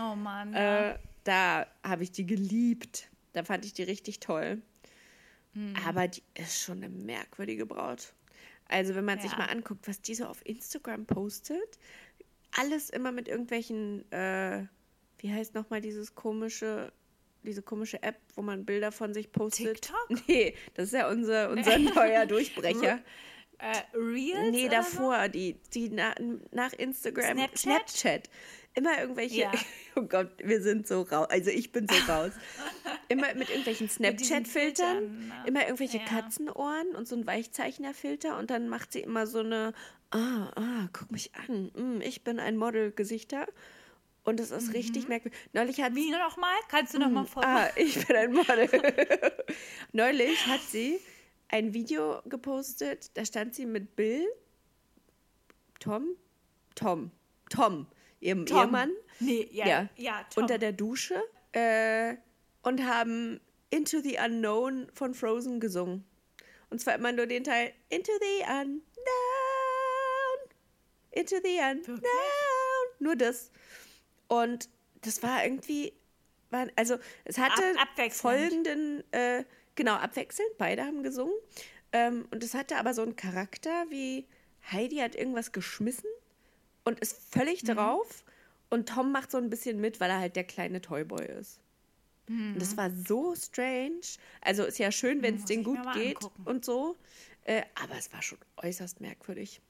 Oh 0.00 0.16
Mann. 0.16 0.52
Ja. 0.52 0.90
äh, 0.90 0.98
da 1.24 1.66
habe 1.82 2.02
ich 2.02 2.12
die 2.12 2.26
geliebt. 2.26 3.08
Da 3.32 3.44
fand 3.44 3.64
ich 3.64 3.72
die 3.72 3.82
richtig 3.84 4.20
toll. 4.20 4.60
Mhm. 5.54 5.74
Aber 5.86 6.08
die 6.08 6.22
ist 6.34 6.60
schon 6.62 6.78
eine 6.78 6.88
merkwürdige 6.88 7.66
Braut. 7.66 8.12
Also 8.68 8.94
wenn 8.94 9.04
man 9.04 9.20
sich 9.20 9.32
Ja. 9.32 9.38
mal 9.38 9.46
anguckt, 9.46 9.88
was 9.88 10.00
die 10.00 10.14
so 10.14 10.26
auf 10.26 10.44
Instagram 10.46 11.06
postet, 11.06 11.78
alles 12.56 12.90
immer 12.90 13.12
mit 13.12 13.28
irgendwelchen, 13.28 14.10
äh, 14.12 14.64
wie 15.18 15.32
heißt 15.32 15.54
nochmal 15.54 15.80
dieses 15.80 16.14
komische, 16.14 16.92
diese 17.42 17.62
komische 17.62 18.02
App, 18.02 18.16
wo 18.34 18.42
man 18.42 18.64
Bilder 18.64 18.92
von 18.92 19.12
sich 19.14 19.32
postet. 19.32 19.82
TikTok? 19.82 20.08
Nee, 20.28 20.54
das 20.74 20.86
ist 20.86 20.94
ja 20.94 21.08
unser, 21.08 21.50
unser 21.50 21.78
neuer 21.78 22.26
Durchbrecher. 22.26 23.00
Äh, 23.58 23.96
Reels 23.96 24.52
Nee, 24.52 24.66
oder 24.68 24.82
so? 24.82 24.98
davor, 24.98 25.28
die, 25.28 25.54
die 25.74 25.90
na, 25.90 26.14
nach 26.52 26.72
Instagram. 26.72 27.36
Snapchat? 27.36 27.58
Snapchat. 27.58 28.30
Immer 28.74 29.00
irgendwelche, 29.00 29.40
Ja. 29.40 29.52
oh 29.96 30.02
Gott, 30.02 30.30
wir 30.38 30.62
sind 30.62 30.86
so 30.86 31.02
raus, 31.02 31.26
also 31.30 31.50
ich 31.50 31.72
bin 31.72 31.86
so 31.88 31.94
raus. 32.12 32.32
Immer 33.08 33.34
mit 33.34 33.48
irgendwelchen 33.48 33.88
Snapchat-Filtern, 33.88 34.46
Filtern, 34.46 35.28
ne? 35.28 35.34
immer 35.46 35.62
irgendwelche 35.62 35.98
Ja. 35.98 36.04
Katzenohren 36.04 36.94
und 36.94 37.08
so 37.08 37.16
ein 37.16 37.26
Weichzeichnerfilter 37.26 38.38
und 38.38 38.50
dann 38.50 38.68
macht 38.68 38.92
sie 38.92 39.00
immer 39.00 39.26
so 39.26 39.40
eine, 39.40 39.72
ah, 40.10 40.50
ah, 40.54 40.88
guck 40.92 41.10
mich 41.10 41.32
an, 41.34 41.70
mm, 41.74 42.00
ich 42.02 42.22
bin 42.22 42.38
ein 42.38 42.56
Model-Gesichter. 42.56 43.46
Und 44.22 44.38
das 44.38 44.50
ist 44.50 44.74
richtig 44.74 45.08
merkwürdig. 45.08 45.40
Neulich 45.54 45.80
hat 45.80 45.94
Wie 45.94 46.10
nochmal? 46.10 46.54
Kannst 46.68 46.92
du 46.92 46.98
nochmal 46.98 47.24
vor? 47.24 47.42
Ah, 47.42 47.68
ich 47.74 48.06
bin 48.06 48.14
ein 48.16 48.32
Model. 48.32 48.68
Neulich 49.92 50.46
hat 50.46 50.60
sie 50.60 51.00
ein 51.48 51.72
Video 51.72 52.20
gepostet, 52.26 53.10
da 53.16 53.24
stand 53.24 53.54
sie 53.54 53.64
mit 53.66 53.96
Bill, 53.96 54.24
Tom, 55.80 56.08
Tom, 56.74 57.10
Tom, 57.48 57.86
ihrem 58.20 58.46
Tom. 58.46 58.58
Ehemann, 58.58 58.92
Nee, 59.18 59.48
ja, 59.52 59.66
ja, 59.66 59.88
ja, 59.96 60.26
unter 60.36 60.56
der 60.58 60.72
Dusche 60.72 61.22
äh, 61.52 62.14
und 62.62 62.86
haben 62.86 63.40
Into 63.70 64.00
the 64.00 64.18
Unknown 64.24 64.88
von 64.94 65.14
Frozen 65.14 65.60
gesungen. 65.60 66.04
Und 66.70 66.80
zwar 66.80 66.94
immer 66.94 67.12
nur 67.12 67.26
den 67.26 67.44
Teil 67.44 67.72
Into 67.88 68.12
the 68.20 68.44
Unknown, 68.48 68.80
Into 71.10 71.36
the 71.42 71.58
Unknown, 71.70 72.00
nur 72.98 73.16
das. 73.16 73.50
Und 74.28 74.68
das 75.02 75.22
war 75.22 75.44
irgendwie, 75.44 75.92
war, 76.50 76.66
also 76.76 76.96
es 77.24 77.38
hatte 77.38 77.62
Ab- 77.78 78.12
folgenden, 78.12 79.02
äh, 79.12 79.44
genau, 79.74 79.94
abwechselnd, 79.94 80.56
beide 80.58 80.84
haben 80.84 81.02
gesungen. 81.02 81.34
Ähm, 81.92 82.26
und 82.30 82.44
es 82.44 82.54
hatte 82.54 82.76
aber 82.76 82.94
so 82.94 83.02
einen 83.02 83.16
Charakter 83.16 83.86
wie 83.90 84.26
Heidi 84.70 84.96
hat 84.98 85.16
irgendwas 85.16 85.50
geschmissen 85.52 86.08
und 86.90 87.00
ist 87.00 87.14
Mhm. 87.34 87.38
völlig 87.38 87.62
drauf. 87.64 88.24
Und 88.68 88.88
Tom 88.88 89.10
macht 89.12 89.30
so 89.30 89.38
ein 89.38 89.50
bisschen 89.50 89.80
mit, 89.80 89.98
weil 90.00 90.10
er 90.10 90.18
halt 90.20 90.36
der 90.36 90.44
kleine 90.44 90.80
Toyboy 90.80 91.24
ist. 91.26 91.58
Und 92.28 92.60
das 92.60 92.76
war 92.76 92.90
so 92.90 93.34
strange. 93.34 94.00
Also 94.40 94.62
ist 94.64 94.78
ja 94.78 94.92
schön, 94.92 95.20
wenn 95.22 95.34
es 95.36 95.42
Mhm. 95.42 95.46
denen 95.46 95.64
gut 95.64 95.92
geht 95.94 96.16
angucken. 96.18 96.42
und 96.44 96.64
so. 96.64 96.96
Äh, 97.44 97.62
aber 97.82 97.96
es 97.98 98.12
war 98.12 98.22
schon 98.22 98.38
äußerst 98.58 99.00
merkwürdig. 99.00 99.60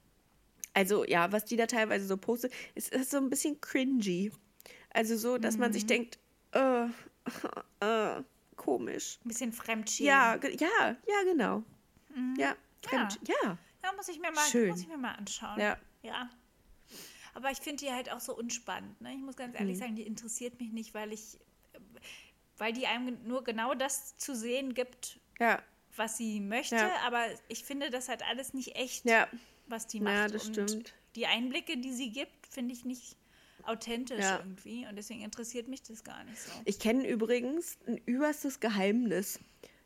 Also 0.75 1.05
ja, 1.07 1.33
was 1.33 1.47
die 1.47 1.57
da 1.57 1.67
teilweise 1.67 2.07
so 2.07 2.17
postet, 2.19 2.53
ist, 2.75 2.93
ist 2.93 3.11
so 3.13 3.17
ein 3.17 3.31
bisschen 3.31 3.61
cringy. 3.63 4.31
Also 4.93 5.17
so, 5.17 5.39
dass 5.39 5.57
man 5.57 5.71
Mhm. 5.71 5.73
sich 5.75 5.87
denkt, 5.87 6.19
äh, 6.53 6.87
äh, 7.81 8.23
komisch. 8.57 9.19
Ein 9.25 9.29
bisschen 9.29 9.53
Fremdschämen. 9.55 10.09
Ja, 10.09 10.37
ja, 10.37 10.97
ja, 11.09 11.23
genau. 11.25 11.63
Ja, 12.37 12.55
fremd, 12.83 13.19
ja. 13.27 13.57
Ja, 13.83 13.93
muss 13.97 14.09
ich 14.09 14.21
mir 14.21 14.31
mal, 14.33 14.45
Schön. 14.51 14.69
muss 14.69 14.81
ich 14.81 14.89
mir 14.89 14.99
mal 14.99 15.15
anschauen. 15.15 15.59
Ja. 15.59 15.79
Ja. 16.03 16.29
Aber 17.35 17.51
ich 17.51 17.59
finde 17.59 17.85
die 17.85 17.93
halt 17.93 18.11
auch 18.11 18.21
so 18.21 18.37
unspannend. 18.37 19.01
Ne? 19.01 19.13
Ich 19.13 19.21
muss 19.21 19.37
ganz 19.37 19.55
Mhm. 19.55 19.61
ehrlich 19.61 19.79
sagen, 19.79 19.95
die 19.97 20.03
interessiert 20.07 20.61
mich 20.61 20.73
nicht, 20.73 20.95
weil 20.95 21.13
ich, 21.13 21.39
weil 22.59 22.73
die 22.73 22.87
einem 22.87 23.19
nur 23.27 23.45
genau 23.45 23.75
das 23.75 24.17
zu 24.17 24.35
sehen 24.35 24.75
gibt, 24.75 25.19
Ja, 25.39 25.63
was 25.97 26.17
sie 26.19 26.41
möchte. 26.41 26.77
Ja. 26.77 26.93
Aber 27.07 27.25
ich 27.49 27.65
finde 27.65 27.91
das 27.91 28.09
halt 28.09 28.23
alles 28.29 28.53
nicht 28.55 28.77
echt, 28.77 29.05
ja. 29.05 29.29
was 29.67 29.87
die 29.87 29.99
Ja, 29.99 30.05
macht. 30.05 30.35
das 30.35 30.47
Und 30.47 30.55
stimmt. 30.71 30.95
die 31.15 31.27
Einblicke, 31.27 31.77
die 31.79 31.93
sie 31.93 32.11
gibt, 32.11 32.47
finde 32.47 32.73
ich 32.75 32.85
nicht 32.85 33.17
authentisch 33.65 34.21
Ja. 34.21 34.39
irgendwie 34.39 34.87
und 34.87 34.97
deswegen 34.97 35.23
interessiert 35.23 35.69
mich 35.69 35.83
das 35.83 36.03
gar 36.05 36.25
nicht 36.25 36.41
so. 36.41 36.51
Ich 36.65 36.79
kenne 36.79 37.07
übrigens 37.07 37.77
ein 37.87 37.99
überstes 38.07 38.59
Geheimnis. 38.61 39.39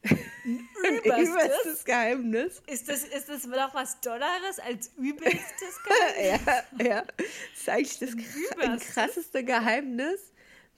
Ein 0.04 0.98
überstes 1.22 1.84
Geheimnis. 1.84 2.62
Ist 2.66 2.88
das, 2.88 3.04
ist 3.04 3.28
das 3.28 3.46
noch 3.46 3.74
was 3.74 4.00
Dolleres 4.00 4.58
als 4.58 4.90
übelstes 4.98 5.80
Geheimnis? 5.84 6.40
Ja, 6.78 6.84
ja. 6.86 7.04
Das 7.16 7.26
ist 7.56 7.68
eigentlich 7.68 7.98
das 7.98 8.10
Überstes? 8.10 8.92
krasseste 8.94 9.44
Geheimnis, 9.44 10.20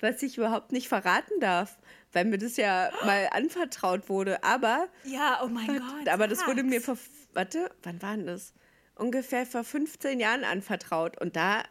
was 0.00 0.22
ich 0.22 0.38
überhaupt 0.38 0.70
nicht 0.72 0.88
verraten 0.88 1.40
darf, 1.40 1.76
weil 2.12 2.24
mir 2.26 2.38
das 2.38 2.56
ja 2.56 2.90
mal 3.04 3.28
anvertraut 3.32 4.08
wurde. 4.08 4.42
Aber, 4.44 4.88
Ja, 5.04 5.40
oh 5.42 5.48
mein 5.48 5.66
Gott. 5.66 6.08
aber 6.08 6.28
das 6.28 6.46
wurde 6.46 6.62
mir 6.62 6.80
vor, 6.80 6.96
warte, 7.32 7.70
wann 7.82 8.00
war 8.02 8.16
denn 8.16 8.26
das? 8.26 8.52
Ungefähr 8.94 9.44
vor 9.44 9.64
15 9.64 10.20
Jahren 10.20 10.44
anvertraut. 10.44 11.20
Und 11.20 11.34
da 11.36 11.64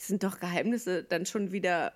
sind 0.00 0.22
doch 0.24 0.40
Geheimnisse 0.40 1.04
dann 1.04 1.26
schon 1.26 1.52
wieder 1.52 1.92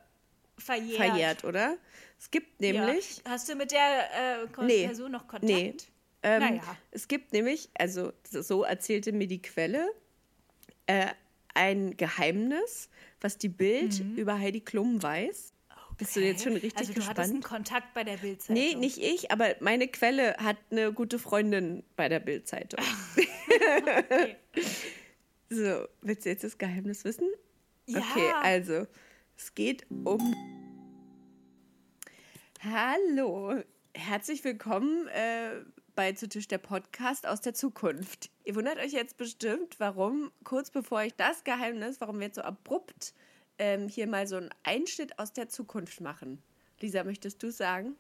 verjährt. 0.63 0.97
verjährt, 0.97 1.45
oder? 1.45 1.77
Es 2.19 2.31
gibt 2.31 2.61
nämlich. 2.61 3.19
Ja. 3.25 3.33
Hast 3.33 3.49
du 3.49 3.55
mit 3.55 3.73
der 3.73 4.43
äh, 4.43 4.63
Nee. 4.65 4.87
Person 4.87 5.13
noch 5.13 5.27
Kontakt? 5.27 5.45
Nee. 5.45 5.75
Ähm, 6.23 6.41
Naja. 6.41 6.77
Es 6.93 7.09
gibt 7.09 7.33
nämlich, 7.33 7.69
also 7.75 8.13
so 8.31 8.63
erzählte 8.63 9.13
mir 9.13 9.27
die 9.27 9.43
Quelle, 9.43 9.91
äh, 10.87 11.09
ein 11.55 11.97
Geheimnis, 11.97 12.89
was 13.21 13.39
die 13.39 13.49
Bild 13.49 14.01
über 14.17 14.39
Heidi 14.39 14.61
Klum 14.61 15.03
weiß. 15.03 15.53
Bist 15.99 16.17
du 16.17 16.21
jetzt 16.21 16.43
schon 16.43 16.55
richtig 16.55 16.77
also 16.77 16.93
du 16.95 17.07
hattest 17.07 17.31
einen 17.31 17.41
gespannt? 17.41 17.67
Kontakt 17.67 17.95
bei 17.95 18.03
der 18.03 18.17
Bildzeitung. 18.17 18.55
Nee, 18.55 18.75
nicht 18.75 18.99
ich, 18.99 19.31
aber 19.31 19.55
meine 19.61 19.87
Quelle 19.89 20.35
hat 20.39 20.57
eine 20.71 20.93
gute 20.93 21.19
Freundin 21.19 21.85
bei 21.97 22.09
der 22.09 22.21
Bildzeitung. 22.21 22.81
Okay. 23.55 24.37
So, 25.51 25.87
willst 26.01 26.25
du 26.25 26.31
jetzt 26.31 26.43
das 26.45 26.57
Geheimnis 26.57 27.05
wissen? 27.05 27.29
Ja. 27.87 27.99
Okay, 27.99 28.33
also, 28.43 28.87
es 29.43 29.55
geht 29.57 29.87
um. 30.05 30.35
Hallo, 32.63 33.61
herzlich 33.93 34.45
willkommen 34.45 35.09
äh, 35.09 35.65
bei 35.97 36.13
Zu 36.13 36.29
Tisch 36.29 36.47
der 36.47 36.59
Podcast 36.59 37.27
aus 37.27 37.41
der 37.41 37.53
Zukunft. 37.53 38.31
Ihr 38.45 38.55
wundert 38.55 38.79
euch 38.79 38.93
jetzt 38.93 39.17
bestimmt, 39.17 39.81
warum 39.81 40.31
kurz 40.45 40.71
bevor 40.71 41.03
ich 41.03 41.15
das 41.17 41.43
Geheimnis, 41.43 42.01
warum 42.01 42.21
wir 42.21 42.27
jetzt 42.27 42.37
so 42.37 42.43
abrupt 42.43 43.15
ähm, 43.59 43.89
hier 43.89 44.07
mal 44.07 44.29
so 44.29 44.37
einen 44.37 44.51
Einschnitt 44.63 45.19
aus 45.19 45.33
der 45.33 45.49
Zukunft 45.49 46.01
machen. 46.01 46.41
Lisa, 46.81 47.03
möchtest 47.03 47.43
du 47.43 47.51
sagen? 47.51 47.97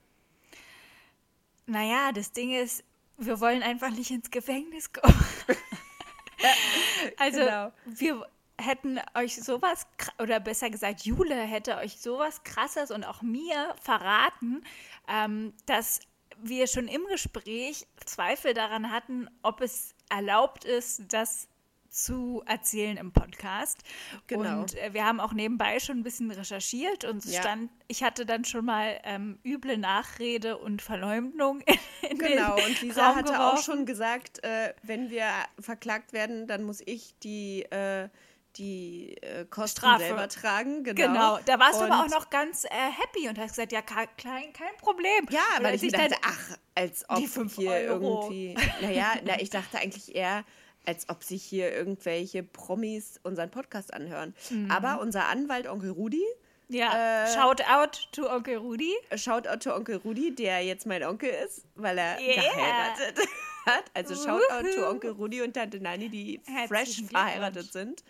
Naja, 1.67 2.13
das 2.13 2.31
Ding 2.31 2.53
ist, 2.53 2.85
wir 3.19 3.41
wollen 3.41 3.65
einfach 3.65 3.91
nicht 3.91 4.13
ins 4.13 4.31
Gefängnis 4.31 4.93
kommen. 4.93 5.25
also, 7.17 7.41
genau. 7.41 7.73
wir 7.87 8.27
hätten 8.63 8.99
euch 9.15 9.37
sowas, 9.43 9.87
oder 10.19 10.41
besser 10.41 10.71
gesagt, 10.71 11.03
Jule 11.03 11.35
hätte 11.35 11.77
euch 11.77 11.99
sowas 11.99 12.43
krasses 12.45 12.91
und 12.91 13.05
auch 13.05 13.23
mir 13.23 13.75
verraten, 13.83 14.65
ähm, 15.09 15.53
dass 15.67 16.01
wir 16.43 16.67
schon 16.67 16.89
im 16.89 17.05
Gespräch 17.07 17.87
Zweifel 18.05 18.55
daran 18.55 18.91
hatten, 18.91 19.29
ob 19.43 19.61
es 19.61 19.95
erlaubt 20.11 20.65
ist, 20.65 21.03
das 21.13 21.49
zu 21.89 22.43
erzählen 22.47 22.97
im 22.97 23.13
Podcast. 23.13 23.81
Genau. 24.27 24.63
Und 24.63 24.75
äh, 24.79 24.95
wir 24.95 25.05
haben 25.05 25.21
auch 25.21 25.35
nebenbei 25.35 25.79
schon 25.79 25.99
ein 25.99 26.03
bisschen 26.03 26.31
recherchiert 26.31 27.05
und 27.05 27.23
Ja. 27.27 27.41
stand, 27.41 27.71
ich 27.87 28.03
hatte 28.03 28.25
dann 28.25 28.47
schon 28.47 28.65
mal 28.65 28.99
ähm, 29.05 29.39
üble 29.45 29.77
Nachrede 29.77 30.57
und 30.57 30.81
Verleumdung 30.81 31.61
in 32.11 32.19
Genau, 32.19 32.65
und 32.65 32.81
Lisa 32.81 33.09
Raum 33.09 33.17
hatte 33.17 33.35
auch 33.45 33.59
geworfen. 33.59 33.63
schon 33.63 33.87
gesagt, 33.87 34.43
äh, 34.43 34.73
wenn 34.83 35.11
wir 35.11 35.27
verklagt 35.61 36.15
werden, 36.15 36.47
dann 36.47 36.63
muss 36.63 36.81
ich 36.85 37.15
die, 37.23 37.65
äh, 37.71 38.09
die 38.57 39.17
äh, 39.23 39.45
Kosten 39.47 39.79
Strafe. 39.81 40.05
selber 40.05 40.29
tragen. 40.29 40.85
Genau, 40.85 40.95
Genau, 41.13 41.39
da 41.47 41.59
warst 41.59 41.81
du 41.81 41.85
aber 41.85 42.05
auch 42.05 42.09
noch 42.09 42.31
ganz 42.31 42.65
äh, 42.65 42.69
happy 42.71 43.29
und 43.29 43.39
hast 43.39 43.51
gesagt, 43.51 43.73
ja, 43.73 43.83
kein, 43.83 44.09
kein, 44.17 44.77
Problem. 44.79 45.27
Ja, 45.31 45.41
Und 45.59 45.65
weil 45.65 45.75
ich 45.83 45.93
dann- 45.93 46.11
dachte, 46.11 46.17
ach, 46.23 46.57
als 46.75 47.05
ob 47.09 47.17
Die 47.19 47.27
fünf 47.27 47.57
hier 47.57 47.71
Euro. 47.71 48.23
irgendwie. 48.31 48.57
Naja, 48.81 49.15
na, 49.25 49.41
ich 49.41 49.51
dachte 49.51 49.79
eigentlich 49.79 50.15
eher, 50.15 50.45
als 50.85 51.09
ob 51.09 51.23
sich 51.23 51.43
hier 51.43 51.73
irgendwelche 51.73 52.43
Promis 52.43 53.21
unseren 53.23 53.51
Podcast 53.51 53.95
anhören. 53.95 54.35
Mhm. 54.51 54.71
Aber 54.71 55.01
unser 55.01 55.27
Anwalt 55.29 55.67
Onkel 55.69 55.91
Rudi, 55.91 56.25
Ja, 56.69 57.25
Äh, 57.25 57.35
shout 57.35 57.61
out 57.69 58.09
to 58.13 58.29
Onkel 58.31 58.57
Rudi. 58.57 58.95
schaut 59.17 59.45
to 59.63 59.75
Onkel 59.75 59.97
Rudi, 59.97 60.35
der 60.35 60.63
jetzt 60.65 60.87
mein 60.87 61.05
Onkel 61.05 61.29
ist, 61.45 61.67
weil 61.75 61.99
er 61.99 62.19
Yeah. 62.19 62.35
geheiratet 62.43 63.19
hat. 63.67 63.85
Also 63.95 64.15
schaut 64.15 64.43
out 64.51 64.65
to 64.75 64.81
Wuhu. 64.81 64.91
Onkel 64.91 65.11
Rudi 65.13 65.43
und 65.43 65.55
Tante 65.55 65.81
Nani, 65.81 66.09
die 66.09 66.41
fresh 66.69 67.03
verheiratet 67.05 67.73
sind. 67.73 68.05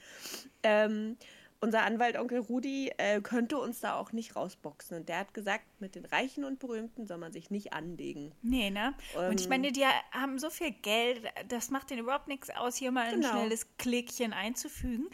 Ähm, 0.63 1.17
unser 1.61 1.83
Anwalt 1.85 2.19
Onkel 2.19 2.41
Rudi 2.41 2.91
äh, 2.99 3.21
könnte 3.21 3.57
uns 3.57 3.79
da 3.81 3.95
auch 3.95 4.11
nicht 4.11 4.35
rausboxen. 4.35 4.97
Und 4.97 5.09
der 5.09 5.19
hat 5.19 5.33
gesagt, 5.33 5.65
mit 5.79 5.95
den 5.95 6.05
Reichen 6.05 6.43
und 6.45 6.59
Berühmten 6.59 7.07
soll 7.07 7.19
man 7.19 7.33
sich 7.33 7.51
nicht 7.51 7.73
anlegen. 7.73 8.33
Nee, 8.43 8.71
ne? 8.71 8.95
und 9.29 9.39
ich 9.39 9.47
Ähm, 9.47 9.51
meine, 9.51 9.71
die 9.71 9.85
haben 10.11 10.41
so 10.41 10.51
viel 10.51 10.73
Geld, 10.73 11.23
das 11.49 11.71
macht 11.71 11.91
denen 11.91 12.01
überhaupt 12.01 12.27
nichts 12.27 12.51
aus, 12.51 12.75
hier 12.77 12.91
mal 12.91 13.11
Genau. 13.13 13.29
ein 13.29 13.33
schnelles 13.33 13.67
Klickchen 13.79 14.33
einzufügen. 14.33 15.09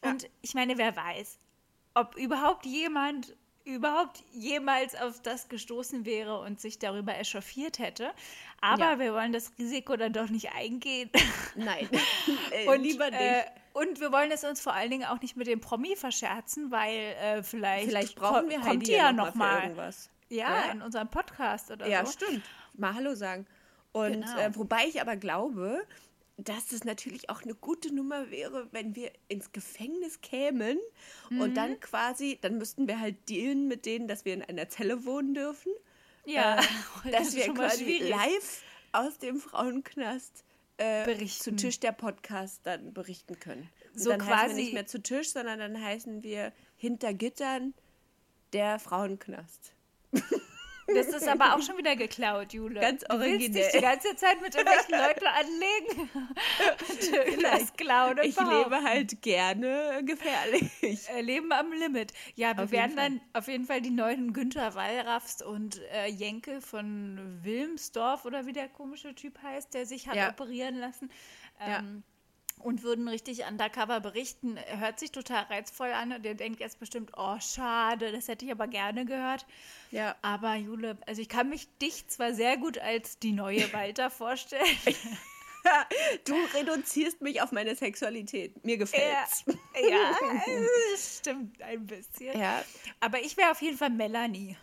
Und 0.00 0.30
ich 0.40 0.54
meine, 0.54 0.78
wer 0.78 0.96
weiß, 0.96 1.38
ob 1.92 2.16
überhaupt 2.16 2.64
jemand 2.64 3.36
überhaupt 3.64 4.22
jemals 4.32 4.94
auf 4.94 5.20
das 5.22 5.48
gestoßen 5.48 6.04
wäre 6.04 6.40
und 6.40 6.60
sich 6.60 6.78
darüber 6.78 7.16
echauffiert 7.18 7.78
hätte. 7.78 8.10
Aber 8.60 8.92
Ja. 8.92 8.98
wir 8.98 9.12
wollen 9.14 9.32
das 9.32 9.52
Risiko 9.58 9.96
dann 9.96 10.12
doch 10.12 10.28
nicht 10.28 10.52
eingehen. 10.52 11.10
Nein, 11.54 11.88
äh, 12.52 12.66
Und, 12.66 12.82
lieber 12.82 13.10
nicht. 13.10 13.20
Äh, 13.20 13.44
und 13.72 14.00
wir 14.00 14.10
wollen 14.12 14.30
es 14.32 14.42
uns 14.44 14.60
vor 14.60 14.74
allen 14.74 14.90
Dingen 14.90 15.04
auch 15.04 15.20
nicht 15.20 15.36
mit 15.36 15.46
dem 15.46 15.60
Promi 15.60 15.94
verscherzen, 15.96 16.70
weil 16.70 16.96
äh, 17.20 17.42
vielleicht, 17.42 17.88
Vielleicht 17.88 18.16
brauchen 18.16 18.48
wir 18.48 18.58
kommt 18.60 18.68
Heidi 18.82 18.92
ja 18.92 19.12
noch 19.12 19.34
mal. 19.34 19.62
irgendwas. 19.62 20.10
Ja, 20.28 20.66
Ja. 20.66 20.72
in 20.72 20.82
unserem 20.82 21.08
Podcast 21.08 21.70
oder 21.70 21.86
Ja, 21.86 22.04
so. 22.04 22.12
stimmt. 22.12 22.44
Mal 22.74 22.94
Hallo 22.94 23.14
sagen. 23.14 23.46
Und 23.92 24.12
Genau. 24.24 24.38
äh, 24.38 24.54
wobei 24.56 24.84
ich 24.86 25.00
aber 25.00 25.16
glaube, 25.16 25.82
dass 26.44 26.72
es 26.72 26.84
natürlich 26.84 27.28
auch 27.30 27.42
eine 27.42 27.54
gute 27.54 27.94
Nummer 27.94 28.30
wäre, 28.30 28.68
wenn 28.72 28.94
wir 28.96 29.10
ins 29.28 29.52
Gefängnis 29.52 30.20
kämen 30.20 30.78
und 31.30 31.50
Mhm. 31.50 31.54
dann 31.54 31.80
quasi, 31.80 32.38
dann 32.40 32.58
müssten 32.58 32.86
wir 32.88 32.98
halt 33.00 33.28
dealen 33.28 33.68
mit 33.68 33.86
denen, 33.86 34.08
dass 34.08 34.24
wir 34.24 34.34
in 34.34 34.42
einer 34.42 34.68
Zelle 34.68 35.04
wohnen 35.04 35.34
dürfen. 35.34 35.72
Ja, 36.24 36.58
Äh, 36.60 36.62
das 37.04 37.12
dass 37.12 37.28
ist 37.28 37.36
wir 37.36 37.44
schon 37.44 37.56
mal 37.56 37.68
quasi 37.68 37.84
schwierig. 37.84 38.10
live 38.10 38.62
aus 38.92 39.18
dem 39.18 39.40
Frauenknast 39.40 40.44
äh, 40.78 41.04
Berichten. 41.04 41.42
zu 41.44 41.56
Tisch 41.56 41.78
der 41.80 41.92
Podcast 41.92 42.60
dann 42.64 42.92
berichten 42.94 43.38
können. 43.38 43.68
Und 43.94 44.00
So 44.00 44.10
dann 44.10 44.20
heißen 44.22 44.30
wir 44.30 44.36
quasi- 44.48 44.54
nicht 44.62 44.72
mehr 44.74 44.86
zu 44.86 45.02
Tisch, 45.02 45.30
sondern 45.32 45.58
dann 45.58 45.82
heißen 45.82 46.22
wir 46.22 46.52
hinter 46.76 47.12
Gittern 47.14 47.74
der 48.52 48.78
Frauenknast. 48.78 49.72
Das 50.94 51.06
ist 51.08 51.28
aber 51.28 51.54
auch 51.54 51.62
schon 51.62 51.76
wieder 51.78 51.96
geklaut, 51.96 52.52
Jule. 52.52 52.80
Ganz 52.80 53.02
Du 53.04 53.18
willst 53.18 53.40
dich 53.40 53.48
originell. 53.64 53.70
die 53.74 53.80
ganze 53.80 54.16
Zeit 54.16 54.40
mit 54.40 54.54
irgendwelchen 54.54 54.98
Leuten 54.98 55.26
anlegen. 55.26 56.10
das 57.42 57.72
klauen 57.74 58.18
und 58.18 58.24
Ich 58.24 58.34
behaupten. 58.36 58.70
lebe 58.72 58.84
halt 58.84 59.22
gerne 59.22 60.02
gefährlich. 60.04 60.70
Äh, 61.08 61.20
Leben 61.22 61.52
am 61.52 61.72
Limit. 61.72 62.12
Ja, 62.34 62.56
wir 62.56 62.64
Auf 62.64 62.72
jeden 62.72 62.96
werden 62.96 62.96
dann 62.96 63.20
auf 63.32 63.48
jeden 63.48 63.66
Fall 63.66 63.80
die 63.80 63.90
neuen 63.90 64.32
Günther 64.32 64.74
Wallraffs 64.74 65.42
und 65.42 65.80
äh, 65.92 66.06
Jenke 66.06 66.60
von 66.60 67.38
Wilmsdorf 67.42 68.24
oder 68.24 68.46
wie 68.46 68.52
der 68.52 68.68
komische 68.68 69.14
Typ 69.14 69.40
heißt, 69.42 69.72
der 69.74 69.86
sich 69.86 70.08
hat 70.08 70.16
Ja. 70.16 70.30
operieren 70.30 70.76
lassen. 70.76 71.10
Ja. 71.66 71.82
Und 72.62 72.82
würden 72.82 73.08
richtig 73.08 73.44
undercover 73.48 74.00
berichten. 74.00 74.56
Er 74.56 74.80
Hört 74.80 75.00
sich 75.00 75.12
total 75.12 75.44
reizvoll 75.44 75.92
an 75.92 76.12
und 76.12 76.24
der 76.24 76.34
denkt 76.34 76.60
jetzt 76.60 76.78
bestimmt, 76.78 77.10
oh, 77.16 77.36
schade, 77.40 78.12
das 78.12 78.28
hätte 78.28 78.44
ich 78.44 78.52
aber 78.52 78.68
gerne 78.68 79.04
gehört. 79.04 79.46
Ja. 79.90 80.14
Aber 80.22 80.54
Jule, 80.54 80.98
also 81.06 81.20
ich 81.22 81.28
kann 81.28 81.48
mich 81.48 81.68
dich 81.78 82.06
zwar 82.08 82.34
sehr 82.34 82.56
gut 82.58 82.78
als 82.78 83.18
die 83.18 83.32
neue 83.32 83.72
Walter 83.72 84.10
vorstellen. 84.10 84.64
Du 86.24 86.34
reduzierst 86.54 87.20
mich 87.20 87.42
auf 87.42 87.52
meine 87.52 87.74
Sexualität. 87.76 88.64
Mir 88.64 88.78
gefällt's. 88.78 89.44
ja, 89.46 90.16
das 90.92 91.18
stimmt 91.18 91.60
ein 91.60 91.86
bisschen. 91.86 92.38
Ja. 92.40 92.64
Aber 93.00 93.20
ich 93.20 93.36
wäre 93.36 93.50
auf 93.50 93.60
jeden 93.60 93.76
Fall 93.76 93.90
Melanie. 93.90 94.56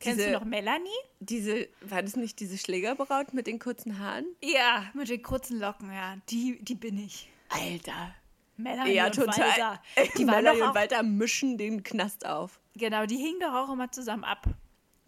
Kennst 0.00 0.18
Diese- 0.20 0.32
du 0.32 0.38
noch 0.38 0.44
Melanie? 0.44 0.90
Diese, 1.20 1.66
war 1.80 2.02
das 2.02 2.16
nicht 2.16 2.40
diese 2.40 2.58
Schlägerbraut 2.58 3.32
mit 3.32 3.46
den 3.46 3.58
kurzen 3.58 3.98
Haaren? 3.98 4.26
Ja, 4.42 4.90
mit 4.92 5.08
den 5.08 5.22
kurzen 5.22 5.58
Locken, 5.58 5.90
ja. 5.90 6.18
Die, 6.28 6.62
die 6.62 6.74
bin 6.74 6.98
ich. 6.98 7.30
Alter. 7.54 8.14
Melanie 8.56 8.92
Ja, 8.94 9.06
und 9.06 9.14
total. 9.14 9.38
Walter. 9.38 9.82
Die 10.18 10.24
doch 10.26 10.36
und 10.38 10.62
auch, 10.62 10.74
Walter 10.74 11.02
mischen 11.02 11.58
den 11.58 11.82
Knast 11.82 12.24
auf. 12.26 12.60
genau, 12.76 13.04
die 13.06 13.16
hingen 13.16 13.40
doch 13.40 13.52
auch 13.54 13.72
immer 13.72 13.90
zusammen 13.90 14.24
ab. 14.24 14.44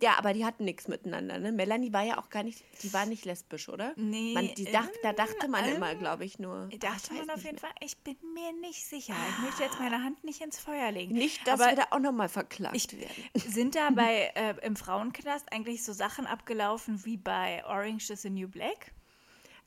Ja, 0.03 0.19
aber 0.19 0.35
die 0.35 0.45
hatten 0.45 0.65
nichts 0.67 0.89
miteinander. 0.89 1.39
Ne? 1.39 1.53
Melanie 1.53 1.91
war 1.91 2.03
ja 2.03 2.19
auch 2.19 2.29
gar 2.29 2.43
nicht, 2.43 2.63
die 2.83 2.93
war 2.93 3.07
nicht 3.07 3.25
lesbisch, 3.25 3.71
oder? 3.71 3.95
Nee, 3.97 4.35
Man, 4.35 4.53
die 4.55 4.65
dacht, 4.71 4.91
da 5.03 5.15
dachte 5.15 5.49
man 5.49 5.65
ähm, 5.65 5.77
immer, 5.77 5.95
glaube 5.95 6.27
ich, 6.27 6.39
nur. 6.39 6.67
Dachte 6.81 6.89
Ach, 7.13 7.13
ich 7.13 7.27
man 7.27 7.31
auf 7.31 7.43
jeden 7.45 7.57
Fall, 7.57 7.71
ich 7.81 7.97
bin 7.99 8.15
mir 8.35 8.53
nicht 8.61 8.85
sicher. 8.85 9.15
Ich 9.31 9.39
möchte 9.45 9.63
jetzt 9.63 9.79
meine 9.79 10.03
Hand 10.03 10.23
nicht 10.23 10.43
ins 10.43 10.59
Feuer 10.59 10.93
legen. 10.93 11.15
Nicht, 11.15 11.47
dass 11.47 11.59
Aber 11.59 11.71
wir 11.71 11.77
da 11.77 11.85
auch 11.93 11.99
nochmal 11.99 12.29
verklagt 12.29 12.77
ich- 12.77 12.93
werden. 12.93 13.25
Sind 13.51 13.75
da 13.75 13.89
bei 13.89 14.33
äh, 14.35 14.55
im 14.67 14.77
Frauenknast 14.77 15.51
eigentlich 15.51 15.83
so 15.83 15.95
Sachen 15.95 16.27
abgelaufen 16.27 17.03
wie 17.07 17.17
bei 17.17 17.65
Orange 17.65 18.11
is 18.13 18.21
the 18.21 18.29
New 18.29 18.49
Black? 18.49 18.93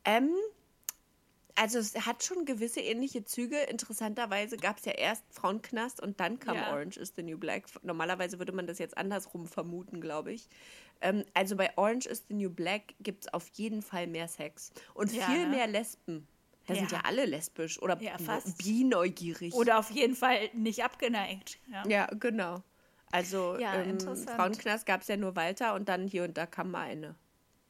Ähm, 0.05 0.30
Also 1.56 1.80
es 1.80 1.93
hat 2.06 2.24
schon 2.24 2.45
gewisse 2.45 2.80
ähnliche 2.80 3.26
Züge. 3.26 3.58
Interessanterweise 3.58 4.56
gab 4.58 4.78
es 4.78 4.86
ja 4.86 4.93
erst 4.93 5.24
Frauenknast 5.32 6.02
und 6.02 6.20
dann 6.20 6.39
kam 6.39 6.56
Ja. 6.56 6.72
Orange 6.72 6.97
is 6.97 7.14
the 7.16 7.24
New 7.24 7.38
Black. 7.38 7.66
Normalerweise 7.84 8.39
würde 8.39 8.52
man 8.54 8.66
das 8.68 8.80
jetzt 8.80 8.97
andersrum 8.97 9.45
vermuten, 9.47 10.00
glaube 10.00 10.32
ich. 10.32 10.47
Ähm, 11.02 11.26
also 11.34 11.56
bei 11.56 11.72
Orange 11.78 12.08
is 12.08 12.26
the 12.28 12.34
New 12.34 12.50
Black 12.50 12.95
gibt 13.00 13.26
es 13.26 13.34
auf 13.34 13.47
jeden 13.54 13.82
Fall 13.82 14.08
mehr 14.08 14.28
Sex. 14.28 14.72
Und 14.93 15.12
Ja, 15.12 15.26
viel 15.26 15.45
ne? 15.47 15.56
mehr 15.56 15.68
Lesben. 15.68 16.28
Da 16.68 16.76
sind 16.76 16.91
Ja. 16.91 17.00
ja 17.00 17.04
alle 17.06 17.26
lesbisch 17.26 17.82
oder 17.82 18.00
Ja, 18.02 18.18
fast. 18.20 18.58
bi-neugierig. 18.60 19.54
Oder 19.54 19.80
auf 19.80 19.89
jeden 19.91 20.16
Fall 20.16 20.50
nicht 20.54 20.84
abgeneigt. 20.84 21.58
Ja. 21.72 21.84
Ja, 21.88 22.06
genau. 22.06 22.62
Also 23.12 23.58
Ja, 23.60 23.82
im 23.82 23.89
interessant. 23.91 24.30
Frauenknast 24.30 24.86
gab 24.86 25.02
es 25.02 25.08
ja 25.08 25.18
nur 25.18 25.36
Walter 25.36 25.74
und 25.74 25.89
dann 25.89 26.08
hier 26.08 26.24
und 26.26 26.38
da 26.38 26.45
kam 26.45 26.72
mal 26.72 26.82
eine. 26.84 27.16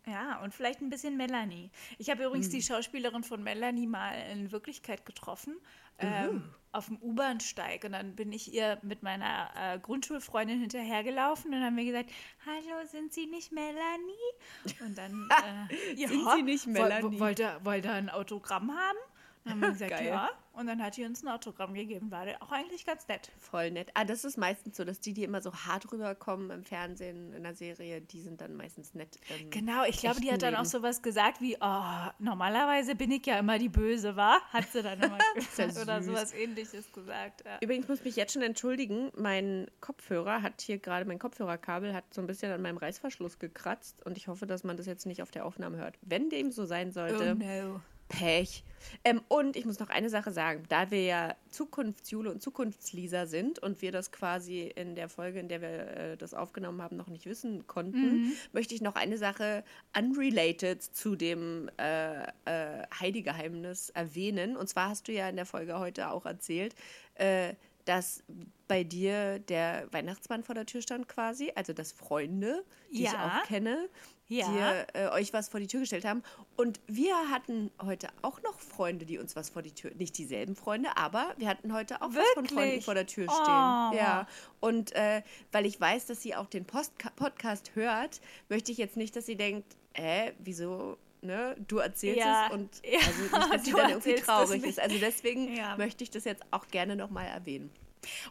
Ja, 0.09 0.41
und 0.41 0.53
vielleicht 0.53 0.81
ein 0.81 0.89
bisschen 0.89 1.17
Melanie. 1.17 1.69
Ich 1.97 2.09
habe 2.09 2.23
übrigens 2.25 2.49
die 2.49 2.61
Schauspielerin 2.61 3.23
von 3.23 3.43
Melanie 3.43 3.87
mal 3.87 4.11
in 4.31 4.51
Wirklichkeit 4.51 5.05
getroffen, 5.05 5.57
ähm, 5.99 6.43
auf 6.71 6.85
dem 6.87 6.97
U-Bahn-Steig. 7.01 7.83
Und 7.83 7.91
dann 7.91 8.15
bin 8.15 8.31
ich 8.31 8.53
ihr 8.53 8.79
mit 8.81 9.03
meiner 9.03 9.49
äh, 9.55 9.79
Grundschulfreundin 9.79 10.59
hinterhergelaufen 10.61 11.53
und 11.53 11.61
haben 11.63 11.75
wir 11.77 11.83
gesagt, 11.85 12.09
hallo, 12.45 12.85
sind 12.87 13.11
Sie 13.13 13.25
nicht 13.27 13.51
Melanie? 13.51 14.79
Und 14.85 14.97
dann, 14.97 15.27
äh, 15.69 15.93
ja, 15.95 16.07
Sind 16.07 16.25
Sie 16.35 16.43
nicht 16.43 16.65
woll- 16.67 16.73
Melanie? 16.73 17.15
wo- 17.15 17.19
Wollt 17.19 17.39
ihr, 17.39 17.59
wollt 17.63 17.85
ihr 17.85 17.93
ein 17.93 18.09
Autogramm 18.09 18.71
haben? 18.71 18.97
Dann 19.43 19.53
haben 19.53 19.61
wir 19.61 19.69
gesagt, 19.71 19.91
Geil. 19.91 20.07
ja. 20.07 20.29
Und 20.53 20.67
dann 20.67 20.83
hat 20.83 20.97
die 20.97 21.05
uns 21.05 21.23
ein 21.23 21.29
Autogramm 21.29 21.73
gegeben. 21.73 22.11
War 22.11 22.25
auch 22.41 22.51
eigentlich 22.51 22.85
ganz 22.85 23.07
nett. 23.07 23.31
Voll 23.39 23.71
nett. 23.71 23.89
Ah, 23.93 24.03
das 24.03 24.25
ist 24.25 24.35
meistens 24.37 24.75
so, 24.75 24.83
dass 24.83 24.99
die, 24.99 25.13
die 25.13 25.23
immer 25.23 25.41
so 25.41 25.53
hart 25.53 25.89
rüberkommen 25.91 26.49
im 26.51 26.63
Fernsehen, 26.65 27.31
in 27.33 27.43
der 27.43 27.55
Serie, 27.55 28.01
die 28.01 28.19
sind 28.19 28.41
dann 28.41 28.55
meistens 28.57 28.93
nett. 28.93 29.17
im 29.39 29.49
Genau, 29.51 29.85
ich 29.85 29.97
glaube, 29.99 30.19
die 30.19 30.29
hat 30.31 30.41
dann 30.41 30.55
auch 30.55 30.59
Leben. 30.59 30.69
sowas 30.69 31.01
gesagt 31.01 31.39
wie, 31.39 31.55
oh, 31.61 32.07
normalerweise 32.19 32.95
bin 32.95 33.09
ich 33.11 33.25
ja 33.25 33.39
immer 33.39 33.57
die 33.57 33.69
Böse, 33.69 34.17
war? 34.17 34.41
Hat 34.51 34.67
sie 34.69 34.83
dann 34.83 34.99
immer 34.99 35.17
ja 35.35 35.41
gesagt. 35.41 35.77
Oder 35.77 36.01
süß. 36.01 36.05
sowas 36.07 36.33
ähnliches 36.33 36.91
gesagt. 36.91 37.45
Ja. 37.45 37.59
Übrigens 37.61 37.87
muss 37.87 37.99
ich 37.99 38.05
mich 38.05 38.15
jetzt 38.17 38.33
schon 38.33 38.41
entschuldigen, 38.41 39.11
mein 39.15 39.67
Kopfhörer 39.79 40.41
hat 40.41 40.59
hier 40.59 40.77
gerade, 40.77 41.05
mein 41.05 41.19
Kopfhörerkabel 41.19 41.93
hat 41.93 42.13
so 42.13 42.19
ein 42.19 42.27
bisschen 42.27 42.51
an 42.51 42.61
meinem 42.61 42.77
Reißverschluss 42.77 43.39
gekratzt 43.39 44.05
und 44.05 44.17
ich 44.17 44.27
hoffe, 44.27 44.45
dass 44.45 44.65
man 44.65 44.75
das 44.75 44.87
jetzt 44.87 45.05
nicht 45.05 45.21
auf 45.21 45.31
der 45.31 45.45
Aufnahme 45.45 45.77
hört. 45.77 45.97
Wenn 46.01 46.29
dem 46.29 46.51
so 46.51 46.65
sein 46.65 46.91
sollte, 46.91 47.37
Oh 47.39 47.43
no. 47.43 47.81
Pech. 48.09 48.63
Ähm, 49.03 49.21
und 49.27 49.55
ich 49.55 49.65
muss 49.65 49.79
noch 49.79 49.89
eine 49.89 50.09
Sache 50.09 50.31
sagen, 50.31 50.63
da 50.69 50.89
wir 50.91 51.03
ja 51.03 51.35
Zukunftsjule 51.49 52.31
und 52.31 52.41
Zukunftslisa 52.41 53.25
sind 53.27 53.59
und 53.59 53.81
wir 53.81 53.91
das 53.91 54.11
quasi 54.11 54.63
in 54.75 54.95
der 54.95 55.09
Folge, 55.09 55.39
in 55.39 55.47
der 55.47 55.61
wir 55.61 55.69
äh, 55.69 56.17
das 56.17 56.33
aufgenommen 56.33 56.81
haben, 56.81 56.97
noch 56.97 57.07
nicht 57.07 57.25
wissen 57.25 57.67
konnten, 57.67 58.33
möchte 58.51 58.73
ich 58.75 58.81
noch 58.81 58.95
eine 58.95 59.17
Sache 59.17 59.63
unrelated 59.97 60.81
zu 60.81 61.15
dem 61.15 61.69
äh, 61.77 62.23
äh, 62.45 62.85
Heidi-Geheimnis 62.99 63.89
erwähnen. 63.91 64.57
Und 64.57 64.67
zwar 64.67 64.89
hast 64.89 65.07
du 65.07 65.11
ja 65.11 65.29
in 65.29 65.35
der 65.35 65.45
Folge 65.45 65.77
heute 65.79 66.09
auch 66.09 66.25
erzählt, 66.25 66.73
äh, 67.15 67.53
dass 67.85 68.23
bei 68.67 68.83
dir 68.83 69.39
der 69.39 69.87
Weihnachtsmann 69.91 70.43
vor 70.43 70.53
der 70.55 70.65
Tür 70.65 70.81
stand 70.81 71.07
quasi, 71.07 71.51
also 71.55 71.73
dass 71.73 71.91
Freunde, 71.91 72.63
die 72.91 73.03
ich 73.03 73.11
Ja. 73.11 73.41
auch 73.41 73.47
kenne, 73.47 73.89
Ja. 74.29 74.47
dir 74.51 74.87
äh, 74.93 75.07
euch 75.09 75.33
was 75.33 75.49
vor 75.49 75.59
die 75.59 75.67
Tür 75.67 75.81
gestellt 75.81 76.05
haben. 76.05 76.23
Und 76.55 76.79
wir 76.87 77.15
hatten 77.29 77.71
heute 77.83 78.07
auch 78.21 78.41
noch 78.43 78.59
Freunde, 78.59 79.05
die 79.05 79.17
uns 79.17 79.35
was 79.35 79.49
vor 79.49 79.61
die 79.61 79.71
Tür, 79.71 79.91
nicht 79.95 80.17
dieselben 80.17 80.55
Freunde, 80.55 80.95
aber 80.95 81.33
wir 81.37 81.47
hatten 81.47 81.73
heute 81.73 82.01
auch 82.01 82.09
was 82.09 82.25
von 82.33 82.43
Wirklich? 82.43 82.51
Freunden 82.53 82.81
vor 82.83 82.93
der 82.93 83.07
Tür 83.07 83.27
Oh. 83.29 83.33
stehen. 83.33 83.97
Ja. 83.99 84.27
Und 84.59 84.91
äh, 84.95 85.23
weil 85.51 85.65
ich 85.65 85.79
weiß, 85.81 86.05
dass 86.05 86.21
sie 86.21 86.35
auch 86.35 86.47
den 86.47 86.65
Postka 86.65 87.09
Podcast 87.15 87.71
hört, 87.75 88.21
möchte 88.49 88.71
ich 88.71 88.77
jetzt 88.77 88.97
nicht, 88.97 89.15
dass 89.15 89.25
sie 89.25 89.35
denkt, 89.35 89.75
äh, 89.93 90.31
wieso, 90.39 90.97
ne, 91.21 91.55
du 91.67 91.79
erzählst 91.79 92.19
Ja. 92.19 92.47
es 92.47 92.53
und 92.53 92.69
also 92.83 93.21
nicht, 93.21 93.33
dass 93.53 93.63
sie 93.65 93.71
dann 93.71 93.89
irgendwie 93.89 94.15
traurig 94.15 94.63
ist. 94.63 94.79
Also 94.79 94.97
deswegen 94.99 95.55
Ja. 95.55 95.75
möchte 95.77 96.03
ich 96.03 96.11
das 96.11 96.23
jetzt 96.25 96.43
auch 96.51 96.67
gerne 96.67 96.95
nochmal 96.95 97.25
erwähnen. 97.27 97.69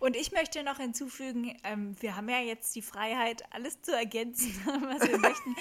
Und 0.01 0.17
ich 0.17 0.33
möchte 0.33 0.63
noch 0.63 0.79
hinzufügen, 0.79 1.57
ähm, 1.65 1.95
wir 2.01 2.17
haben 2.17 2.29
ja 2.29 2.41
jetzt 2.41 2.75
die 2.75 2.83
Freiheit, 2.83 3.43
alles 3.51 3.81
zu 3.83 3.93
ergänzen, 3.93 4.53
was 4.67 5.09
wir 5.09 5.19
möchten. 5.19 5.57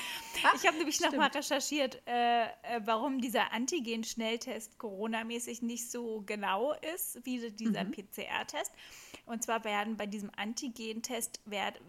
Ich 0.55 0.65
habe 0.65 0.77
nämlich 0.77 0.99
noch 1.01 1.13
mal 1.13 1.29
recherchiert, 1.29 2.01
äh, 2.07 2.43
äh, 2.45 2.47
warum 2.85 3.19
dieser 3.19 3.51
Antigen-Schnelltest 3.51 4.77
Corona-mäßig 4.77 5.61
nicht 5.61 5.91
so 5.91 6.23
genau 6.25 6.73
ist 6.95 7.19
wie 7.25 7.51
dieser 7.51 7.85
PCR-Test. 7.85 8.71
Und 9.25 9.43
zwar 9.43 9.63
werden 9.63 9.97
bei 9.97 10.05
diesem 10.05 10.31
Antigen-Test 10.35 11.41
werd, 11.45 11.81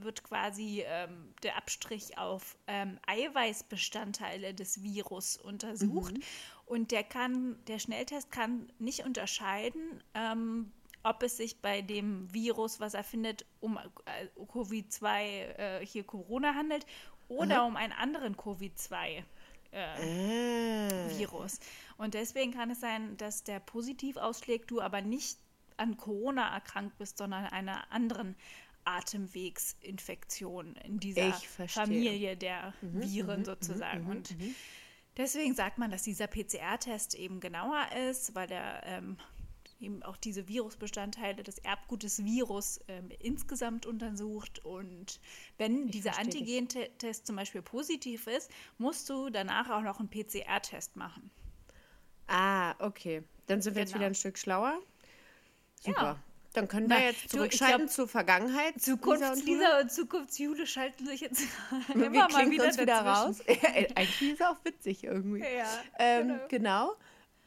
wird 0.00 0.22
quasi 0.22 0.84
ähm, 0.86 1.34
der 1.42 1.56
Abstrich 1.56 2.16
auf 2.16 2.56
ähm, 2.66 2.98
Eiweißbestandteile 3.06 4.54
des 4.54 4.82
Virus 4.82 5.36
untersucht. 5.36 6.14
Und 6.66 6.92
der 6.92 7.02
kann, 7.02 7.58
der 7.66 7.78
Schnelltest 7.78 8.30
kann 8.30 8.70
nicht 8.78 9.04
unterscheiden, 9.04 10.02
ähm, 10.14 10.70
ob 11.08 11.22
es 11.22 11.36
sich 11.36 11.60
bei 11.60 11.80
dem 11.80 12.32
Virus, 12.32 12.80
was 12.80 12.94
er 12.94 13.04
findet, 13.04 13.46
um 13.60 13.78
äh, 13.78 14.26
Covid-2 14.36 15.20
äh, 15.22 15.86
hier 15.86 16.04
Corona 16.04 16.54
handelt 16.54 16.84
oder 17.28 17.64
um 17.64 17.76
einen 17.76 17.92
anderen 17.92 18.36
Covid-2 18.36 19.22
Äh. 19.70 21.18
Virus. 21.18 21.60
Und 21.98 22.14
deswegen 22.14 22.52
kann 22.52 22.70
es 22.70 22.80
sein, 22.80 23.16
dass 23.16 23.44
der 23.44 23.60
positiv 23.60 24.16
ausschlägt, 24.16 24.70
du 24.70 24.80
aber 24.80 25.02
nicht 25.02 25.38
an 25.76 25.96
Corona 25.96 26.54
erkrankt 26.54 26.98
bist, 26.98 27.18
sondern 27.18 27.44
an 27.44 27.52
einer 27.52 27.92
anderen 27.92 28.34
Atemwegsinfektion 28.84 30.74
in 30.76 30.98
dieser. 31.00 31.32
Familie 31.84 32.36
der 32.36 32.72
Viren 32.80 33.44
sozusagen. 33.44 34.06
Und 34.06 34.34
deswegen 35.16 35.54
sagt 35.54 35.78
man, 35.78 35.90
dass 35.90 36.02
dieser 36.02 36.26
PCR-Test 36.26 37.14
eben 37.14 37.40
genauer 37.40 37.86
ist, 38.08 38.34
weil 38.34 38.50
er 38.50 38.82
ähm, 38.86 39.18
eben 39.80 40.02
auch 40.02 40.16
diese 40.16 40.48
Virusbestandteile 40.48 41.42
des 41.42 41.58
Erbgutes 41.58 42.24
Virus 42.24 42.80
ähm, 42.88 43.10
insgesamt 43.20 43.86
untersucht. 43.86 44.64
Und 44.64 45.20
wenn 45.56 45.88
dieser 45.88 46.12
verstehe 46.12 46.42
dich. 46.44 46.58
Antigen-Test 46.58 47.26
zum 47.26 47.36
Beispiel 47.36 47.62
positiv 47.62 48.26
ist, 48.26 48.50
musst 48.78 49.08
du 49.08 49.30
danach 49.30 49.70
auch 49.70 49.82
noch 49.82 50.00
einen 50.00 50.10
PCR-Test 50.10 50.96
machen. 50.96 51.30
Ah, 52.26 52.74
okay. 52.84 53.22
Dann 53.46 53.62
sind 53.62 53.74
wir 53.74 53.82
jetzt 53.82 53.90
Genau. 53.92 54.00
wieder 54.00 54.10
ein 54.10 54.14
Stück 54.14 54.36
schlauer. 54.38 54.78
Super. 55.80 56.02
Ja. 56.02 56.18
Dann 56.54 56.66
können 56.66 56.86
Na, 56.88 56.96
wir 56.98 57.04
jetzt 57.04 57.22
du, 57.22 57.26
ich 57.26 57.30
zurückschalten 57.30 57.78
glaub, 57.82 57.90
zur 57.90 58.08
Vergangenheit. 58.08 58.74
Lisa 58.76 59.80
und 59.80 59.92
Zukunftsjule 59.92 60.66
schalten 60.66 61.06
sich 61.06 61.20
jetzt 61.20 61.42
immer 61.94 62.12
wir 62.12 62.28
mal 62.28 62.50
wieder, 62.50 62.76
wieder 62.76 63.00
raus. 63.00 63.38
dazwischen. 63.46 63.66
Eigentlich 63.96 64.22
ist 64.32 64.40
es 64.40 64.46
auch 64.46 64.56
witzig 64.64 65.04
irgendwie. 65.04 65.40
Ja, 65.40 65.68
ähm, 65.98 66.40
genau. 66.48 66.96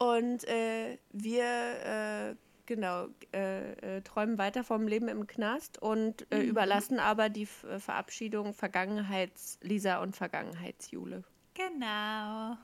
Und 0.02 0.47
äh, 0.47 0.97
wir 1.12 1.43
äh, 1.43 2.36
genau 2.66 3.10
äh, 3.36 3.97
äh, 3.97 4.02
träumen 4.02 4.39
weiter 4.39 4.64
vom 4.64 4.88
Leben 4.88 5.08
im 5.08 5.28
Knast 5.28 5.80
und 5.80 6.22
Mhm. 6.22 6.38
äh, 6.38 6.41
überlassen 6.41 6.99
aber 6.99 7.30
die 7.30 7.43
F 7.43 7.64
äh, 7.66 7.80
Verabschiedung 7.80 8.56
Vergangenheits-Lisa 8.56 10.02
und 10.02 10.16
Vergangenheits-Jule. 10.16 11.24
Genau. 11.54 12.58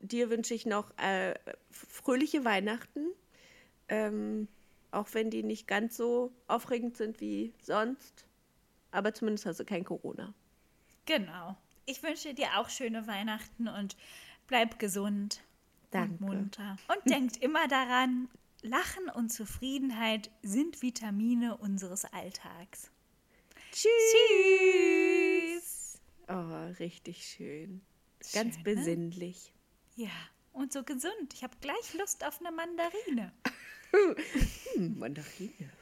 Dir 0.00 0.30
wünsche 0.30 0.54
ich 0.54 0.64
noch 0.64 0.90
fröhliche 1.70 2.46
Weihnachten, 2.46 3.08
ähm, 3.88 4.48
auch 4.90 5.08
wenn 5.12 5.28
die 5.28 5.42
nicht 5.42 5.66
ganz 5.66 5.98
so 5.98 6.32
aufregend 6.46 6.96
sind 6.96 7.20
wie 7.20 7.52
sonst. 7.60 8.26
Aber 8.90 9.12
zumindest 9.12 9.44
hast 9.44 9.60
du 9.60 9.66
kein 9.66 9.84
Corona. 9.84 10.32
Genau. 11.04 11.58
Ich 11.84 12.02
wünsche 12.02 12.32
dir 12.32 12.58
auch 12.58 12.68
schöne 12.68 13.06
Weihnachten 13.06 13.68
und 13.68 13.96
bleib 14.48 14.80
gesund 14.80 15.44
Danke. 15.92 16.24
und 16.24 16.32
munter. 16.32 16.76
Und 16.88 17.08
denkt 17.08 17.36
immer 17.36 17.68
daran, 17.68 18.28
Lachen 18.62 19.08
und 19.08 19.30
Zufriedenheit 19.30 20.30
sind 20.42 20.82
Vitamine 20.82 21.56
unseres 21.56 22.04
Alltags. 22.04 22.90
Tschüss. 23.70 23.88
Tschüss. 25.54 26.00
Oh, 26.26 26.72
richtig 26.80 27.24
schön. 27.24 27.80
Ganz 28.32 28.56
Schön, 28.56 28.64
ne? 28.64 28.74
besinnlich. 28.74 29.52
Ja, 29.94 30.10
und 30.52 30.72
so 30.72 30.82
gesund. 30.82 31.32
Ich 31.32 31.44
habe 31.44 31.56
gleich 31.60 31.94
Lust 31.94 32.24
auf 32.24 32.40
eine 32.40 32.50
Mandarine. 32.50 33.32
Hm, 34.74 34.98
Mandarine. 34.98 35.72